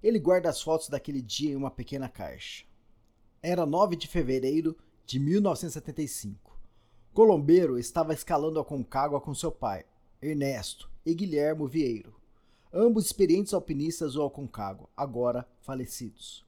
Ele 0.04 0.20
guarda 0.20 0.50
as 0.50 0.62
fotos 0.62 0.89
daquele 0.89 1.22
dia 1.22 1.52
em 1.52 1.56
uma 1.56 1.72
pequena 1.72 2.10
caixa. 2.10 2.66
Era 3.41 3.66
9 3.66 3.95
de 3.95 4.06
fevereiro 4.06 4.76
de 5.06 5.18
1975. 5.18 6.60
Colombeiro 7.14 7.80
estava 7.80 8.14
escalando 8.14 8.60
a 8.60 8.66
Concagua 8.66 9.22
com 9.22 9.34
seu 9.34 9.50
pai, 9.50 9.86
Ernesto 10.22 10.90
e 11.06 11.14
Guilhermo 11.14 11.66
Vieiro, 11.66 12.14
ambos 12.74 13.06
experientes 13.06 13.54
alpinistas 13.54 14.14
do 14.14 14.24
Aconcagua, 14.24 14.90
agora 14.96 15.48
falecidos. 15.62 16.46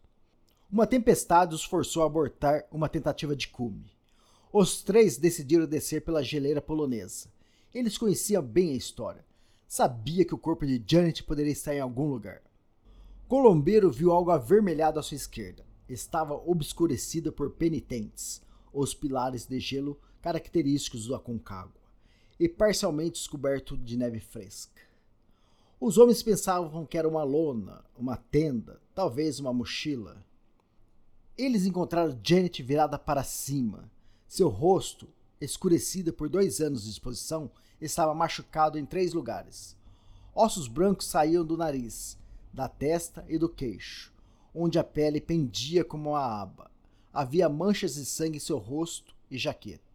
Uma 0.69 0.85
tempestade 0.85 1.55
os 1.55 1.63
forçou 1.63 2.03
a 2.03 2.05
abortar 2.05 2.65
uma 2.69 2.89
tentativa 2.89 3.33
de 3.33 3.47
cume. 3.47 3.89
Os 4.51 4.81
três 4.81 5.17
decidiram 5.17 5.65
descer 5.65 6.03
pela 6.03 6.21
geleira 6.21 6.61
polonesa. 6.61 7.29
Eles 7.73 7.97
conheciam 7.97 8.43
bem 8.43 8.71
a 8.71 8.75
história. 8.75 9.23
Sabia 9.65 10.25
que 10.25 10.35
o 10.35 10.37
corpo 10.37 10.65
de 10.65 10.83
Janet 10.85 11.23
poderia 11.23 11.53
estar 11.53 11.73
em 11.73 11.79
algum 11.79 12.09
lugar. 12.09 12.41
Colombeiro 13.29 13.89
viu 13.89 14.11
algo 14.11 14.31
avermelhado 14.31 14.99
à 14.99 15.03
sua 15.03 15.15
esquerda. 15.15 15.65
Estava 15.87 16.33
obscurecida 16.33 17.31
por 17.31 17.51
penitentes, 17.51 18.41
os 18.73 18.93
pilares 18.93 19.45
de 19.45 19.61
gelo 19.61 19.97
característicos 20.21 21.05
do 21.05 21.15
Aconcagua 21.15 21.80
e 22.41 22.49
parcialmente 22.49 23.19
descoberto 23.19 23.77
de 23.77 23.95
neve 23.95 24.19
fresca. 24.19 24.81
Os 25.79 25.99
homens 25.99 26.23
pensavam 26.23 26.85
que 26.87 26.97
era 26.97 27.07
uma 27.07 27.23
lona, 27.23 27.85
uma 27.95 28.17
tenda, 28.17 28.81
talvez 28.95 29.39
uma 29.39 29.53
mochila. 29.53 30.25
Eles 31.37 31.67
encontraram 31.67 32.19
Janet 32.23 32.63
virada 32.63 32.97
para 32.97 33.23
cima. 33.23 33.89
Seu 34.27 34.49
rosto 34.49 35.07
escurecida 35.39 36.11
por 36.11 36.29
dois 36.29 36.59
anos 36.59 36.83
de 36.83 36.89
exposição, 36.89 37.51
estava 37.79 38.13
machucado 38.13 38.79
em 38.79 38.85
três 38.85 39.13
lugares. 39.13 39.77
Ossos 40.33 40.67
brancos 40.67 41.05
saíam 41.05 41.45
do 41.45 41.55
nariz, 41.55 42.17
da 42.51 42.67
testa 42.67 43.23
e 43.27 43.37
do 43.37 43.47
queixo, 43.47 44.11
onde 44.53 44.79
a 44.79 44.83
pele 44.83 45.21
pendia 45.21 45.83
como 45.83 46.11
uma 46.11 46.41
aba. 46.41 46.71
Havia 47.13 47.47
manchas 47.47 47.95
de 47.95 48.05
sangue 48.05 48.37
em 48.37 48.39
seu 48.39 48.57
rosto 48.57 49.13
e 49.29 49.37
jaqueta. 49.37 49.90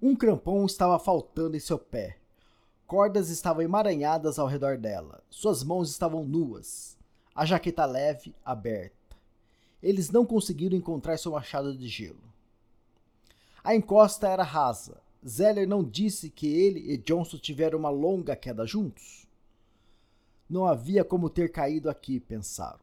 Um 0.00 0.14
crampão 0.14 0.64
estava 0.64 0.96
faltando 0.96 1.56
em 1.56 1.60
seu 1.60 1.76
pé. 1.76 2.18
Cordas 2.86 3.30
estavam 3.30 3.62
emaranhadas 3.62 4.38
ao 4.38 4.46
redor 4.46 4.78
dela. 4.78 5.24
Suas 5.28 5.64
mãos 5.64 5.90
estavam 5.90 6.24
nuas. 6.24 6.96
A 7.34 7.44
jaqueta 7.44 7.84
leve, 7.84 8.32
aberta. 8.44 8.94
Eles 9.82 10.08
não 10.10 10.24
conseguiram 10.24 10.76
encontrar 10.76 11.18
seu 11.18 11.32
machado 11.32 11.76
de 11.76 11.88
gelo. 11.88 12.22
A 13.62 13.74
encosta 13.74 14.28
era 14.28 14.44
rasa. 14.44 15.00
Zeller 15.26 15.68
não 15.68 15.82
disse 15.82 16.30
que 16.30 16.46
ele 16.46 16.92
e 16.92 16.96
Johnson 16.96 17.36
tiveram 17.36 17.78
uma 17.78 17.90
longa 17.90 18.36
queda 18.36 18.64
juntos? 18.64 19.26
Não 20.48 20.64
havia 20.64 21.04
como 21.04 21.28
ter 21.28 21.50
caído 21.50 21.90
aqui, 21.90 22.20
pensaram. 22.20 22.80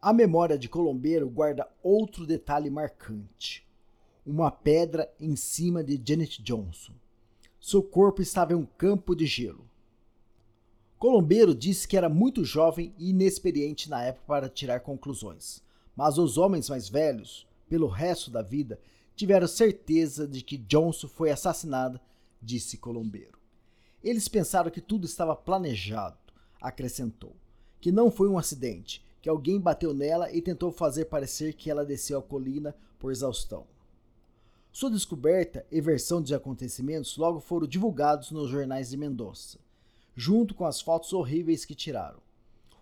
A 0.00 0.12
memória 0.12 0.56
de 0.56 0.68
Colombeiro 0.68 1.28
guarda 1.28 1.68
outro 1.82 2.24
detalhe 2.24 2.70
marcante: 2.70 3.67
uma 4.30 4.50
pedra 4.50 5.10
em 5.18 5.34
cima 5.34 5.82
de 5.82 6.00
Janet 6.04 6.42
Johnson. 6.42 6.92
Seu 7.60 7.82
corpo 7.82 8.20
estava 8.20 8.52
em 8.52 8.56
um 8.56 8.66
campo 8.66 9.14
de 9.14 9.26
gelo. 9.26 9.66
Colombeiro 10.98 11.54
disse 11.54 11.88
que 11.88 11.96
era 11.96 12.08
muito 12.08 12.44
jovem 12.44 12.92
e 12.98 13.10
inexperiente 13.10 13.88
na 13.88 14.02
época 14.02 14.26
para 14.26 14.48
tirar 14.48 14.80
conclusões, 14.80 15.62
mas 15.96 16.18
os 16.18 16.36
homens 16.36 16.68
mais 16.68 16.88
velhos, 16.88 17.46
pelo 17.68 17.86
resto 17.86 18.30
da 18.30 18.42
vida, 18.42 18.78
tiveram 19.16 19.46
certeza 19.46 20.26
de 20.26 20.42
que 20.42 20.58
Johnson 20.58 21.08
foi 21.08 21.30
assassinada, 21.30 22.00
disse 22.42 22.76
Colombeiro. 22.76 23.38
Eles 24.02 24.28
pensaram 24.28 24.70
que 24.70 24.80
tudo 24.80 25.06
estava 25.06 25.34
planejado 25.34 26.18
acrescentou, 26.60 27.34
que 27.80 27.90
não 27.90 28.10
foi 28.10 28.28
um 28.28 28.36
acidente, 28.36 29.04
que 29.22 29.28
alguém 29.28 29.60
bateu 29.60 29.94
nela 29.94 30.30
e 30.32 30.42
tentou 30.42 30.70
fazer 30.70 31.06
parecer 31.06 31.54
que 31.54 31.70
ela 31.70 31.86
desceu 31.86 32.18
a 32.18 32.22
colina 32.22 32.74
por 32.98 33.10
exaustão. 33.10 33.66
Sua 34.72 34.90
descoberta 34.90 35.66
e 35.70 35.80
versão 35.80 36.22
dos 36.22 36.32
acontecimentos 36.32 37.16
logo 37.16 37.40
foram 37.40 37.66
divulgados 37.66 38.30
nos 38.30 38.50
jornais 38.50 38.90
de 38.90 38.96
Mendoza, 38.96 39.58
junto 40.14 40.54
com 40.54 40.64
as 40.64 40.80
fotos 40.80 41.12
horríveis 41.12 41.64
que 41.64 41.74
tiraram. 41.74 42.20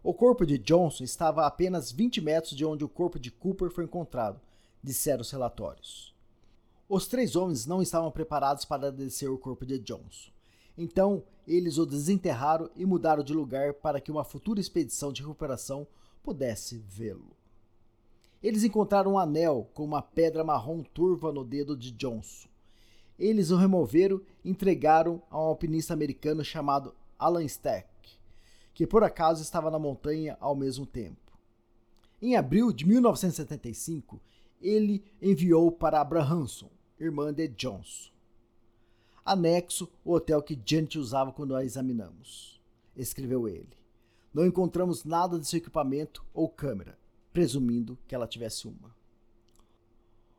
O 0.02 0.12
corpo 0.12 0.44
de 0.46 0.58
Johnson 0.58 1.04
estava 1.04 1.42
a 1.42 1.46
apenas 1.46 1.90
20 1.90 2.20
metros 2.20 2.56
de 2.56 2.64
onde 2.64 2.84
o 2.84 2.88
corpo 2.88 3.18
de 3.18 3.30
Cooper 3.30 3.70
foi 3.70 3.84
encontrado, 3.84 4.40
disseram 4.82 5.22
os 5.22 5.30
relatórios. 5.30 6.14
Os 6.88 7.08
três 7.08 7.34
homens 7.34 7.66
não 7.66 7.82
estavam 7.82 8.10
preparados 8.10 8.64
para 8.64 8.92
descer 8.92 9.28
o 9.28 9.38
corpo 9.38 9.66
de 9.66 9.78
Johnson. 9.78 10.30
Então, 10.78 11.24
eles 11.46 11.78
o 11.78 11.86
desenterraram 11.86 12.70
e 12.76 12.84
mudaram 12.84 13.24
de 13.24 13.32
lugar 13.32 13.74
para 13.74 14.00
que 14.00 14.10
uma 14.10 14.24
futura 14.24 14.60
expedição 14.60 15.12
de 15.12 15.22
recuperação 15.22 15.86
pudesse 16.22 16.78
vê-lo. 16.78 17.35
Eles 18.46 18.62
encontraram 18.62 19.14
um 19.14 19.18
anel 19.18 19.68
com 19.74 19.84
uma 19.84 20.00
pedra 20.00 20.44
marrom 20.44 20.82
turva 20.82 21.32
no 21.32 21.44
dedo 21.44 21.76
de 21.76 21.90
Johnson. 21.90 22.48
Eles 23.18 23.50
o 23.50 23.56
removeram 23.56 24.20
e 24.44 24.50
entregaram 24.50 25.20
a 25.30 25.36
um 25.36 25.46
alpinista 25.46 25.92
americano 25.92 26.44
chamado 26.44 26.94
Alan 27.18 27.42
Stack, 27.44 27.88
que 28.72 28.86
por 28.86 29.02
acaso 29.02 29.42
estava 29.42 29.70
na 29.70 29.78
montanha 29.78 30.36
ao 30.38 30.54
mesmo 30.54 30.86
tempo. 30.86 31.36
Em 32.22 32.36
abril 32.36 32.70
de 32.70 32.86
1975, 32.86 34.20
ele 34.60 35.02
enviou 35.20 35.72
para 35.72 36.00
Abrahamson, 36.00 36.70
irmã 37.00 37.32
de 37.32 37.48
Johnson 37.48 38.14
anexo 39.26 39.88
o 40.04 40.12
hotel 40.12 40.40
que 40.40 40.56
Janet 40.64 40.96
usava 40.96 41.32
quando 41.32 41.56
a 41.56 41.64
examinamos. 41.64 42.62
Escreveu 42.96 43.48
ele. 43.48 43.76
Não 44.32 44.46
encontramos 44.46 45.04
nada 45.04 45.36
de 45.36 45.48
seu 45.48 45.58
equipamento 45.58 46.24
ou 46.32 46.48
câmera, 46.48 46.96
presumindo 47.36 47.98
que 48.08 48.14
ela 48.14 48.26
tivesse 48.26 48.66
uma. 48.66 48.96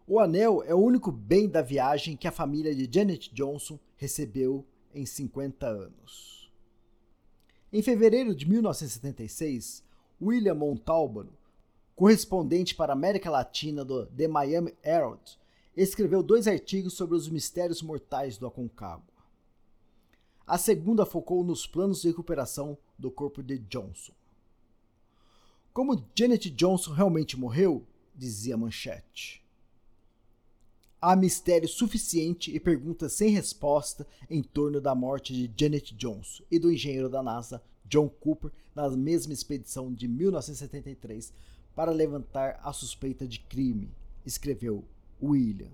O 0.08 0.20
anel 0.20 0.64
é 0.64 0.74
o 0.74 0.80
único 0.80 1.12
bem 1.12 1.48
da 1.48 1.62
viagem 1.62 2.18
que 2.18 2.28
a 2.28 2.32
família 2.32 2.74
de 2.74 2.90
Janet 2.92 3.32
Johnson 3.36 3.80
recebeu 3.98 4.66
em 4.96 5.06
50 5.06 5.68
anos. 5.68 6.52
Em 7.72 7.84
fevereiro 7.84 8.34
de 8.34 8.50
1976, 8.50 9.84
William 10.20 10.56
Montalbano, 10.56 11.38
correspondente 11.96 12.74
para 12.74 12.94
a 12.94 12.96
América 12.96 13.30
Latina 13.30 13.86
do 13.86 14.08
The 14.08 14.28
Miami 14.28 14.74
Herald, 14.84 15.38
escreveu 15.76 16.24
dois 16.24 16.48
artigos 16.48 16.96
sobre 16.96 17.16
os 17.16 17.30
mistérios 17.30 17.84
mortais 17.84 18.40
do 18.40 18.48
Aconcagua. 18.48 19.04
A 20.48 20.58
segunda 20.58 21.06
focou 21.06 21.44
nos 21.44 21.68
planos 21.68 22.02
de 22.02 22.08
recuperação 22.08 22.76
do 22.98 23.12
corpo 23.12 23.44
de 23.44 23.60
Johnson. 23.60 24.14
Como 25.78 26.04
Janet 26.16 26.50
Johnson 26.50 26.92
realmente 26.92 27.38
morreu, 27.38 27.86
dizia 28.16 28.56
a 28.56 28.58
manchete. 28.58 29.46
Há 31.00 31.16
mistério 31.16 31.70
suficiente 31.70 32.50
e 32.50 32.60
perguntas 32.60 33.14
sem 33.14 33.30
resposta 33.30 34.08
em 34.28 34.42
torno 34.42 34.82
da 34.82 34.96
morte 34.96 35.34
de 35.36 35.54
Janet 35.56 35.94
Johnson 35.94 36.44
e 36.50 36.58
do 36.58 36.72
engenheiro 36.72 37.08
da 37.10 37.22
NASA 37.22 37.62
John 37.86 38.10
Cooper 38.10 38.52
na 38.74 38.90
mesma 38.90 39.34
expedição 39.34 39.94
de 39.94 40.08
1973 40.08 41.32
para 41.76 41.92
levantar 41.92 42.60
a 42.64 42.74
suspeita 42.74 43.28
de 43.28 43.40
crime, 43.42 43.92
escreveu 44.26 44.84
William. 45.22 45.70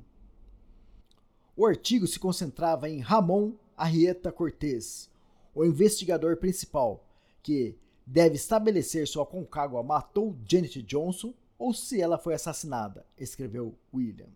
O 1.55 1.65
artigo 1.65 2.05
se 2.07 2.19
concentrava 2.19 2.89
em 2.89 2.99
Ramon 2.99 3.53
Arrieta 3.77 4.33
Cortez, 4.33 5.09
o 5.55 5.63
investigador 5.63 6.35
principal, 6.35 7.07
que 7.41 7.77
deve 8.05 8.35
estabelecer 8.35 9.07
se 9.07 9.17
o 9.17 9.21
Aconcagua 9.21 9.83
matou 9.83 10.35
Janet 10.45 10.81
Johnson 10.81 11.33
ou 11.57 11.73
se 11.73 12.01
ela 12.01 12.17
foi 12.17 12.33
assassinada, 12.33 13.05
escreveu 13.17 13.75
William. 13.93 14.29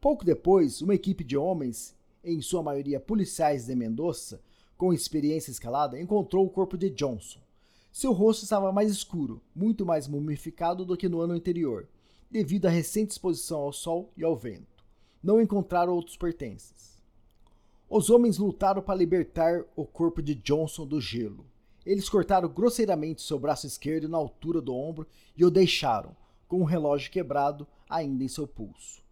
Pouco 0.00 0.24
depois, 0.24 0.82
uma 0.82 0.94
equipe 0.94 1.24
de 1.24 1.36
homens, 1.36 1.94
em 2.22 2.40
sua 2.42 2.62
maioria 2.62 3.00
policiais 3.00 3.66
de 3.66 3.74
Mendoza, 3.74 4.40
com 4.76 4.92
experiência 4.92 5.50
escalada, 5.50 6.00
encontrou 6.00 6.44
o 6.44 6.50
corpo 6.50 6.76
de 6.76 6.90
Johnson. 6.90 7.40
Seu 7.92 8.12
rosto 8.12 8.42
estava 8.42 8.72
mais 8.72 8.90
escuro, 8.90 9.40
muito 9.54 9.86
mais 9.86 10.08
mumificado 10.08 10.84
do 10.84 10.96
que 10.96 11.08
no 11.08 11.20
ano 11.20 11.32
anterior, 11.32 11.88
devido 12.30 12.66
à 12.66 12.68
recente 12.68 13.12
exposição 13.12 13.60
ao 13.60 13.72
sol 13.72 14.10
e 14.16 14.24
ao 14.24 14.36
vento. 14.36 14.84
Não 15.22 15.40
encontraram 15.40 15.94
outros 15.94 16.16
pertences. 16.16 16.98
Os 17.88 18.10
homens 18.10 18.36
lutaram 18.36 18.82
para 18.82 18.98
libertar 18.98 19.64
o 19.76 19.86
corpo 19.86 20.20
de 20.20 20.34
Johnson 20.34 20.84
do 20.84 21.00
gelo. 21.00 21.46
Eles 21.84 22.08
cortaram 22.08 22.48
grosseiramente 22.48 23.22
seu 23.22 23.38
braço 23.38 23.66
esquerdo 23.66 24.08
na 24.08 24.16
altura 24.16 24.60
do 24.60 24.74
ombro 24.74 25.06
e 25.36 25.44
o 25.44 25.50
deixaram, 25.50 26.16
com 26.48 26.60
o 26.60 26.64
relógio 26.64 27.10
quebrado 27.10 27.66
ainda 27.88 28.24
em 28.24 28.28
seu 28.28 28.46
pulso. 28.46 29.02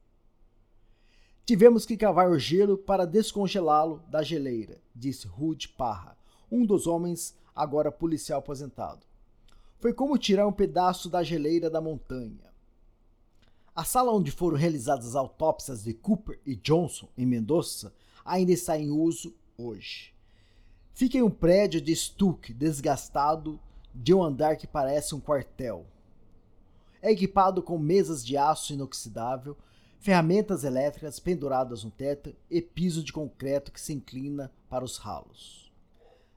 Tivemos 1.44 1.84
que 1.84 1.96
cavar 1.96 2.30
o 2.30 2.38
gelo 2.38 2.78
para 2.78 3.04
descongelá-lo 3.04 4.02
da 4.08 4.22
geleira, 4.22 4.80
disse 4.94 5.26
Rude 5.26 5.68
Parra, 5.68 6.16
um 6.50 6.64
dos 6.64 6.86
homens 6.86 7.36
agora 7.54 7.90
policial 7.90 8.38
aposentado. 8.38 9.04
Foi 9.78 9.92
como 9.92 10.16
tirar 10.16 10.46
um 10.46 10.52
pedaço 10.52 11.10
da 11.10 11.22
geleira 11.22 11.68
da 11.68 11.80
montanha. 11.80 12.52
A 13.74 13.84
sala 13.84 14.12
onde 14.12 14.30
foram 14.30 14.56
realizadas 14.56 15.06
as 15.06 15.16
autópsias 15.16 15.82
de 15.82 15.92
Cooper 15.92 16.38
e 16.46 16.54
Johnson, 16.54 17.08
em 17.18 17.26
Mendoza, 17.26 17.92
ainda 18.24 18.52
está 18.52 18.78
em 18.78 18.90
uso 18.90 19.34
hoje. 19.58 20.11
Fica 20.94 21.16
em 21.16 21.22
um 21.22 21.30
prédio 21.30 21.80
de 21.80 21.90
estuque 21.90 22.52
desgastado 22.52 23.58
de 23.94 24.12
um 24.12 24.22
andar 24.22 24.56
que 24.56 24.66
parece 24.66 25.14
um 25.14 25.20
quartel. 25.20 25.86
É 27.00 27.10
equipado 27.10 27.62
com 27.62 27.78
mesas 27.78 28.24
de 28.24 28.36
aço 28.36 28.72
inoxidável, 28.72 29.56
ferramentas 29.98 30.64
elétricas 30.64 31.18
penduradas 31.18 31.82
no 31.82 31.90
teto 31.90 32.34
e 32.50 32.60
piso 32.60 33.02
de 33.02 33.12
concreto 33.12 33.72
que 33.72 33.80
se 33.80 33.92
inclina 33.92 34.52
para 34.68 34.84
os 34.84 34.98
ralos. 34.98 35.72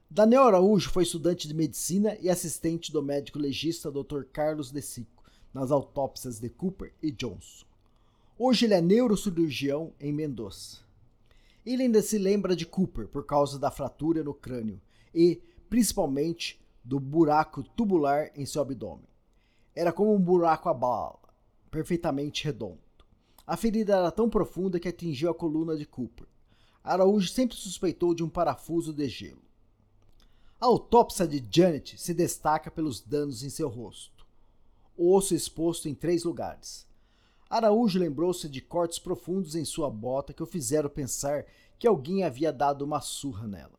Daniel 0.08 0.44
Araújo 0.44 0.88
foi 0.90 1.02
estudante 1.02 1.48
de 1.48 1.54
medicina 1.54 2.16
e 2.20 2.30
assistente 2.30 2.92
do 2.92 3.02
médico 3.02 3.38
legista 3.38 3.90
Dr. 3.90 4.22
Carlos 4.32 4.70
De 4.70 4.80
Sico 4.80 5.24
nas 5.52 5.70
autópsias 5.70 6.38
de 6.38 6.48
Cooper 6.48 6.92
e 7.02 7.10
Johnson. 7.10 7.66
Hoje 8.38 8.66
ele 8.66 8.74
é 8.74 8.80
neurocirurgião 8.80 9.92
em 10.00 10.12
Mendoza. 10.12 10.85
Ele 11.66 11.82
ainda 11.82 12.00
se 12.00 12.16
lembra 12.16 12.54
de 12.54 12.64
Cooper 12.64 13.08
por 13.08 13.26
causa 13.26 13.58
da 13.58 13.70
fratura 13.70 14.22
no 14.22 14.32
crânio 14.32 14.80
e, 15.12 15.42
principalmente, 15.68 16.60
do 16.84 17.00
buraco 17.00 17.62
tubular 17.62 18.30
em 18.36 18.46
seu 18.46 18.62
abdômen. 18.62 19.08
Era 19.74 19.92
como 19.92 20.14
um 20.14 20.20
buraco 20.20 20.68
a 20.68 20.74
bala, 20.74 21.18
perfeitamente 21.70 22.44
redondo. 22.44 22.78
A 23.44 23.56
ferida 23.56 23.96
era 23.96 24.10
tão 24.12 24.30
profunda 24.30 24.78
que 24.78 24.88
atingiu 24.88 25.28
a 25.28 25.34
coluna 25.34 25.76
de 25.76 25.84
Cooper. 25.84 26.26
Araújo 26.82 27.28
sempre 27.28 27.56
suspeitou 27.56 28.14
de 28.14 28.22
um 28.22 28.28
parafuso 28.28 28.92
de 28.92 29.08
gelo. 29.08 29.42
A 30.60 30.66
autópsia 30.66 31.26
de 31.26 31.44
Janet 31.50 31.98
se 31.98 32.14
destaca 32.14 32.70
pelos 32.70 33.00
danos 33.00 33.42
em 33.42 33.50
seu 33.50 33.68
rosto 33.68 34.16
o 34.96 35.14
osso 35.14 35.34
exposto 35.34 35.88
em 35.88 35.94
três 35.94 36.24
lugares. 36.24 36.85
Araújo 37.48 37.98
lembrou-se 37.98 38.48
de 38.48 38.60
cortes 38.60 38.98
profundos 38.98 39.54
em 39.54 39.64
sua 39.64 39.88
bota 39.88 40.32
que 40.32 40.42
o 40.42 40.46
fizeram 40.46 40.90
pensar 40.90 41.46
que 41.78 41.86
alguém 41.86 42.24
havia 42.24 42.52
dado 42.52 42.82
uma 42.82 43.00
surra 43.00 43.46
nela. 43.46 43.78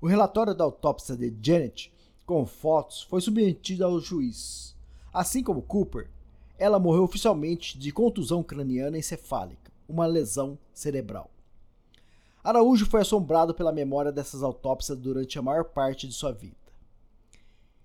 O 0.00 0.06
relatório 0.06 0.54
da 0.54 0.64
autópsia 0.64 1.16
de 1.16 1.32
Janet, 1.42 1.92
com 2.24 2.46
fotos, 2.46 3.02
foi 3.02 3.20
submetido 3.20 3.84
ao 3.84 4.00
juiz. 4.00 4.74
Assim 5.12 5.42
como 5.42 5.62
Cooper, 5.62 6.10
ela 6.58 6.78
morreu 6.78 7.02
oficialmente 7.02 7.78
de 7.78 7.92
contusão 7.92 8.42
craniana 8.42 8.96
encefálica, 8.96 9.70
uma 9.88 10.06
lesão 10.06 10.58
cerebral. 10.72 11.30
Araújo 12.42 12.86
foi 12.86 13.02
assombrado 13.02 13.54
pela 13.54 13.70
memória 13.70 14.10
dessas 14.10 14.42
autópsias 14.42 14.98
durante 14.98 15.38
a 15.38 15.42
maior 15.42 15.64
parte 15.64 16.08
de 16.08 16.14
sua 16.14 16.32
vida. 16.32 16.56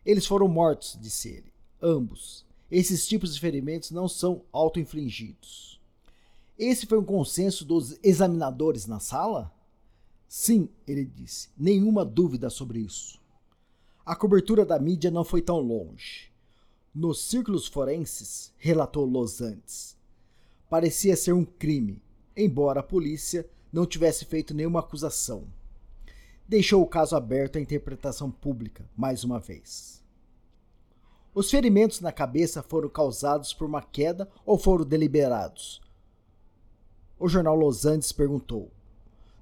Eles 0.06 0.26
foram 0.26 0.48
mortos, 0.48 0.98
disse 1.00 1.30
ele, 1.30 1.54
ambos. 1.82 2.47
Esses 2.70 3.08
tipos 3.08 3.34
de 3.34 3.40
ferimentos 3.40 3.92
não 3.92 4.08
são 4.08 4.44
auto-infligidos. 4.52 5.80
Esse 6.58 6.86
foi 6.86 6.98
um 6.98 7.04
consenso 7.04 7.64
dos 7.64 7.98
examinadores 8.04 8.86
na 8.86 9.00
sala? 9.00 9.54
Sim, 10.28 10.68
ele 10.86 11.06
disse, 11.06 11.50
nenhuma 11.58 12.04
dúvida 12.04 12.50
sobre 12.50 12.80
isso. 12.80 13.22
A 14.06 14.16
cobertura 14.16 14.66
da 14.66 14.80
mídia 14.80 15.10
não 15.10 15.24
foi 15.24 15.42
tão 15.42 15.60
longe. 15.60 16.32
Nos 16.94 17.22
círculos 17.22 17.68
forenses, 17.68 18.52
relatou 18.58 19.06
Los 19.06 19.40
Andes, 19.40 19.96
parecia 20.70 21.16
ser 21.16 21.34
um 21.34 21.46
crime, 21.46 22.02
embora 22.36 22.80
a 22.80 22.84
polícia 22.84 23.48
não 23.72 23.86
tivesse 23.86 24.26
feito 24.26 24.54
nenhuma 24.54 24.80
acusação. 24.80 25.46
Deixou 26.48 26.82
o 26.82 26.88
caso 26.88 27.16
aberto 27.16 27.58
à 27.58 27.62
interpretação 27.62 28.32
pública, 28.32 28.90
mais 28.98 29.24
uma 29.24 29.40
vez. 29.40 30.02
Os 31.38 31.52
ferimentos 31.52 32.02
na 32.02 32.12
cabeça 32.12 32.64
foram 32.64 32.90
causados 32.90 33.54
por 33.54 33.68
uma 33.68 33.84
queda 33.84 34.28
ou 34.44 34.58
foram 34.58 34.84
deliberados? 34.84 35.80
O 37.20 37.30
jornal 37.30 37.56
Los 37.56 37.86
Andes 37.86 38.12
perguntou. 38.12 38.72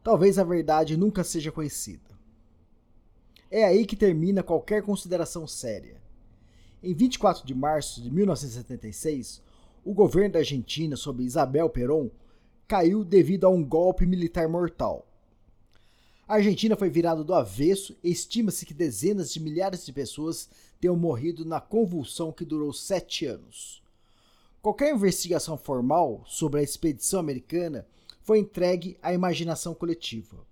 Talvez 0.04 0.38
a 0.38 0.44
verdade 0.44 0.98
nunca 0.98 1.24
seja 1.24 1.54
conhecida. 1.54 2.20
É 3.50 3.64
aí 3.64 3.86
que 3.86 3.96
termina 3.96 4.44
qualquer 4.44 4.84
consideração 4.84 5.48
séria. 5.48 5.96
Em 6.84 6.94
24 6.94 7.48
de 7.48 7.56
março 7.56 8.02
de 8.02 8.12
1976, 8.12 9.42
o 9.86 9.94
governo 9.94 10.34
da 10.34 10.40
Argentina, 10.40 10.98
sob 10.98 11.24
Isabel 11.24 11.70
Perón, 11.70 12.10
caiu 12.68 13.06
devido 13.06 13.46
a 13.46 13.50
um 13.50 13.64
golpe 13.64 14.06
militar 14.06 14.50
mortal. 14.50 15.08
A 16.28 16.34
Argentina 16.34 16.76
foi 16.76 16.90
virada 16.90 17.24
do 17.24 17.34
avesso 17.34 17.96
e 18.04 18.12
estima-se 18.12 18.66
que 18.66 18.74
dezenas 18.74 19.32
de 19.32 19.40
milhares 19.40 19.86
de 19.86 19.94
pessoas 19.94 20.50
tenham 20.86 20.96
morrido 20.96 21.44
na 21.44 21.60
convulsão 21.60 22.32
que 22.32 22.46
durou 22.46 22.72
sete 22.72 23.26
anos. 23.26 23.82
Qualquer 24.62 24.94
investigação 24.94 25.58
formal 25.58 26.24
sobre 26.28 26.60
a 26.60 26.64
expedição 26.64 27.20
americana 27.20 27.88
foi 28.22 28.38
entregue 28.38 28.96
à 29.02 29.12
imaginação 29.12 29.74
coletiva. 29.74 30.46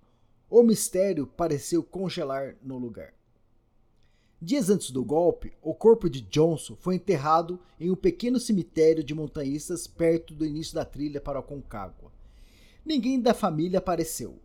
O 0.50 0.64
mistério 0.64 1.24
pareceu 1.24 1.84
congelar 1.84 2.56
no 2.60 2.78
lugar. 2.78 3.14
Dias 4.42 4.70
antes 4.70 4.90
do 4.90 5.04
golpe, 5.04 5.52
o 5.62 5.72
corpo 5.72 6.10
de 6.10 6.20
Johnson 6.20 6.74
foi 6.74 6.96
enterrado 6.96 7.60
em 7.78 7.90
um 7.90 7.96
pequeno 7.96 8.40
cemitério 8.40 9.04
de 9.04 9.14
montanhistas 9.14 9.86
perto 9.86 10.34
do 10.34 10.44
início 10.44 10.74
da 10.74 10.84
trilha 10.84 11.20
para 11.20 11.38
a 11.38 11.42
Concagua. 11.42 12.12
Ninguém 12.84 13.20
da 13.20 13.32
família 13.32 13.78
apareceu, 13.78 14.40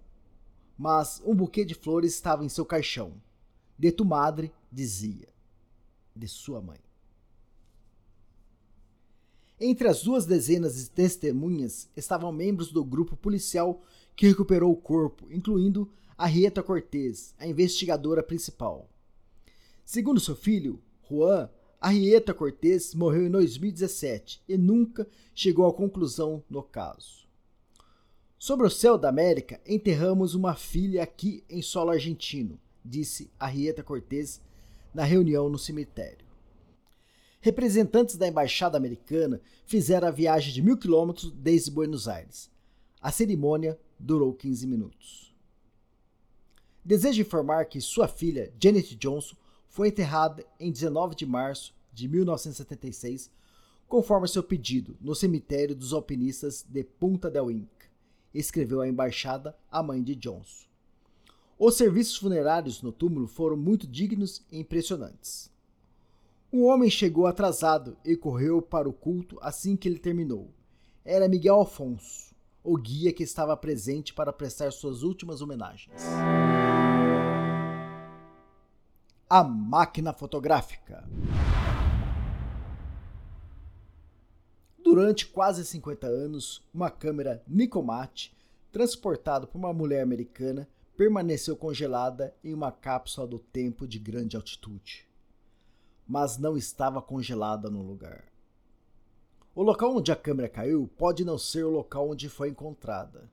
mas 0.78 1.20
um 1.26 1.34
buquê 1.34 1.66
de 1.66 1.74
flores 1.74 2.14
estava 2.14 2.46
em 2.46 2.50
seu 2.50 2.64
caixão. 2.64 3.14
De 3.78 3.92
tu 3.92 4.06
madre, 4.06 4.52
dizia, 4.72 5.28
de 6.20 6.28
sua 6.28 6.61
mãe. 6.61 6.80
Entre 9.59 9.88
as 9.88 10.03
duas 10.03 10.26
dezenas 10.26 10.76
de 10.76 10.89
testemunhas 10.89 11.89
estavam 11.95 12.32
membros 12.32 12.72
do 12.72 12.84
grupo 12.84 13.17
policial 13.17 13.82
que 14.15 14.28
recuperou 14.28 14.72
o 14.72 14.78
corpo, 14.78 15.28
incluindo 15.32 15.91
Arrieta 16.17 16.61
Cortez, 16.61 17.34
a 17.38 17.47
investigadora 17.47 18.22
principal. 18.22 18.89
Segundo 19.84 20.20
seu 20.20 20.36
filho, 20.36 20.82
Juan, 21.09 21.49
Arrieta 21.82 22.34
Cortez 22.34 22.93
morreu 22.93 23.26
em 23.26 23.32
2017 23.32 24.43
e 24.47 24.57
nunca 24.57 25.07
chegou 25.34 25.65
à 25.65 25.74
conclusão 25.74 26.43
no 26.49 26.61
caso. 26.61 27.28
Sobre 28.38 28.65
o 28.65 28.70
céu 28.70 28.97
da 28.97 29.09
América, 29.09 29.59
enterramos 29.65 30.36
uma 30.36 30.55
filha 30.55 31.03
aqui 31.03 31.43
em 31.49 31.61
solo 31.61 31.91
argentino, 31.91 32.59
disse 32.84 33.30
Arrieta 33.38 33.84
Cortez 33.84 34.41
na 34.94 35.04
reunião 35.04 35.50
no 35.50 35.58
cemitério. 35.58 36.26
Representantes 37.42 38.18
da 38.18 38.28
embaixada 38.28 38.78
americana 38.78 39.42
fizeram 39.66 40.08
a 40.08 40.12
viagem 40.12 40.54
de 40.54 40.62
mil 40.62 40.78
quilômetros 40.78 41.32
desde 41.32 41.72
Buenos 41.72 42.08
Aires. 42.08 42.50
A 43.02 43.12
cerimônia 43.12 43.80
durou 43.98 44.34
15 44.34 44.68
minutos. 44.68 45.34
Desejo 46.84 47.22
informar 47.22 47.66
que 47.66 47.80
sua 47.80 48.08
filha, 48.08 48.52
Janet 48.62 48.96
Johnson, 48.96 49.36
foi 49.68 49.90
enterrada 49.90 50.46
em 50.60 50.72
19 50.72 51.16
de 51.16 51.26
março 51.26 51.74
de 51.94 52.08
1976, 52.08 53.32
conforme 53.88 54.28
seu 54.28 54.44
pedido, 54.44 54.98
no 55.00 55.16
cemitério 55.16 55.76
dos 55.76 55.94
alpinistas 55.94 56.66
de 56.68 56.84
Punta 56.84 57.30
del 57.30 57.50
Inca 57.50 57.80
escreveu 58.34 58.82
a 58.82 58.88
embaixada 58.88 59.56
a 59.72 59.82
mãe 59.82 60.04
de 60.04 60.16
Johnson. 60.16 60.68
Os 61.62 61.76
serviços 61.76 62.16
funerários 62.16 62.82
no 62.82 62.89
túmulo 62.89 63.28
foram 63.28 63.57
muito 63.57 63.86
dignos 63.86 64.41
e 64.49 64.57
impressionantes. 64.57 65.51
Um 66.53 66.64
homem 66.64 66.89
chegou 66.89 67.28
atrasado 67.28 67.97
e 68.05 68.16
correu 68.16 68.62
para 68.62 68.88
o 68.88 68.93
culto 68.93 69.38
assim 69.41 69.76
que 69.76 69.86
ele 69.89 69.99
terminou. 69.99 70.53
Era 71.03 71.28
Miguel 71.28 71.60
Afonso, 71.60 72.34
o 72.64 72.78
guia 72.78 73.12
que 73.12 73.24
estava 73.24 73.57
presente 73.57 74.14
para 74.14 74.32
prestar 74.32 74.72
suas 74.72 75.03
últimas 75.03 75.41
homenagens. 75.41 76.01
A 79.30 79.43
máquina 79.43 80.14
fotográfica. 80.14 81.05
Durante 84.82 85.28
quase 85.28 85.66
50 85.66 86.07
anos, 86.07 86.64
uma 86.74 86.89
câmera 86.89 87.43
Nicomat, 87.45 88.30
transportada 88.72 89.45
por 89.45 89.57
uma 89.57 89.74
mulher 89.74 90.01
americana, 90.01 90.66
permaneceu 91.00 91.56
congelada 91.56 92.36
em 92.43 92.54
uma 92.54 92.74
cápsula 92.74 93.26
do 93.26 93.39
tempo 93.39 93.88
de 93.88 93.97
grande 93.97 94.36
altitude. 94.36 95.08
Mas 96.06 96.38
não 96.38 96.58
estava 96.58 97.02
congelada 97.02 97.70
no 97.70 97.82
lugar. 97.82 98.26
O 99.56 99.64
local 99.64 99.95
onde 99.95 100.12
a 100.12 100.16
câmera 100.18 100.50
caiu 100.50 100.89
pode 100.97 101.24
não 101.24 101.38
ser 101.38 101.64
o 101.64 101.70
local 101.70 102.10
onde 102.10 102.28
foi 102.28 102.50
encontrada. 102.50 103.32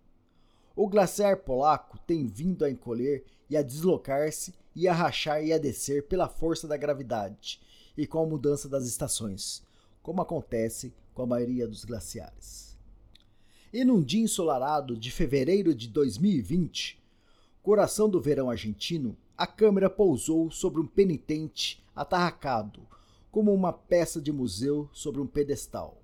O 0.76 0.86
glaciar 0.86 1.38
polaco 1.38 1.98
tem 2.06 2.24
vindo 2.24 2.64
a 2.64 2.70
encolher 2.70 3.24
e 3.50 3.56
a 3.56 3.62
deslocar-se 3.62 4.54
e 4.72 4.86
a 4.86 4.94
rachar 4.94 5.44
e 5.44 5.52
a 5.52 5.58
descer 5.58 6.06
pela 6.06 6.28
força 6.28 6.68
da 6.68 6.76
gravidade 6.76 7.60
e 7.98 8.06
com 8.06 8.22
a 8.22 8.26
mudança 8.26 8.68
das 8.68 8.86
estações, 8.86 9.60
como 10.04 10.22
acontece 10.22 10.94
com 11.12 11.22
a 11.22 11.26
maioria 11.26 11.66
dos 11.66 11.84
glaciares. 11.84 12.78
E 13.72 13.84
num 13.84 14.00
dia 14.00 14.22
ensolarado 14.22 14.96
de 14.96 15.10
fevereiro 15.10 15.74
de 15.74 15.88
2020, 15.88 17.04
coração 17.66 18.08
do 18.08 18.20
verão 18.20 18.48
argentino, 18.48 19.16
a 19.36 19.44
câmera 19.44 19.90
pousou 19.90 20.52
sobre 20.52 20.80
um 20.80 20.86
penitente 20.86 21.84
atarracado, 21.96 22.80
como 23.28 23.52
uma 23.52 23.72
peça 23.72 24.20
de 24.20 24.30
museu 24.30 24.88
sobre 24.92 25.20
um 25.20 25.26
pedestal. 25.26 26.00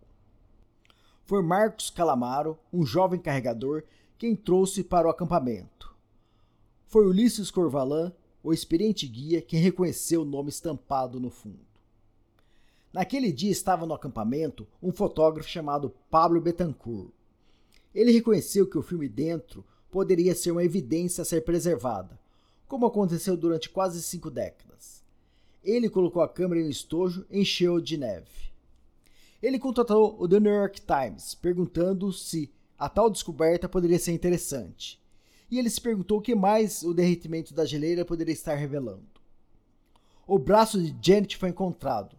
Foi 1.25 1.41
Marcos 1.41 1.89
Calamaro, 1.89 2.59
um 2.73 2.85
jovem 2.85 3.21
carregador, 3.21 3.85
quem 4.19 4.35
trouxe 4.35 4.83
para 4.83 5.07
o 5.07 5.11
acampamento. 5.11 5.95
Foi 6.89 7.07
Ulisses 7.07 7.49
Corvalan, 7.49 8.13
o 8.43 8.53
experiente 8.53 9.07
guia, 9.07 9.41
quem 9.41 9.61
reconheceu 9.61 10.23
o 10.23 10.25
nome 10.25 10.49
estampado 10.49 11.21
no 11.21 11.31
fundo. 11.31 11.65
Naquele 12.93 13.31
dia 13.31 13.53
estava 13.53 13.87
no 13.87 13.95
acampamento 13.95 14.67
um 14.83 14.91
fotógrafo 14.91 15.49
chamado 15.49 15.95
Pablo 16.11 16.41
Betancourt. 16.41 17.13
Ele 17.95 18.11
reconheceu 18.11 18.67
que 18.67 18.77
o 18.77 18.83
filme 18.83 19.09
dentro 19.09 19.65
poderia 19.93 20.35
ser 20.35 20.51
uma 20.51 20.65
evidência 20.65 21.21
a 21.21 21.25
ser 21.25 21.43
preservada, 21.43 22.19
como 22.67 22.87
aconteceu 22.87 23.37
durante 23.37 23.69
quase 23.69 24.03
cinco 24.03 24.31
décadas. 24.31 25.05
Ele 25.63 25.91
colocou 25.91 26.23
a 26.23 26.29
câmera 26.29 26.63
em 26.63 26.65
um 26.65 26.71
estojo 26.71 27.27
e 27.31 27.41
encheu 27.41 27.79
de 27.79 27.99
neve. 27.99 28.51
Ele 29.43 29.59
contatou 29.59 30.17
o 30.19 30.27
The 30.27 30.41
New 30.41 30.53
York 30.53 30.81
Times, 30.81 31.35
perguntando 31.35 32.11
se 32.11 32.51
a 32.79 32.89
tal 32.89 33.11
descoberta 33.11 33.69
poderia 33.69 33.99
ser 33.99 34.13
interessante. 34.13 34.99
E 35.51 35.59
ele 35.59 35.69
se 35.69 35.81
perguntou 35.81 36.19
o 36.19 36.23
que 36.23 36.35
mais 36.35 36.83
o 36.83 36.95
derretimento 36.95 37.53
da 37.53 37.67
geleira 37.67 38.03
poderia 38.03 38.33
estar 38.33 38.55
revelando. 38.55 39.05
O 40.27 40.39
braço 40.39 40.81
de 40.81 40.97
Janet 41.07 41.37
foi 41.37 41.51
encontrado, 41.51 42.17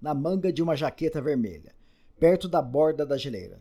na 0.00 0.14
manga 0.14 0.52
de 0.52 0.62
uma 0.62 0.76
jaqueta 0.76 1.20
vermelha, 1.20 1.74
perto 2.20 2.46
da 2.46 2.62
borda 2.62 3.04
da 3.04 3.16
geleira. 3.16 3.60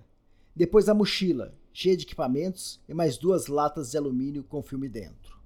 Depois 0.55 0.87
a 0.87 0.93
mochila, 0.93 1.55
cheia 1.77 1.97
de 1.97 2.05
equipamentos 2.05 2.79
e 2.87 2.93
mais 2.93 3.17
duas 3.17 3.47
latas 3.47 3.91
de 3.91 3.97
alumínio 3.97 4.45
com 4.45 4.63
filme 4.63 4.87
dentro. 4.87 5.37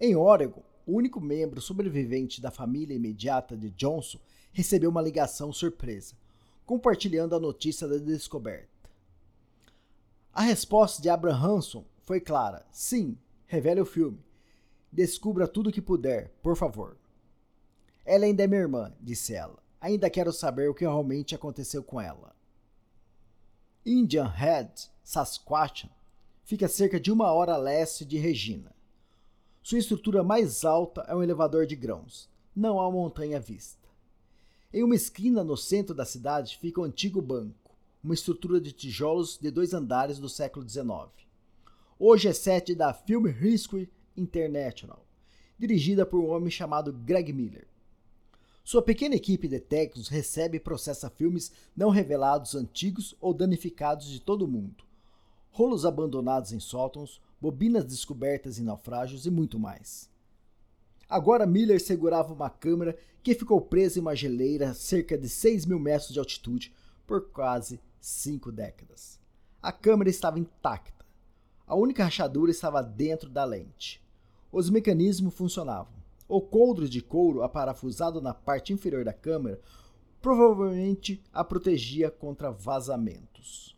Em 0.00 0.16
Oregon, 0.16 0.62
o 0.86 0.94
único 0.94 1.20
membro 1.20 1.60
sobrevivente 1.60 2.40
da 2.40 2.50
família 2.50 2.94
imediata 2.94 3.54
de 3.54 3.68
Johnson 3.72 4.18
recebeu 4.54 4.88
uma 4.88 5.02
ligação 5.02 5.52
surpresa, 5.52 6.14
compartilhando 6.64 7.36
a 7.36 7.38
notícia 7.38 7.86
da 7.86 7.98
descoberta. 7.98 8.88
A 10.32 10.40
resposta 10.40 11.02
de 11.02 11.10
Abraham 11.10 11.58
Hanson 11.58 11.84
foi 12.00 12.20
clara: 12.20 12.64
sim, 12.72 13.14
revele 13.46 13.82
o 13.82 13.86
filme. 13.86 14.24
Descubra 14.90 15.46
tudo 15.46 15.68
o 15.68 15.72
que 15.72 15.82
puder, 15.82 16.32
por 16.42 16.56
favor. 16.56 16.96
Ela 18.02 18.24
ainda 18.24 18.44
é 18.44 18.46
minha 18.46 18.62
irmã, 18.62 18.94
disse 18.98 19.34
ela. 19.34 19.62
Ainda 19.78 20.08
quero 20.08 20.32
saber 20.32 20.70
o 20.70 20.74
que 20.74 20.84
realmente 20.84 21.34
aconteceu 21.34 21.82
com 21.84 22.00
ela. 22.00 22.34
Indian 23.86 24.28
Head, 24.28 24.88
Saskatchewan, 25.02 25.92
fica 26.42 26.64
a 26.64 26.68
cerca 26.70 26.98
de 26.98 27.12
uma 27.12 27.30
hora 27.30 27.52
a 27.52 27.58
leste 27.58 28.02
de 28.02 28.16
Regina. 28.16 28.74
Sua 29.62 29.78
estrutura 29.78 30.24
mais 30.24 30.64
alta 30.64 31.02
é 31.02 31.14
um 31.14 31.22
elevador 31.22 31.66
de 31.66 31.76
grãos. 31.76 32.26
Não 32.56 32.80
há 32.80 32.90
montanha 32.90 33.36
à 33.36 33.40
vista. 33.40 33.86
Em 34.72 34.82
uma 34.82 34.94
esquina 34.94 35.44
no 35.44 35.54
centro 35.54 35.94
da 35.94 36.06
cidade 36.06 36.56
fica 36.56 36.80
o 36.80 36.84
antigo 36.84 37.20
banco, 37.20 37.76
uma 38.02 38.14
estrutura 38.14 38.58
de 38.58 38.72
tijolos 38.72 39.36
de 39.36 39.50
dois 39.50 39.74
andares 39.74 40.18
do 40.18 40.30
século 40.30 40.66
XIX. 40.66 41.10
Hoje 41.98 42.28
é 42.28 42.32
sede 42.32 42.74
da 42.74 42.94
Film 42.94 43.26
History 43.26 43.92
International, 44.16 45.04
dirigida 45.58 46.06
por 46.06 46.20
um 46.20 46.30
homem 46.30 46.50
chamado 46.50 46.90
Greg 46.90 47.34
Miller. 47.34 47.66
Sua 48.64 48.80
pequena 48.80 49.14
equipe 49.14 49.46
de 49.46 49.60
técnicos 49.60 50.08
recebe 50.08 50.56
e 50.56 50.60
processa 50.60 51.10
filmes 51.10 51.52
não 51.76 51.90
revelados 51.90 52.54
antigos 52.54 53.14
ou 53.20 53.34
danificados 53.34 54.06
de 54.06 54.18
todo 54.18 54.46
o 54.46 54.48
mundo, 54.48 54.84
rolos 55.50 55.84
abandonados 55.84 56.50
em 56.50 56.58
sótãos, 56.58 57.20
bobinas 57.38 57.84
descobertas 57.84 58.58
em 58.58 58.64
naufrágios 58.64 59.26
e 59.26 59.30
muito 59.30 59.58
mais. 59.58 60.08
Agora 61.06 61.46
Miller 61.46 61.78
segurava 61.78 62.32
uma 62.32 62.48
câmera 62.48 62.96
que 63.22 63.34
ficou 63.34 63.60
presa 63.60 63.98
em 63.98 64.00
uma 64.00 64.16
geleira 64.16 64.70
a 64.70 64.74
cerca 64.74 65.18
de 65.18 65.28
6 65.28 65.66
mil 65.66 65.78
metros 65.78 66.10
de 66.10 66.18
altitude 66.18 66.74
por 67.06 67.28
quase 67.28 67.78
cinco 68.00 68.50
décadas. 68.50 69.20
A 69.60 69.72
câmera 69.72 70.08
estava 70.08 70.38
intacta. 70.38 71.04
A 71.66 71.74
única 71.74 72.04
rachadura 72.04 72.50
estava 72.50 72.82
dentro 72.82 73.28
da 73.28 73.44
lente. 73.44 74.02
Os 74.50 74.70
mecanismos 74.70 75.34
funcionavam. 75.34 76.03
O 76.26 76.40
coldro 76.40 76.88
de 76.88 77.02
couro 77.02 77.42
aparafusado 77.42 78.20
na 78.20 78.32
parte 78.32 78.72
inferior 78.72 79.04
da 79.04 79.12
câmera 79.12 79.60
provavelmente 80.24 81.22
a 81.34 81.44
protegia 81.44 82.10
contra 82.10 82.50
vazamentos. 82.50 83.76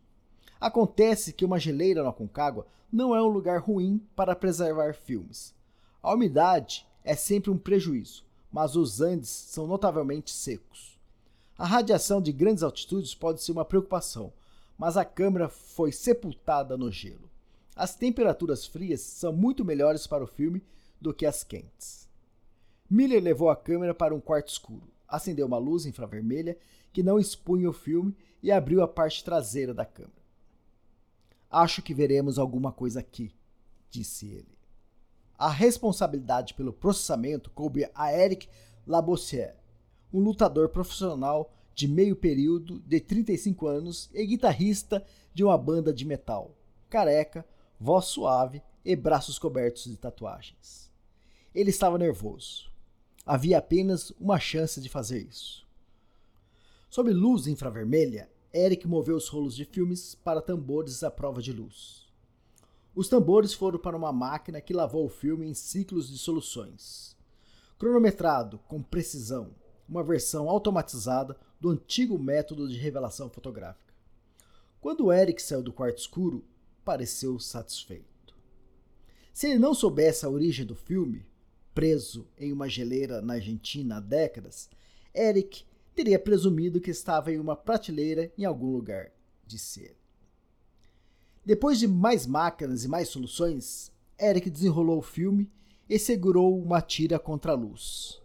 Acontece 0.61 1.33
que 1.33 1.45
uma 1.45 1.59
geleira 1.59 2.05
no 2.05 2.09
Aconcagua 2.09 2.69
não 2.93 3.17
é 3.17 3.21
um 3.21 3.27
lugar 3.27 3.61
ruim 3.61 4.01
para 4.15 4.37
preservar 4.37 4.95
filmes. 4.95 5.53
A 6.01 6.15
umidade 6.15 6.87
é 7.03 7.17
sempre 7.17 7.51
um 7.51 7.59
prejuízo, 7.59 8.25
mas 8.53 8.77
os 8.77 9.01
Andes 9.01 9.29
são 9.29 9.67
notavelmente 9.67 10.31
secos. 10.31 10.97
A 11.59 11.67
radiação 11.67 12.23
de 12.23 12.31
grandes 12.33 12.63
altitudes 12.63 13.13
pode 13.13 13.43
ser 13.43 13.51
uma 13.51 13.65
preocupação, 13.65 14.33
mas 14.79 14.97
a 14.97 15.05
câmera 15.05 15.49
foi 15.49 15.91
sepultada 15.91 16.77
no 16.77 16.93
gelo. 16.93 17.29
As 17.75 17.97
temperaturas 17.97 18.65
frias 18.65 19.01
são 19.01 19.33
muito 19.33 19.65
melhores 19.65 20.07
para 20.07 20.23
o 20.23 20.29
filme 20.29 20.63
do 21.01 21.13
que 21.13 21.27
as 21.27 21.43
quentes. 21.43 22.06
Miller 22.89 23.23
levou 23.23 23.51
a 23.51 23.57
câmera 23.57 23.95
para 23.95 24.15
um 24.15 24.21
quarto 24.21 24.49
escuro, 24.49 24.89
acendeu 25.09 25.47
uma 25.47 25.59
luz 25.59 25.87
infravermelha 25.87 26.57
que 26.93 27.03
não 27.03 27.19
expunha 27.19 27.69
o 27.69 27.73
filme 27.73 28.17
e 28.43 28.53
abriu 28.53 28.83
a 28.83 28.89
parte 28.89 29.25
traseira 29.25 29.75
da 29.75 29.85
câmera. 29.85 30.15
Acho 31.51 31.83
que 31.83 31.95
veremos 31.95 32.39
alguma 32.39 32.73
coisa 32.73 33.01
aqui, 33.01 33.33
disse 33.91 34.27
ele. 34.27 34.57
A 35.39 35.51
responsabilidade 35.51 36.55
pelo 36.55 36.73
processamento 36.73 37.51
coube 37.51 37.89
a 37.95 38.13
Eric 38.13 38.49
Labossière, 38.87 39.57
um 40.13 40.21
lutador 40.21 40.69
profissional 40.69 41.53
de 41.75 41.87
meio 41.87 42.17
período 42.17 42.79
de 42.81 43.01
35 43.01 43.67
anos 43.67 44.09
e 44.15 44.25
guitarrista 44.25 45.05
de 45.35 45.45
uma 45.45 45.59
banda 45.59 45.93
de 45.93 46.05
metal, 46.07 46.57
careca, 46.89 47.45
voz 47.79 48.07
suave 48.07 48.63
e 48.85 48.97
braços 48.97 49.39
cobertos 49.39 49.85
de 49.85 49.97
tatuagens. 49.97 50.91
Ele 51.55 51.71
estava 51.71 51.99
nervoso. 51.99 52.71
Havia 53.27 53.59
apenas 53.59 54.13
uma 54.21 54.39
chance 54.39 54.81
de 54.81 54.89
fazer 54.89 55.27
isso. 55.29 55.67
Sob 56.89 57.13
luz 57.13 57.49
infravermelha, 57.49 58.31
Eric 58.55 58.87
moveu 58.87 59.17
os 59.17 59.27
rolos 59.27 59.57
de 59.57 59.65
filmes 59.65 60.15
para 60.15 60.41
tambores 60.41 61.03
à 61.03 61.11
prova 61.11 61.43
de 61.43 61.53
luz. 61.53 62.07
Os 62.95 63.09
tambores 63.09 63.53
foram 63.53 63.81
para 63.81 63.97
uma 63.97 64.13
máquina 64.13 64.61
que 64.61 64.73
lavou 64.73 65.05
o 65.05 65.11
filme 65.11 65.45
em 65.45 65.55
ciclos 65.55 66.09
de 66.09 66.17
soluções. 66.17 67.17
Cronometrado 67.79 68.59
com 68.69 68.81
precisão, 68.81 69.51
uma 69.89 70.05
versão 70.05 70.49
automatizada 70.49 71.37
do 71.61 71.71
antigo 71.71 72.19
método 72.19 72.69
de 72.69 72.79
revelação 72.79 73.29
fotográfica. 73.29 73.93
Quando 74.81 75.13
Eric 75.13 75.43
saiu 75.43 75.65
do 75.65 75.73
quarto 75.73 75.99
escuro, 75.99 76.45
pareceu 76.85 77.41
satisfeito. 77.41 78.37
Se 79.33 79.49
ele 79.49 79.59
não 79.59 79.75
soubesse 79.75 80.25
a 80.25 80.31
origem 80.31 80.65
do 80.65 80.77
filme, 80.77 81.27
preso 81.77 82.27
em 82.39 82.55
uma 82.55 82.71
geleira 82.71 83.21
na 83.21 83.35
Argentina 83.35 83.99
há 83.99 84.01
décadas, 84.01 84.71
Eric 85.15 85.63
teria 85.95 86.19
presumido 86.19 86.81
que 86.81 86.91
estava 86.91 87.31
em 87.31 87.39
uma 87.39 87.55
prateleira 87.55 88.33
em 88.39 88.47
algum 88.47 88.73
lugar, 88.73 89.13
disse 89.47 89.83
ele. 89.83 89.97
Depois 91.45 91.79
de 91.79 91.87
mais 91.87 92.27
máquinas 92.27 92.83
e 92.83 92.89
mais 92.89 93.11
soluções, 93.11 93.93
Eric 94.19 94.49
desenrolou 94.49 95.01
o 95.01 95.03
filme 95.03 95.53
e 95.87 95.99
segurou 95.99 96.59
uma 96.59 96.81
tira 96.81 97.19
contra 97.19 97.53
a 97.53 97.55
luz. 97.55 98.23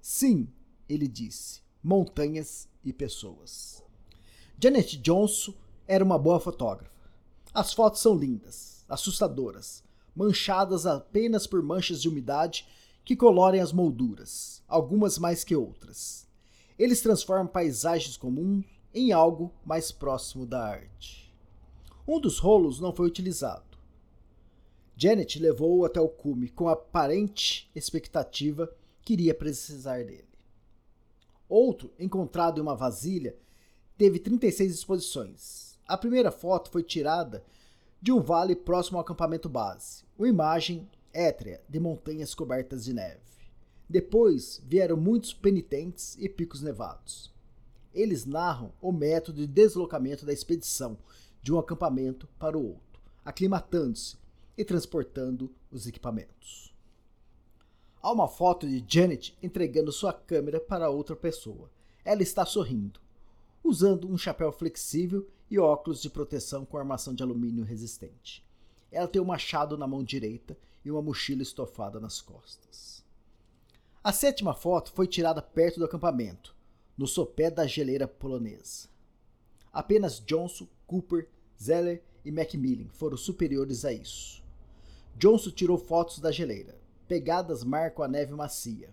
Sim, 0.00 0.48
ele 0.88 1.08
disse, 1.08 1.62
montanhas 1.82 2.68
e 2.84 2.92
pessoas. 2.92 3.82
Janet 4.62 4.96
Johnson 4.98 5.52
era 5.84 6.04
uma 6.04 6.16
boa 6.16 6.38
fotógrafa. 6.38 7.10
As 7.52 7.72
fotos 7.72 8.00
são 8.00 8.16
lindas, 8.16 8.84
assustadoras, 8.88 9.82
manchadas 10.16 10.86
apenas 10.86 11.46
por 11.46 11.62
manchas 11.62 12.00
de 12.00 12.08
umidade 12.08 12.66
que 13.04 13.14
colorem 13.14 13.60
as 13.60 13.72
molduras, 13.72 14.62
algumas 14.66 15.18
mais 15.18 15.44
que 15.44 15.54
outras. 15.54 16.26
Eles 16.78 17.02
transformam 17.02 17.46
paisagens 17.46 18.16
comuns 18.16 18.64
em 18.94 19.12
algo 19.12 19.52
mais 19.64 19.92
próximo 19.92 20.46
da 20.46 20.66
arte. 20.66 21.32
Um 22.08 22.18
dos 22.18 22.38
rolos 22.38 22.80
não 22.80 22.94
foi 22.94 23.06
utilizado. 23.06 23.64
Janet 24.96 25.38
levou-o 25.38 25.84
até 25.84 26.00
o 26.00 26.08
cume 26.08 26.48
com 26.48 26.68
a 26.68 26.72
aparente 26.72 27.70
expectativa 27.74 28.74
que 29.02 29.12
iria 29.12 29.34
precisar 29.34 30.02
dele. 30.02 30.24
Outro, 31.48 31.92
encontrado 31.98 32.58
em 32.58 32.62
uma 32.62 32.74
vasilha, 32.74 33.36
teve 33.98 34.18
36 34.18 34.74
exposições, 34.74 35.78
a 35.86 35.96
primeira 35.96 36.32
foto 36.32 36.70
foi 36.70 36.82
tirada 36.82 37.44
de 38.06 38.12
um 38.12 38.20
vale 38.20 38.54
próximo 38.54 38.98
ao 38.98 39.02
acampamento 39.02 39.48
base, 39.48 40.04
uma 40.16 40.28
imagem 40.28 40.88
étrea 41.12 41.60
de 41.68 41.80
montanhas 41.80 42.36
cobertas 42.36 42.84
de 42.84 42.94
neve. 42.94 43.18
Depois 43.88 44.62
vieram 44.64 44.96
muitos 44.96 45.34
penitentes 45.34 46.16
e 46.16 46.28
picos 46.28 46.62
nevados. 46.62 47.34
Eles 47.92 48.24
narram 48.24 48.72
o 48.80 48.92
método 48.92 49.40
de 49.40 49.48
deslocamento 49.48 50.24
da 50.24 50.32
expedição 50.32 50.96
de 51.42 51.52
um 51.52 51.58
acampamento 51.58 52.28
para 52.38 52.56
o 52.56 52.64
outro, 52.64 53.02
aclimatando-se 53.24 54.16
e 54.56 54.64
transportando 54.64 55.52
os 55.68 55.88
equipamentos. 55.88 56.72
Há 58.00 58.12
uma 58.12 58.28
foto 58.28 58.68
de 58.68 58.84
Janet 58.86 59.36
entregando 59.42 59.90
sua 59.90 60.12
câmera 60.12 60.60
para 60.60 60.90
outra 60.90 61.16
pessoa. 61.16 61.68
Ela 62.04 62.22
está 62.22 62.46
sorrindo, 62.46 63.00
usando 63.66 64.08
um 64.08 64.16
chapéu 64.16 64.52
flexível 64.52 65.28
e 65.50 65.58
óculos 65.58 66.00
de 66.00 66.10
proteção 66.10 66.64
com 66.64 66.78
armação 66.78 67.14
de 67.14 67.22
alumínio 67.22 67.64
resistente. 67.64 68.44
Ela 68.90 69.08
tem 69.08 69.20
um 69.20 69.26
machado 69.26 69.76
na 69.76 69.86
mão 69.86 70.02
direita 70.02 70.56
e 70.84 70.90
uma 70.90 71.02
mochila 71.02 71.42
estofada 71.42 71.98
nas 71.98 72.20
costas. 72.20 73.04
A 74.02 74.12
sétima 74.12 74.54
foto 74.54 74.92
foi 74.92 75.06
tirada 75.06 75.42
perto 75.42 75.80
do 75.80 75.84
acampamento, 75.84 76.54
no 76.96 77.06
sopé 77.06 77.50
da 77.50 77.66
geleira 77.66 78.06
polonesa. 78.06 78.88
Apenas 79.72 80.20
Johnson, 80.24 80.68
Cooper, 80.86 81.28
Zeller 81.60 82.02
e 82.24 82.30
Macmillan 82.30 82.88
foram 82.90 83.16
superiores 83.16 83.84
a 83.84 83.92
isso. 83.92 84.42
Johnson 85.16 85.50
tirou 85.50 85.76
fotos 85.76 86.18
da 86.18 86.30
geleira. 86.30 86.78
Pegadas 87.08 87.64
marcam 87.64 88.04
a 88.04 88.08
neve 88.08 88.32
macia. 88.34 88.90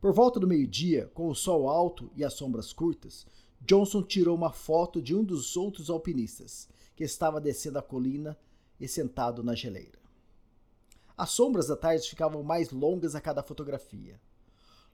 Por 0.00 0.12
volta 0.12 0.38
do 0.38 0.46
meio-dia, 0.46 1.10
com 1.14 1.28
o 1.28 1.34
sol 1.34 1.68
alto 1.68 2.10
e 2.14 2.24
as 2.24 2.34
sombras 2.34 2.72
curtas, 2.72 3.26
Johnson 3.60 4.02
tirou 4.02 4.36
uma 4.36 4.52
foto 4.52 5.00
de 5.00 5.14
um 5.14 5.24
dos 5.24 5.56
outros 5.56 5.90
alpinistas, 5.90 6.68
que 6.94 7.04
estava 7.04 7.40
descendo 7.40 7.78
a 7.78 7.82
colina 7.82 8.38
e 8.78 8.86
sentado 8.86 9.42
na 9.42 9.54
geleira. 9.54 9.98
As 11.16 11.30
sombras 11.30 11.68
da 11.68 11.76
tarde 11.76 12.08
ficavam 12.08 12.42
mais 12.42 12.70
longas 12.70 13.14
a 13.14 13.20
cada 13.20 13.42
fotografia. 13.42 14.20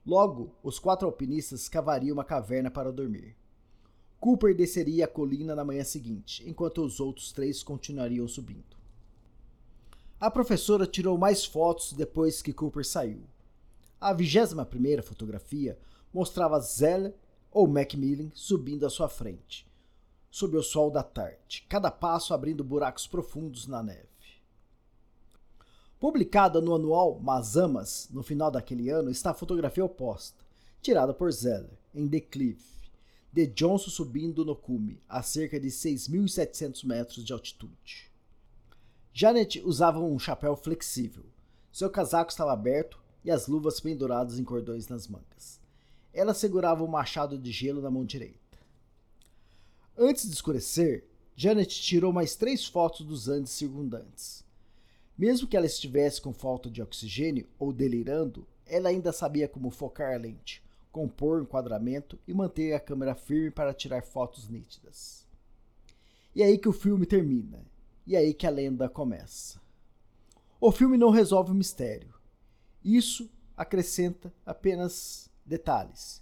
Logo, 0.05 0.55
os 0.63 0.79
quatro 0.79 1.05
alpinistas 1.05 1.67
cavariam 1.67 2.13
uma 2.13 2.23
caverna 2.23 2.71
para 2.71 2.91
dormir. 2.91 3.35
Cooper 4.19 4.55
desceria 4.55 5.05
a 5.05 5.07
colina 5.07 5.53
na 5.53 5.65
manhã 5.65 5.83
seguinte, 5.83 6.47
enquanto 6.47 6.81
os 6.81 7.01
outros 7.01 7.33
três 7.33 7.61
continuariam 7.61 8.27
subindo. 8.27 8.77
A 10.17 10.31
professora 10.31 10.87
tirou 10.87 11.17
mais 11.17 11.43
fotos 11.43 11.91
depois 11.91 12.41
que 12.41 12.53
Cooper 12.53 12.85
saiu. 12.85 13.23
A 14.03 14.11
vigésima 14.11 14.65
primeira 14.65 15.01
fotografia 15.01 15.79
mostrava 16.13 16.59
Zeller 16.59 17.15
ou 17.49 17.69
Macmillan 17.69 18.31
subindo 18.33 18.85
à 18.85 18.89
sua 18.89 19.07
frente, 19.07 19.65
sob 20.29 20.57
o 20.57 20.61
sol 20.61 20.91
da 20.91 21.01
tarde, 21.01 21.65
cada 21.69 21.89
passo 21.89 22.33
abrindo 22.33 22.65
buracos 22.65 23.07
profundos 23.07 23.65
na 23.65 23.81
neve. 23.81 24.09
Publicada 26.01 26.59
no 26.59 26.75
anual 26.75 27.17
Mazamas, 27.21 28.09
no 28.11 28.21
final 28.21 28.51
daquele 28.51 28.89
ano, 28.89 29.09
está 29.09 29.31
a 29.31 29.33
fotografia 29.33 29.85
oposta, 29.85 30.43
tirada 30.81 31.13
por 31.13 31.31
Zeller, 31.31 31.79
em 31.95 32.05
declive, 32.05 32.61
de 33.31 33.47
Johnson 33.47 33.89
subindo 33.89 34.43
no 34.43 34.53
cume, 34.53 35.01
a 35.07 35.23
cerca 35.23 35.57
de 35.57 35.69
6.700 35.69 36.85
metros 36.85 37.23
de 37.23 37.31
altitude. 37.31 38.11
Janet 39.13 39.61
usava 39.63 39.99
um 39.99 40.19
chapéu 40.19 40.57
flexível. 40.57 41.23
Seu 41.71 41.89
casaco 41.89 42.29
estava 42.29 42.51
aberto 42.51 43.01
e 43.23 43.31
as 43.31 43.47
luvas 43.47 43.79
penduradas 43.79 44.39
em 44.39 44.43
cordões 44.43 44.87
nas 44.87 45.07
mangas. 45.07 45.59
Ela 46.13 46.33
segurava 46.33 46.83
o 46.83 46.87
um 46.87 46.89
machado 46.89 47.37
de 47.37 47.51
gelo 47.51 47.81
na 47.81 47.89
mão 47.89 48.05
direita. 48.05 48.37
Antes 49.97 50.27
de 50.27 50.33
escurecer, 50.33 51.05
Janet 51.35 51.81
tirou 51.81 52.11
mais 52.11 52.35
três 52.35 52.65
fotos 52.65 53.05
dos 53.05 53.27
Andes 53.27 53.51
circundantes. 53.51 54.43
Mesmo 55.17 55.47
que 55.47 55.55
ela 55.55 55.65
estivesse 55.65 56.21
com 56.21 56.33
falta 56.33 56.69
de 56.69 56.81
oxigênio 56.81 57.47
ou 57.57 57.71
delirando, 57.71 58.47
ela 58.65 58.89
ainda 58.89 59.11
sabia 59.11 59.47
como 59.47 59.69
focar 59.69 60.13
a 60.13 60.17
lente, 60.17 60.63
compor 60.91 61.39
o 61.39 61.43
enquadramento 61.43 62.19
e 62.27 62.33
manter 62.33 62.73
a 62.73 62.79
câmera 62.79 63.15
firme 63.15 63.51
para 63.51 63.73
tirar 63.73 64.03
fotos 64.03 64.49
nítidas. 64.49 65.27
E 66.35 66.41
é 66.41 66.45
aí 66.45 66.57
que 66.57 66.69
o 66.69 66.73
filme 66.73 67.05
termina, 67.05 67.63
e 68.05 68.15
é 68.15 68.19
aí 68.19 68.33
que 68.33 68.47
a 68.47 68.49
lenda 68.49 68.89
começa. 68.89 69.61
O 70.59 70.71
filme 70.71 70.97
não 70.97 71.09
resolve 71.09 71.51
o 71.51 71.55
mistério. 71.55 72.12
Isso 72.83 73.29
acrescenta 73.55 74.33
apenas 74.45 75.29
detalhes. 75.45 76.21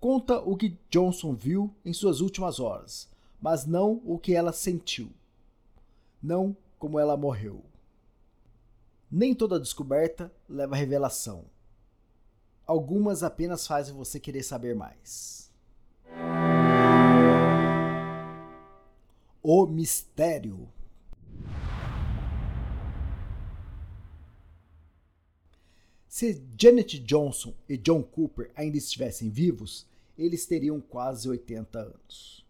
Conta 0.00 0.40
o 0.40 0.56
que 0.56 0.76
Johnson 0.90 1.34
viu 1.34 1.72
em 1.84 1.92
suas 1.92 2.20
últimas 2.20 2.58
horas, 2.58 3.08
mas 3.40 3.64
não 3.66 4.02
o 4.04 4.18
que 4.18 4.34
ela 4.34 4.52
sentiu. 4.52 5.10
Não 6.20 6.56
como 6.78 6.98
ela 6.98 7.16
morreu. 7.16 7.64
Nem 9.10 9.34
toda 9.34 9.60
descoberta 9.60 10.32
leva 10.48 10.74
revelação. 10.74 11.44
Algumas 12.66 13.22
apenas 13.22 13.66
fazem 13.66 13.94
você 13.94 14.18
querer 14.18 14.42
saber 14.42 14.74
mais. 14.74 15.50
O 19.42 19.66
mistério. 19.66 20.68
Se 26.12 26.42
Janet 26.60 26.98
Johnson 26.98 27.54
e 27.66 27.78
John 27.78 28.02
Cooper 28.02 28.50
ainda 28.54 28.76
estivessem 28.76 29.30
vivos, 29.30 29.86
eles 30.18 30.44
teriam 30.44 30.78
quase 30.78 31.26
80 31.26 31.78
anos. 31.78 32.44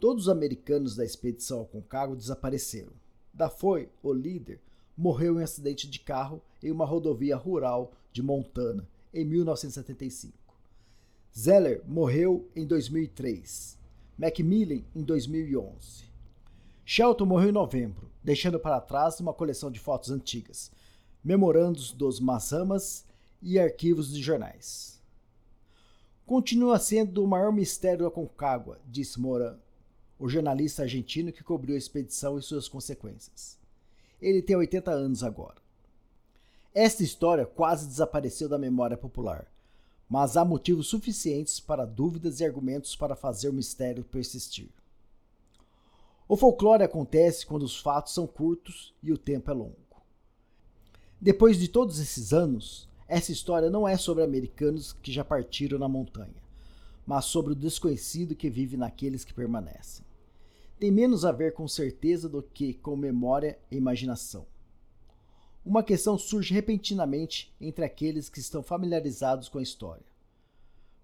Todos 0.00 0.24
os 0.24 0.28
americanos 0.28 0.96
da 0.96 1.04
expedição 1.04 1.60
ao 1.60 1.64
Concagua 1.64 2.16
desapareceram. 2.16 2.90
Dafoe, 3.32 3.88
o 4.02 4.12
líder, 4.12 4.58
morreu 4.98 5.38
em 5.38 5.44
acidente 5.44 5.88
de 5.88 6.00
carro 6.00 6.42
em 6.60 6.72
uma 6.72 6.84
rodovia 6.84 7.36
rural 7.36 7.92
de 8.12 8.20
Montana 8.20 8.84
em 9.14 9.24
1975. 9.24 10.34
Zeller 11.38 11.82
morreu 11.86 12.48
em 12.56 12.66
2003. 12.66 13.78
Macmillan 14.18 14.82
em 14.92 15.04
2011. 15.04 16.02
Shelton 16.84 17.26
morreu 17.26 17.50
em 17.50 17.52
novembro, 17.52 18.10
deixando 18.24 18.58
para 18.58 18.80
trás 18.80 19.20
uma 19.20 19.32
coleção 19.32 19.70
de 19.70 19.78
fotos 19.78 20.10
antigas, 20.10 20.72
memorandos 21.24 21.92
dos 21.92 22.18
Massamas 22.18 23.04
e 23.40 23.58
arquivos 23.58 24.12
de 24.12 24.22
jornais. 24.22 25.00
Continua 26.26 26.78
sendo 26.78 27.22
o 27.22 27.28
maior 27.28 27.52
mistério 27.52 28.04
da 28.04 28.10
Concagua, 28.10 28.78
disse 28.86 29.20
Moran, 29.20 29.56
o 30.18 30.28
jornalista 30.28 30.82
argentino 30.82 31.32
que 31.32 31.42
cobriu 31.42 31.74
a 31.74 31.78
expedição 31.78 32.38
e 32.38 32.42
suas 32.42 32.68
consequências. 32.68 33.58
Ele 34.20 34.40
tem 34.40 34.54
80 34.54 34.90
anos 34.90 35.24
agora. 35.24 35.56
Esta 36.74 37.02
história 37.02 37.44
quase 37.44 37.86
desapareceu 37.86 38.48
da 38.48 38.56
memória 38.56 38.96
popular, 38.96 39.46
mas 40.08 40.36
há 40.36 40.44
motivos 40.44 40.86
suficientes 40.86 41.58
para 41.58 41.84
dúvidas 41.84 42.40
e 42.40 42.44
argumentos 42.44 42.94
para 42.94 43.16
fazer 43.16 43.48
o 43.48 43.52
mistério 43.52 44.04
persistir. 44.04 44.70
O 46.28 46.36
folclore 46.36 46.82
acontece 46.82 47.44
quando 47.44 47.64
os 47.64 47.78
fatos 47.78 48.14
são 48.14 48.26
curtos 48.26 48.94
e 49.02 49.12
o 49.12 49.18
tempo 49.18 49.50
é 49.50 49.54
longo. 49.54 49.76
Depois 51.22 51.56
de 51.56 51.68
todos 51.68 52.00
esses 52.00 52.32
anos, 52.32 52.88
essa 53.06 53.30
história 53.30 53.70
não 53.70 53.86
é 53.86 53.96
sobre 53.96 54.24
americanos 54.24 54.92
que 54.92 55.12
já 55.12 55.24
partiram 55.24 55.78
na 55.78 55.86
montanha, 55.86 56.42
mas 57.06 57.26
sobre 57.26 57.52
o 57.52 57.54
desconhecido 57.54 58.34
que 58.34 58.50
vive 58.50 58.76
naqueles 58.76 59.24
que 59.24 59.32
permanecem. 59.32 60.04
Tem 60.80 60.90
menos 60.90 61.24
a 61.24 61.30
ver 61.30 61.52
com 61.54 61.68
certeza 61.68 62.28
do 62.28 62.42
que 62.42 62.74
com 62.74 62.96
memória 62.96 63.56
e 63.70 63.76
imaginação. 63.76 64.44
Uma 65.64 65.84
questão 65.84 66.18
surge 66.18 66.52
repentinamente 66.52 67.54
entre 67.60 67.84
aqueles 67.84 68.28
que 68.28 68.40
estão 68.40 68.60
familiarizados 68.60 69.48
com 69.48 69.58
a 69.58 69.62
história. 69.62 70.04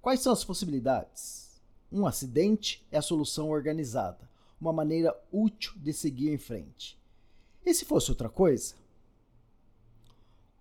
Quais 0.03 0.19
são 0.19 0.33
as 0.33 0.43
possibilidades? 0.43 1.61
Um 1.93 2.05
acidente 2.09 2.85
é 2.91 2.99
a 2.99 3.03
solução 3.03 3.51
organizada, 3.51 4.29
uma 4.61 4.73
maneira 4.73 5.17
útil 5.31 5.75
de 5.77 5.93
seguir 5.93 6.33
em 6.33 6.39
frente. 6.39 6.99
E 7.65 7.73
se 7.73 7.85
fosse 7.85 8.11
outra 8.11 8.29
coisa? 8.29 8.75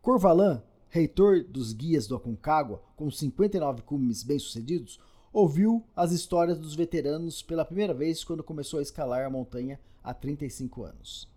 Corvalan, 0.07 0.63
reitor 0.87 1.43
dos 1.43 1.73
guias 1.73 2.07
do 2.07 2.15
Aconcagua, 2.15 2.81
com 2.95 3.11
59 3.11 3.81
cumes 3.81 4.23
bem-sucedidos, 4.23 5.01
ouviu 5.33 5.83
as 5.93 6.13
histórias 6.13 6.57
dos 6.57 6.73
veteranos 6.73 7.41
pela 7.41 7.65
primeira 7.65 7.93
vez 7.93 8.23
quando 8.23 8.41
começou 8.41 8.79
a 8.79 8.81
escalar 8.81 9.25
a 9.25 9.29
montanha 9.29 9.77
há 10.01 10.13
35 10.13 10.83
anos. 10.83 11.27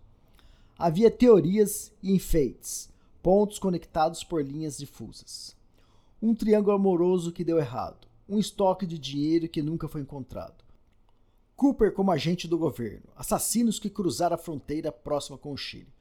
Havia 0.79 1.11
teorias 1.11 1.91
e 2.01 2.13
enfeites, 2.13 2.89
pontos 3.21 3.59
conectados 3.59 4.23
por 4.23 4.41
linhas 4.41 4.77
difusas. 4.77 5.53
Um 6.21 6.33
triângulo 6.33 6.77
amoroso 6.77 7.33
que 7.33 7.43
deu 7.43 7.57
errado, 7.57 8.07
um 8.29 8.39
estoque 8.39 8.87
de 8.87 8.97
dinheiro 8.97 9.49
que 9.49 9.61
nunca 9.61 9.89
foi 9.89 9.99
encontrado. 9.99 10.63
Cooper 11.57 11.91
como 11.91 12.09
agente 12.09 12.47
do 12.47 12.57
governo, 12.57 13.09
assassinos 13.17 13.79
que 13.79 13.89
cruzaram 13.89 14.35
a 14.35 14.39
fronteira 14.39 14.93
próxima 14.93 15.37
com 15.37 15.51
o 15.51 15.57
Chile. 15.57 15.91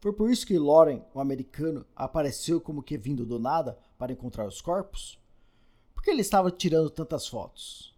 Foi 0.00 0.12
por 0.12 0.30
isso 0.30 0.46
que 0.46 0.58
Loren, 0.58 1.02
o 1.14 1.20
americano, 1.20 1.84
apareceu 1.94 2.60
como 2.60 2.82
que 2.82 2.98
vindo 2.98 3.24
do 3.24 3.38
nada 3.38 3.78
para 3.98 4.12
encontrar 4.12 4.46
os 4.46 4.60
corpos? 4.60 5.18
Por 5.94 6.02
que 6.02 6.10
ele 6.10 6.20
estava 6.20 6.50
tirando 6.50 6.90
tantas 6.90 7.26
fotos? 7.26 7.96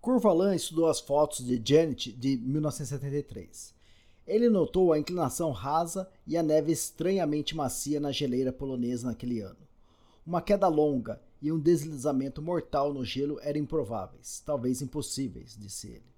Curvalan 0.00 0.54
estudou 0.54 0.86
as 0.86 1.00
fotos 1.00 1.44
de 1.44 1.60
Janet 1.64 2.12
de 2.12 2.36
1973. 2.36 3.74
Ele 4.26 4.48
notou 4.48 4.92
a 4.92 4.98
inclinação 4.98 5.50
rasa 5.52 6.08
e 6.26 6.36
a 6.36 6.42
neve 6.42 6.72
estranhamente 6.72 7.56
macia 7.56 7.98
na 7.98 8.12
geleira 8.12 8.52
polonesa 8.52 9.06
naquele 9.06 9.40
ano. 9.40 9.58
Uma 10.26 10.42
queda 10.42 10.68
longa 10.68 11.20
e 11.40 11.52
um 11.52 11.58
deslizamento 11.58 12.42
mortal 12.42 12.92
no 12.92 13.04
gelo 13.04 13.38
eram 13.40 13.60
improváveis, 13.60 14.42
talvez 14.44 14.82
impossíveis, 14.82 15.56
disse 15.56 15.88
ele. 15.88 16.14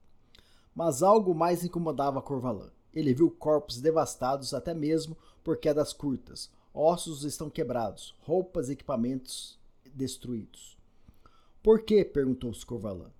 Mas 0.74 1.02
algo 1.02 1.34
mais 1.34 1.64
incomodava 1.64 2.22
Corvalan. 2.22 2.70
Ele 2.94 3.14
viu 3.14 3.30
corpos 3.30 3.80
devastados 3.80 4.54
até 4.54 4.74
mesmo 4.74 5.16
por 5.44 5.56
quedas 5.56 5.92
curtas. 5.92 6.50
Ossos 6.72 7.24
estão 7.24 7.50
quebrados, 7.50 8.14
roupas 8.20 8.68
e 8.68 8.72
equipamentos 8.72 9.58
destruídos. 9.94 10.76
Por 11.62 11.82
que? 11.82 12.04
perguntou 12.04 12.52
Scorvalan. 12.54 13.10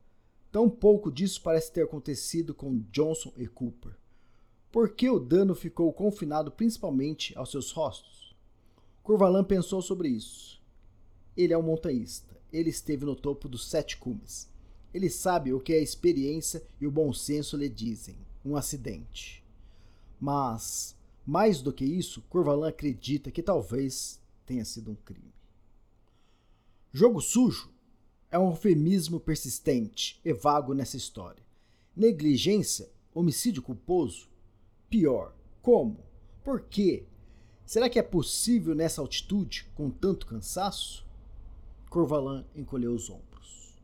Tão 0.50 0.70
pouco 0.70 1.10
disso 1.10 1.42
parece 1.42 1.72
ter 1.72 1.82
acontecido 1.82 2.54
com 2.54 2.78
Johnson 2.90 3.32
e 3.36 3.46
Cooper. 3.46 3.92
Por 4.70 4.90
que 4.90 5.08
o 5.10 5.18
dano 5.18 5.54
ficou 5.54 5.92
confinado 5.92 6.50
principalmente 6.50 7.36
aos 7.36 7.50
seus 7.50 7.70
rostos? 7.70 8.36
Curvalan 9.02 9.44
pensou 9.44 9.80
sobre 9.80 10.08
isso. 10.08 10.60
Ele 11.36 11.52
é 11.52 11.58
um 11.58 11.62
montanhista. 11.62 12.36
Ele 12.52 12.70
esteve 12.70 13.04
no 13.04 13.16
topo 13.16 13.48
dos 13.48 13.68
sete 13.68 13.96
cumes. 13.96 14.48
Ele 14.92 15.10
sabe 15.10 15.52
o 15.52 15.60
que 15.60 15.72
a 15.72 15.78
experiência 15.78 16.62
e 16.80 16.86
o 16.86 16.90
bom 16.90 17.12
senso 17.12 17.56
lhe 17.56 17.68
dizem. 17.68 18.16
Um 18.44 18.56
acidente. 18.56 19.44
Mas, 20.20 20.96
mais 21.26 21.62
do 21.62 21.72
que 21.72 21.84
isso, 21.84 22.22
Corvalan 22.28 22.68
acredita 22.68 23.30
que 23.30 23.42
talvez 23.42 24.20
tenha 24.44 24.64
sido 24.64 24.90
um 24.90 24.96
crime. 24.96 25.32
Jogo 26.92 27.20
sujo 27.20 27.70
é 28.30 28.38
um 28.38 28.50
eufemismo 28.50 29.20
persistente 29.20 30.20
e 30.24 30.32
vago 30.32 30.74
nessa 30.74 30.96
história. 30.96 31.42
Negligência, 31.96 32.90
homicídio 33.14 33.62
culposo? 33.62 34.28
Pior, 34.88 35.34
como? 35.62 35.98
Por 36.42 36.62
quê? 36.62 37.06
Será 37.66 37.90
que 37.90 37.98
é 37.98 38.02
possível 38.02 38.74
nessa 38.74 39.00
altitude, 39.00 39.66
com 39.74 39.90
tanto 39.90 40.26
cansaço? 40.26 41.06
Corvalan 41.90 42.44
encolheu 42.54 42.94
os 42.94 43.10
ombros. 43.10 43.76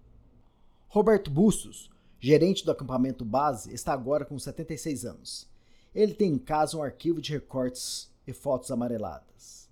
Roberto 0.89 1.31
Bustos, 1.31 1.91
gerente 2.21 2.65
do 2.65 2.71
acampamento 2.71 3.25
base, 3.25 3.73
está 3.75 3.93
agora 3.93 4.25
com 4.25 4.39
76 4.39 5.05
anos. 5.05 5.47
Ele 5.95 6.13
tem 6.13 6.33
em 6.33 6.39
casa 6.39 6.77
um 6.77 6.83
arquivo 6.83 7.21
de 7.21 7.33
recortes 7.33 8.11
e 8.27 8.33
fotos 8.33 8.71
amareladas. 8.71 9.69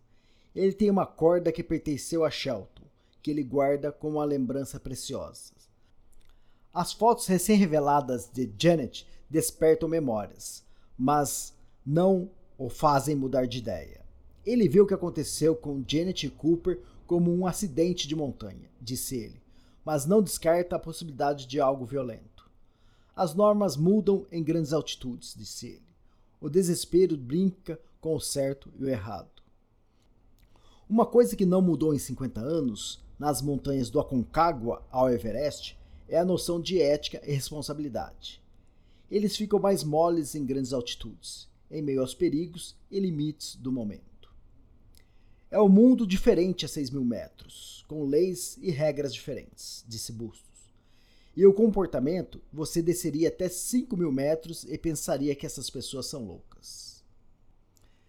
Ele 0.54 0.72
tem 0.72 0.90
uma 0.90 1.06
corda 1.06 1.50
que 1.50 1.62
pertenceu 1.62 2.24
a 2.24 2.30
Shelton, 2.30 2.84
que 3.22 3.30
ele 3.30 3.42
guarda 3.42 3.90
como 3.90 4.18
uma 4.18 4.24
lembrança 4.24 4.78
preciosa. 4.78 5.52
As 6.72 6.92
fotos 6.92 7.26
recém-reveladas 7.26 8.30
de 8.32 8.50
Janet 8.58 9.06
despertam 9.28 9.88
memórias, 9.88 10.64
mas 10.98 11.54
não 11.84 12.30
o 12.56 12.68
fazem 12.68 13.14
mudar 13.16 13.46
de 13.46 13.58
ideia. 13.58 14.02
Ele 14.44 14.68
viu 14.68 14.84
o 14.84 14.86
que 14.86 14.94
aconteceu 14.94 15.54
com 15.56 15.84
Janet 15.86 16.28
Cooper 16.30 16.80
como 17.06 17.32
um 17.32 17.46
acidente 17.46 18.06
de 18.06 18.16
montanha, 18.16 18.70
disse 18.80 19.16
ele, 19.16 19.42
mas 19.84 20.06
não 20.06 20.22
descarta 20.22 20.76
a 20.76 20.78
possibilidade 20.78 21.46
de 21.46 21.60
algo 21.60 21.84
violento. 21.84 22.50
As 23.14 23.34
normas 23.34 23.76
mudam 23.76 24.26
em 24.30 24.42
grandes 24.42 24.72
altitudes, 24.72 25.34
disse 25.36 25.66
ele. 25.66 25.91
O 26.42 26.50
desespero 26.50 27.16
brinca 27.16 27.80
com 28.00 28.16
o 28.16 28.20
certo 28.20 28.68
e 28.76 28.82
o 28.82 28.88
errado. 28.88 29.30
Uma 30.90 31.06
coisa 31.06 31.36
que 31.36 31.46
não 31.46 31.62
mudou 31.62 31.94
em 31.94 32.00
50 32.00 32.40
anos, 32.40 33.00
nas 33.16 33.40
montanhas 33.40 33.88
do 33.88 34.00
Aconcagua 34.00 34.84
ao 34.90 35.08
Everest, 35.08 35.78
é 36.08 36.18
a 36.18 36.24
noção 36.24 36.60
de 36.60 36.82
ética 36.82 37.22
e 37.24 37.32
responsabilidade. 37.32 38.42
Eles 39.08 39.36
ficam 39.36 39.60
mais 39.60 39.84
moles 39.84 40.34
em 40.34 40.44
grandes 40.44 40.72
altitudes, 40.72 41.48
em 41.70 41.80
meio 41.80 42.00
aos 42.00 42.12
perigos 42.12 42.74
e 42.90 42.98
limites 42.98 43.54
do 43.54 43.70
momento. 43.70 44.34
É 45.48 45.60
um 45.60 45.68
mundo 45.68 46.04
diferente 46.04 46.64
a 46.64 46.68
6 46.68 46.90
mil 46.90 47.04
metros, 47.04 47.84
com 47.86 48.04
leis 48.04 48.58
e 48.60 48.72
regras 48.72 49.14
diferentes, 49.14 49.84
disse 49.86 50.10
Bustos. 50.10 50.51
E 51.34 51.46
o 51.46 51.54
comportamento, 51.54 52.42
você 52.52 52.82
desceria 52.82 53.28
até 53.28 53.48
5 53.48 53.96
mil 53.96 54.12
metros 54.12 54.64
e 54.64 54.76
pensaria 54.76 55.34
que 55.34 55.46
essas 55.46 55.70
pessoas 55.70 56.06
são 56.06 56.24
loucas. 56.26 57.02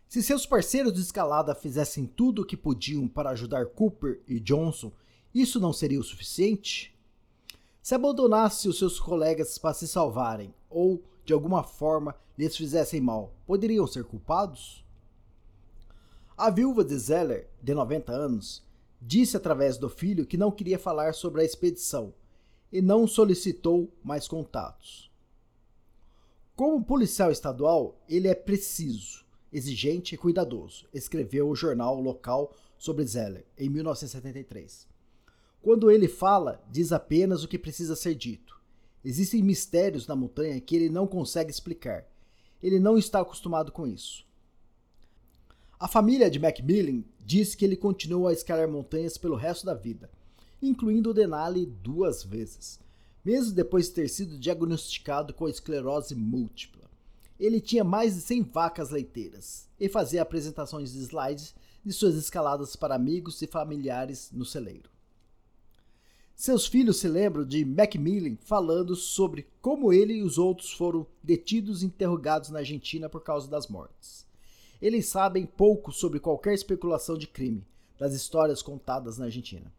Se 0.10 0.22
seus 0.22 0.46
parceiros 0.46 0.94
de 0.94 1.00
escalada 1.00 1.56
fizessem 1.56 2.06
tudo 2.06 2.42
o 2.42 2.46
que 2.46 2.58
podiam 2.58 3.08
para 3.08 3.30
ajudar 3.30 3.68
Cooper 3.68 4.22
e 4.28 4.40
Johnson, 4.40 4.92
isso 5.34 5.60
não 5.60 5.72
seria 5.72 6.00
o 6.00 6.04
suficiente? 6.04 6.94
Se 7.82 7.96
abandonasse 7.96 8.68
os 8.68 8.78
seus 8.78 9.00
colegas 9.00 9.58
para 9.58 9.74
se 9.74 9.88
salvarem 9.88 10.54
ou, 10.70 11.02
de 11.26 11.34
alguma 11.34 11.64
forma, 11.64 12.16
lhes 12.38 12.56
fizessem 12.56 13.00
mal, 13.00 13.34
poderiam 13.48 13.88
ser 13.88 14.04
culpados? 14.04 14.86
A 16.38 16.50
viúva 16.50 16.84
de 16.84 16.98
Zeller, 16.98 17.50
de 17.62 17.74
90 17.74 18.12
anos, 18.12 18.64
disse 19.02 19.38
através 19.38 19.78
do 19.78 19.90
filho 19.90 20.26
que 20.26 20.38
não 20.38 20.52
queria 20.52 20.78
falar 20.78 21.14
sobre 21.14 21.42
a 21.42 21.46
expedição 21.46 22.14
e 22.74 22.82
não 22.82 23.06
solicitou 23.06 23.94
mais 24.04 24.28
contatos. 24.28 25.12
Como 26.56 26.84
policial 26.84 27.32
estadual, 27.32 28.02
ele 28.10 28.28
é 28.28 28.34
preciso, 28.34 29.24
exigente 29.52 30.16
e 30.16 30.18
cuidadoso, 30.18 30.88
escreveu 30.92 31.48
o 31.48 31.56
jornal 31.56 32.02
local 32.02 32.52
sobre 32.76 33.06
Zeller 33.06 33.46
em 33.56 33.70
1973. 33.70 34.88
Quando 35.62 35.92
ele 35.92 36.08
fala, 36.08 36.64
diz 36.72 36.92
apenas 36.92 37.44
o 37.44 37.48
que 37.48 37.60
precisa 37.60 37.96
ser 37.96 38.16
dito. 38.16 38.60
Existem 39.06 39.44
mistérios 39.44 40.08
na 40.08 40.16
montanha 40.16 40.60
que 40.60 40.76
ele 40.76 40.90
não 40.90 41.06
consegue 41.06 41.52
explicar. 41.52 42.08
Ele 42.62 42.80
não 42.80 42.98
está 42.98 43.20
acostumado 43.20 43.72
com 43.72 43.86
isso. 43.86 44.26
A 45.80 45.88
família 45.88 46.30
de 46.30 46.40
Macmillan 46.40 47.04
diz 47.20 47.54
que 47.54 47.64
ele 47.64 47.76
continuou 47.76 48.28
a 48.28 48.34
escalar 48.34 48.68
montanhas 48.68 49.16
pelo 49.16 49.36
resto 49.36 49.64
da 49.64 49.76
vida, 49.76 50.10
incluindo 50.68 51.12
o 51.12 51.14
Denali 51.14 51.66
duas 51.66 52.24
vezes, 52.24 52.80
mesmo 53.24 53.54
depois 53.54 53.88
de 53.88 53.94
ter 53.94 54.10
sido 54.10 54.38
diagnosticado 54.38 55.34
com 55.34 55.48
esclerose 55.48 56.16
múltipla. 56.16 56.90
Ele 57.40 57.60
tinha 57.60 57.84
mais 57.84 58.16
de 58.16 58.22
100 58.22 58.44
vacas 58.44 58.90
leiteiras 58.90 59.68
e 59.80 59.90
fazia 59.90 60.22
apresentações 60.22 60.94
de 60.94 61.00
slides 61.00 61.54
de 61.84 61.92
suas 61.92 62.16
escaladas 62.16 62.76
para 62.76 62.96
amigos 62.96 63.42
e 63.42 63.48
familiares 63.48 64.30
no 64.32 64.46
celeiro. 64.46 64.90
Seus 66.36 66.66
filhos 66.66 66.98
se 66.98 67.08
lembram 67.08 67.46
de 67.46 67.64
Macmillan 67.64 68.38
falando 68.42 68.96
sobre 68.96 69.48
como 69.62 69.94
ele 69.94 70.14
e 70.14 70.24
os 70.24 70.38
outros 70.38 70.72
foram 70.72 71.06
detidos 71.22 71.84
e 71.84 71.86
interrogados 71.86 72.50
na 72.50 72.60
Argentina 72.60 73.08
por 73.08 73.22
causa 73.22 73.50
das 73.50 73.68
mortes. 73.68 74.26
Eles 74.82 75.06
sabem 75.08 75.46
pouco 75.46 75.92
sobre 75.92 76.20
qualquer 76.20 76.54
especulação 76.54 77.18
de 77.18 77.28
crime 77.28 77.66
das 78.00 78.14
histórias 78.14 78.62
contadas 78.62 79.18
na 79.18 79.26
Argentina. 79.26 79.72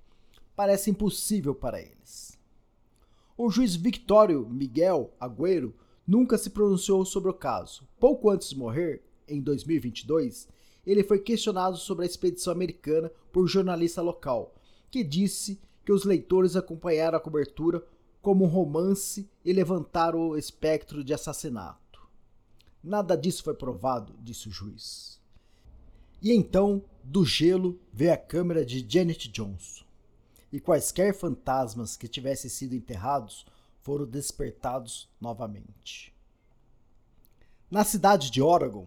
Parece 0.57 0.91
impossível 0.91 1.55
para 1.55 1.81
eles. 1.81 2.39
O 3.37 3.51
juiz 3.51 3.75
Victório 3.75 4.49
Miguel 4.49 5.13
Agüero 5.19 5.75
nunca 6.07 6.39
se 6.39 6.51
pronunciou 6.51 7.05
sobre 7.05 7.31
o 7.31 7.35
caso. 7.35 7.89
Pouco 7.99 8.31
antes 8.31 8.51
de 8.51 8.57
morrer, 8.57 9.03
em 9.27 9.41
2022, 9.41 10.49
ele 10.87 11.03
foi 11.03 11.19
questionado 11.19 11.77
sobre 11.77 12.05
a 12.05 12.07
expedição 12.07 12.53
americana 12.53 13.11
por 13.33 13.49
jornalista 13.49 14.03
local, 14.03 14.55
que 14.91 15.03
disse 15.03 15.61
que 15.85 15.93
os 15.93 16.05
leitores 16.05 16.57
acompanharam 16.57 17.19
a 17.19 17.21
cobertura 17.21 17.85
como 18.23 18.45
um 18.45 18.49
romance 18.49 19.29
e 19.45 19.53
levantaram 19.53 20.29
o 20.29 20.39
espectro 20.39 21.03
de 21.03 21.13
assassinato. 21.13 22.01
Nada 22.83 23.17
disso 23.17 23.43
foi 23.43 23.55
provado, 23.55 24.15
disse 24.23 24.49
o 24.49 24.53
juiz. 24.53 25.21
E 26.23 26.33
então, 26.33 26.83
do 27.03 27.25
gelo, 27.25 27.79
veio 27.93 28.13
a 28.13 28.17
câmera 28.17 28.65
de 28.65 28.85
Janet 28.89 29.29
Johnson. 29.29 29.84
E 30.55 30.61
quaisquer 30.61 31.13
fantasmas 31.13 31.97
que 31.97 32.07
tivessem 32.07 32.49
sido 32.49 32.77
enterrados 32.77 33.45
foram 33.81 34.07
despertados 34.07 35.09
novamente. 35.21 36.15
Na 37.69 37.83
cidade 37.83 38.31
de 38.31 38.41
Oregon, 38.41 38.87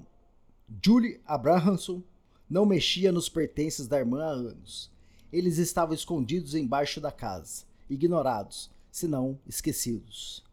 Julie 0.81 1.19
Abrahamson 1.25 2.01
não 2.49 2.65
mexia 2.65 3.11
nos 3.11 3.27
pertences 3.27 3.85
da 3.85 3.99
irmã 3.99 4.23
há 4.23 4.29
anos. 4.29 4.89
Eles 5.29 5.57
estavam 5.57 5.93
escondidos 5.93 6.55
embaixo 6.55 7.01
da 7.01 7.11
casa, 7.11 7.65
ignorados, 7.89 8.71
se 8.89 9.05
não 9.05 9.37
esquecidos. 9.45 10.45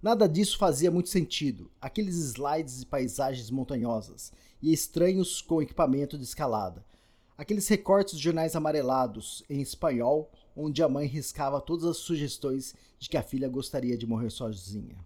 Nada 0.00 0.28
disso 0.28 0.56
fazia 0.56 0.88
muito 0.88 1.08
sentido. 1.08 1.68
Aqueles 1.80 2.14
slides 2.14 2.78
de 2.78 2.86
paisagens 2.86 3.50
montanhosas 3.50 4.32
e 4.62 4.72
estranhos 4.72 5.42
com 5.42 5.60
equipamento 5.60 6.16
de 6.16 6.22
escalada. 6.22 6.86
Aqueles 7.36 7.66
recortes 7.66 8.16
de 8.16 8.22
jornais 8.22 8.54
amarelados 8.54 9.42
em 9.50 9.60
espanhol, 9.60 10.30
onde 10.56 10.82
a 10.82 10.88
mãe 10.88 11.06
riscava 11.06 11.60
todas 11.60 11.84
as 11.84 11.96
sugestões 11.96 12.74
de 12.98 13.08
que 13.08 13.16
a 13.16 13.22
filha 13.22 13.48
gostaria 13.48 13.96
de 13.96 14.06
morrer 14.06 14.30
sozinha. 14.30 14.96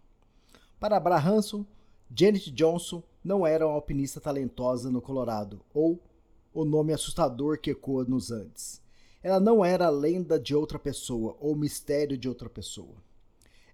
Para 0.78 0.96
Abrahamson, 0.96 1.66
Janet 2.14 2.50
Johnson 2.50 3.02
não 3.22 3.46
era 3.46 3.66
uma 3.66 3.74
alpinista 3.74 4.20
talentosa 4.20 4.90
no 4.90 5.02
Colorado, 5.02 5.60
ou 5.74 6.00
o 6.54 6.64
nome 6.64 6.92
assustador 6.92 7.58
que 7.58 7.70
ecoa 7.70 8.04
nos 8.04 8.30
Andes. 8.30 8.80
Ela 9.22 9.40
não 9.40 9.64
era 9.64 9.86
a 9.86 9.90
lenda 9.90 10.38
de 10.38 10.54
outra 10.54 10.78
pessoa 10.78 11.36
ou 11.40 11.54
mistério 11.56 12.16
de 12.16 12.28
outra 12.28 12.48
pessoa. 12.48 12.94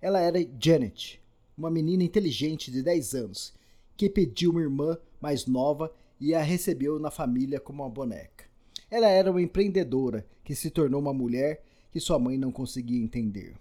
Ela 0.00 0.20
era 0.20 0.38
Janet, 0.60 1.22
uma 1.56 1.70
menina 1.70 2.02
inteligente 2.02 2.70
de 2.70 2.82
10 2.82 3.14
anos, 3.14 3.54
que 3.96 4.10
pediu 4.10 4.50
uma 4.50 4.60
irmã 4.60 4.98
mais 5.20 5.46
nova 5.46 5.92
e 6.20 6.34
a 6.34 6.42
recebeu 6.42 6.98
na 6.98 7.10
família 7.10 7.60
como 7.60 7.82
uma 7.82 7.88
boneca. 7.90 8.44
Ela 8.90 9.08
era 9.08 9.30
uma 9.30 9.42
empreendedora 9.42 10.26
que 10.42 10.54
se 10.54 10.70
tornou 10.70 11.00
uma 11.00 11.12
mulher 11.12 11.62
que 11.90 12.00
sua 12.00 12.18
mãe 12.18 12.36
não 12.36 12.50
conseguia 12.50 13.02
entender. 13.02 13.54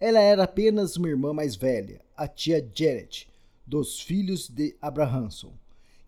Ela 0.00 0.20
era 0.20 0.44
apenas 0.44 0.96
uma 0.96 1.08
irmã 1.08 1.32
mais 1.32 1.56
velha, 1.56 2.00
a 2.16 2.28
tia 2.28 2.66
Janet, 2.74 3.28
dos 3.66 4.00
filhos 4.00 4.48
de 4.48 4.76
Abrahamson, 4.80 5.52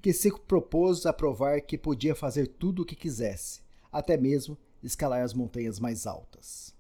que 0.01 0.13
se 0.13 0.31
propôs 0.47 1.05
a 1.05 1.13
provar 1.13 1.61
que 1.61 1.77
podia 1.77 2.15
fazer 2.15 2.47
tudo 2.47 2.83
o 2.83 2.85
que 2.85 2.97
quisesse, 2.97 3.61
até 3.93 4.17
mesmo 4.17 4.57
escalar 4.83 5.23
as 5.23 5.35
montanhas 5.35 5.79
mais 5.79 6.07
altas. 6.07 6.75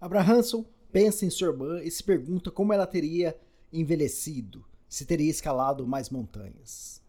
Abrahamson 0.00 0.64
pensa 0.92 1.26
em 1.26 1.30
sua 1.30 1.48
irmã 1.48 1.82
e 1.82 1.90
se 1.90 2.02
pergunta 2.02 2.50
como 2.50 2.72
ela 2.72 2.86
teria 2.86 3.36
envelhecido, 3.72 4.64
se 4.88 5.04
teria 5.04 5.30
escalado 5.30 5.86
mais 5.86 6.08
montanhas. 6.08 7.02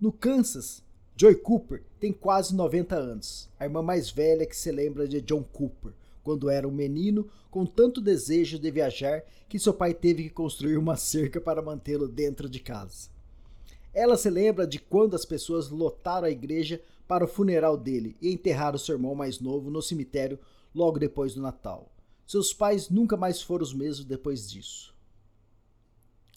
No 0.00 0.12
Kansas, 0.12 0.82
Joy 1.20 1.34
Cooper 1.34 1.82
tem 1.98 2.12
quase 2.12 2.54
90 2.54 2.94
anos, 2.94 3.50
a 3.58 3.64
irmã 3.64 3.82
mais 3.82 4.08
velha 4.08 4.46
que 4.46 4.56
se 4.56 4.70
lembra 4.70 5.08
de 5.08 5.20
John 5.20 5.42
Cooper, 5.42 5.92
quando 6.22 6.48
era 6.48 6.68
um 6.68 6.70
menino 6.70 7.28
com 7.50 7.66
tanto 7.66 8.00
desejo 8.00 8.56
de 8.56 8.70
viajar 8.70 9.24
que 9.48 9.58
seu 9.58 9.74
pai 9.74 9.92
teve 9.92 10.22
que 10.22 10.30
construir 10.30 10.76
uma 10.76 10.96
cerca 10.96 11.40
para 11.40 11.60
mantê-lo 11.60 12.06
dentro 12.06 12.48
de 12.48 12.60
casa. 12.60 13.10
Ela 13.92 14.16
se 14.16 14.30
lembra 14.30 14.64
de 14.64 14.78
quando 14.78 15.16
as 15.16 15.24
pessoas 15.24 15.70
lotaram 15.70 16.28
a 16.28 16.30
igreja 16.30 16.80
para 17.08 17.24
o 17.24 17.28
funeral 17.28 17.76
dele 17.76 18.16
e 18.22 18.32
enterraram 18.32 18.78
seu 18.78 18.94
irmão 18.94 19.16
mais 19.16 19.40
novo 19.40 19.72
no 19.72 19.82
cemitério 19.82 20.38
logo 20.72 21.00
depois 21.00 21.34
do 21.34 21.42
Natal. 21.42 21.90
Seus 22.28 22.52
pais 22.52 22.88
nunca 22.88 23.16
mais 23.16 23.42
foram 23.42 23.64
os 23.64 23.74
mesmos 23.74 24.04
depois 24.06 24.48
disso. 24.48 24.94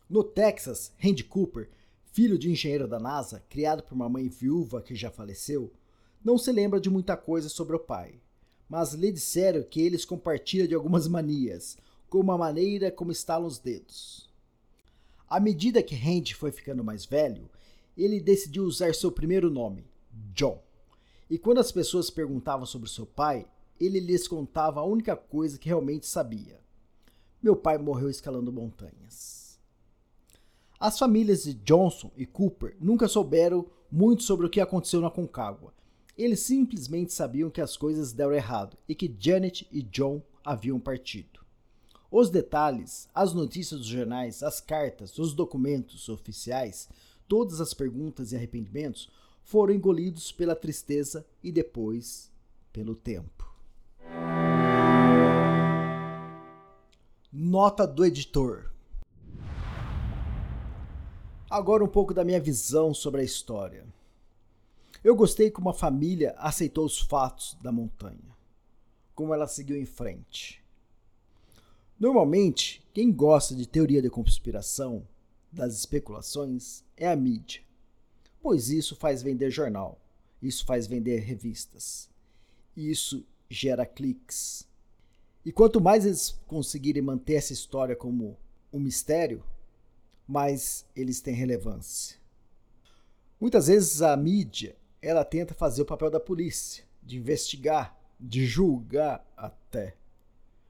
No 0.09 0.23
Texas, 0.23 0.91
Randy 0.97 1.23
Cooper, 1.23 1.69
filho 2.11 2.37
de 2.37 2.51
engenheiro 2.51 2.87
da 2.87 2.99
NASA, 2.99 3.41
criado 3.49 3.83
por 3.83 3.95
uma 3.95 4.09
mãe 4.09 4.27
viúva 4.27 4.81
que 4.81 4.95
já 4.95 5.09
faleceu, 5.09 5.71
não 6.23 6.37
se 6.37 6.51
lembra 6.51 6.79
de 6.79 6.89
muita 6.89 7.15
coisa 7.15 7.49
sobre 7.49 7.75
o 7.75 7.79
pai, 7.79 8.19
mas 8.67 8.93
lhe 8.93 9.11
disseram 9.11 9.63
que 9.63 9.81
eles 9.81 10.05
compartilham 10.05 10.67
de 10.67 10.75
algumas 10.75 11.07
manias, 11.09 11.77
como 12.09 12.31
a 12.31 12.37
maneira 12.37 12.91
como 12.91 13.11
estalam 13.11 13.47
os 13.47 13.57
dedos. 13.57 14.29
À 15.27 15.39
medida 15.39 15.81
que 15.81 15.95
Randy 15.95 16.35
foi 16.35 16.51
ficando 16.51 16.83
mais 16.83 17.05
velho, 17.05 17.49
ele 17.97 18.19
decidiu 18.19 18.65
usar 18.65 18.93
seu 18.93 19.11
primeiro 19.11 19.49
nome, 19.49 19.85
John. 20.33 20.61
E 21.29 21.37
quando 21.37 21.59
as 21.59 21.71
pessoas 21.71 22.09
perguntavam 22.09 22.65
sobre 22.65 22.89
seu 22.89 23.05
pai, 23.05 23.47
ele 23.79 23.99
lhes 24.01 24.27
contava 24.27 24.81
a 24.81 24.85
única 24.85 25.15
coisa 25.15 25.57
que 25.57 25.69
realmente 25.69 26.05
sabia. 26.05 26.59
Meu 27.41 27.55
pai 27.55 27.77
morreu 27.77 28.09
escalando 28.09 28.51
montanhas. 28.51 29.50
As 30.81 30.97
famílias 30.97 31.43
de 31.43 31.53
Johnson 31.53 32.09
e 32.17 32.25
Cooper 32.25 32.75
nunca 32.79 33.07
souberam 33.07 33.67
muito 33.91 34.23
sobre 34.23 34.47
o 34.47 34.49
que 34.49 34.59
aconteceu 34.59 34.99
na 34.99 35.11
Concagua. 35.11 35.71
Eles 36.17 36.39
simplesmente 36.39 37.13
sabiam 37.13 37.51
que 37.51 37.61
as 37.61 37.77
coisas 37.77 38.11
deram 38.11 38.33
errado 38.33 38.75
e 38.89 38.95
que 38.95 39.15
Janet 39.19 39.67
e 39.71 39.83
John 39.83 40.23
haviam 40.43 40.79
partido. 40.79 41.39
Os 42.09 42.31
detalhes, 42.31 43.07
as 43.13 43.31
notícias 43.31 43.81
dos 43.81 43.89
jornais, 43.89 44.41
as 44.41 44.59
cartas, 44.59 45.19
os 45.19 45.35
documentos 45.35 46.09
oficiais, 46.09 46.89
todas 47.27 47.61
as 47.61 47.75
perguntas 47.75 48.31
e 48.31 48.35
arrependimentos 48.35 49.07
foram 49.43 49.75
engolidos 49.75 50.31
pela 50.31 50.55
tristeza 50.55 51.23
e 51.43 51.51
depois 51.51 52.31
pelo 52.73 52.95
tempo. 52.95 53.53
Nota 57.31 57.85
do 57.85 58.03
editor. 58.03 58.70
Agora 61.51 61.83
um 61.83 61.87
pouco 61.89 62.13
da 62.13 62.23
minha 62.23 62.39
visão 62.39 62.93
sobre 62.93 63.19
a 63.19 63.25
história. 63.25 63.85
Eu 65.03 65.13
gostei 65.13 65.51
como 65.51 65.67
a 65.67 65.73
família 65.73 66.33
aceitou 66.37 66.85
os 66.85 66.97
fatos 66.97 67.57
da 67.61 67.73
montanha, 67.73 68.37
como 69.13 69.33
ela 69.33 69.45
seguiu 69.45 69.75
em 69.75 69.83
frente. 69.83 70.63
Normalmente, 71.99 72.81
quem 72.93 73.11
gosta 73.11 73.53
de 73.53 73.67
teoria 73.67 74.01
de 74.01 74.09
conspiração, 74.09 75.05
das 75.51 75.75
especulações, 75.75 76.85
é 76.95 77.09
a 77.09 77.17
mídia, 77.17 77.61
pois 78.41 78.69
isso 78.69 78.95
faz 78.95 79.21
vender 79.21 79.51
jornal, 79.51 79.99
isso 80.41 80.65
faz 80.65 80.87
vender 80.87 81.19
revistas, 81.19 82.09
isso 82.77 83.25
gera 83.49 83.85
cliques, 83.85 84.65
e 85.43 85.51
quanto 85.51 85.81
mais 85.81 86.05
eles 86.05 86.39
conseguirem 86.47 87.01
manter 87.01 87.33
essa 87.33 87.51
história 87.51 87.93
como 87.93 88.37
um 88.71 88.79
mistério, 88.79 89.43
mais 90.31 90.85
eles 90.95 91.19
têm 91.19 91.35
relevância. 91.35 92.17
Muitas 93.37 93.67
vezes 93.67 94.01
a 94.01 94.15
mídia, 94.15 94.77
ela 95.01 95.25
tenta 95.25 95.53
fazer 95.53 95.81
o 95.81 95.85
papel 95.85 96.09
da 96.09 96.21
polícia, 96.21 96.85
de 97.03 97.17
investigar, 97.17 97.97
de 98.17 98.45
julgar 98.45 99.25
até. 99.35 99.97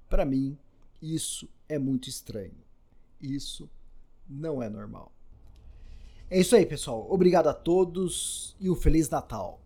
Para 0.09 0.25
mim, 0.25 0.57
isso 0.99 1.47
é 1.69 1.77
muito 1.77 2.09
estranho. 2.09 2.57
Isso 3.21 3.69
não 4.27 4.63
é 4.63 4.69
normal. 4.69 5.11
É 6.27 6.39
isso 6.39 6.55
aí, 6.55 6.65
pessoal. 6.65 7.05
Obrigado 7.11 7.47
a 7.47 7.53
todos 7.53 8.55
e 8.59 8.67
um 8.67 8.75
feliz 8.75 9.09
Natal. 9.09 9.61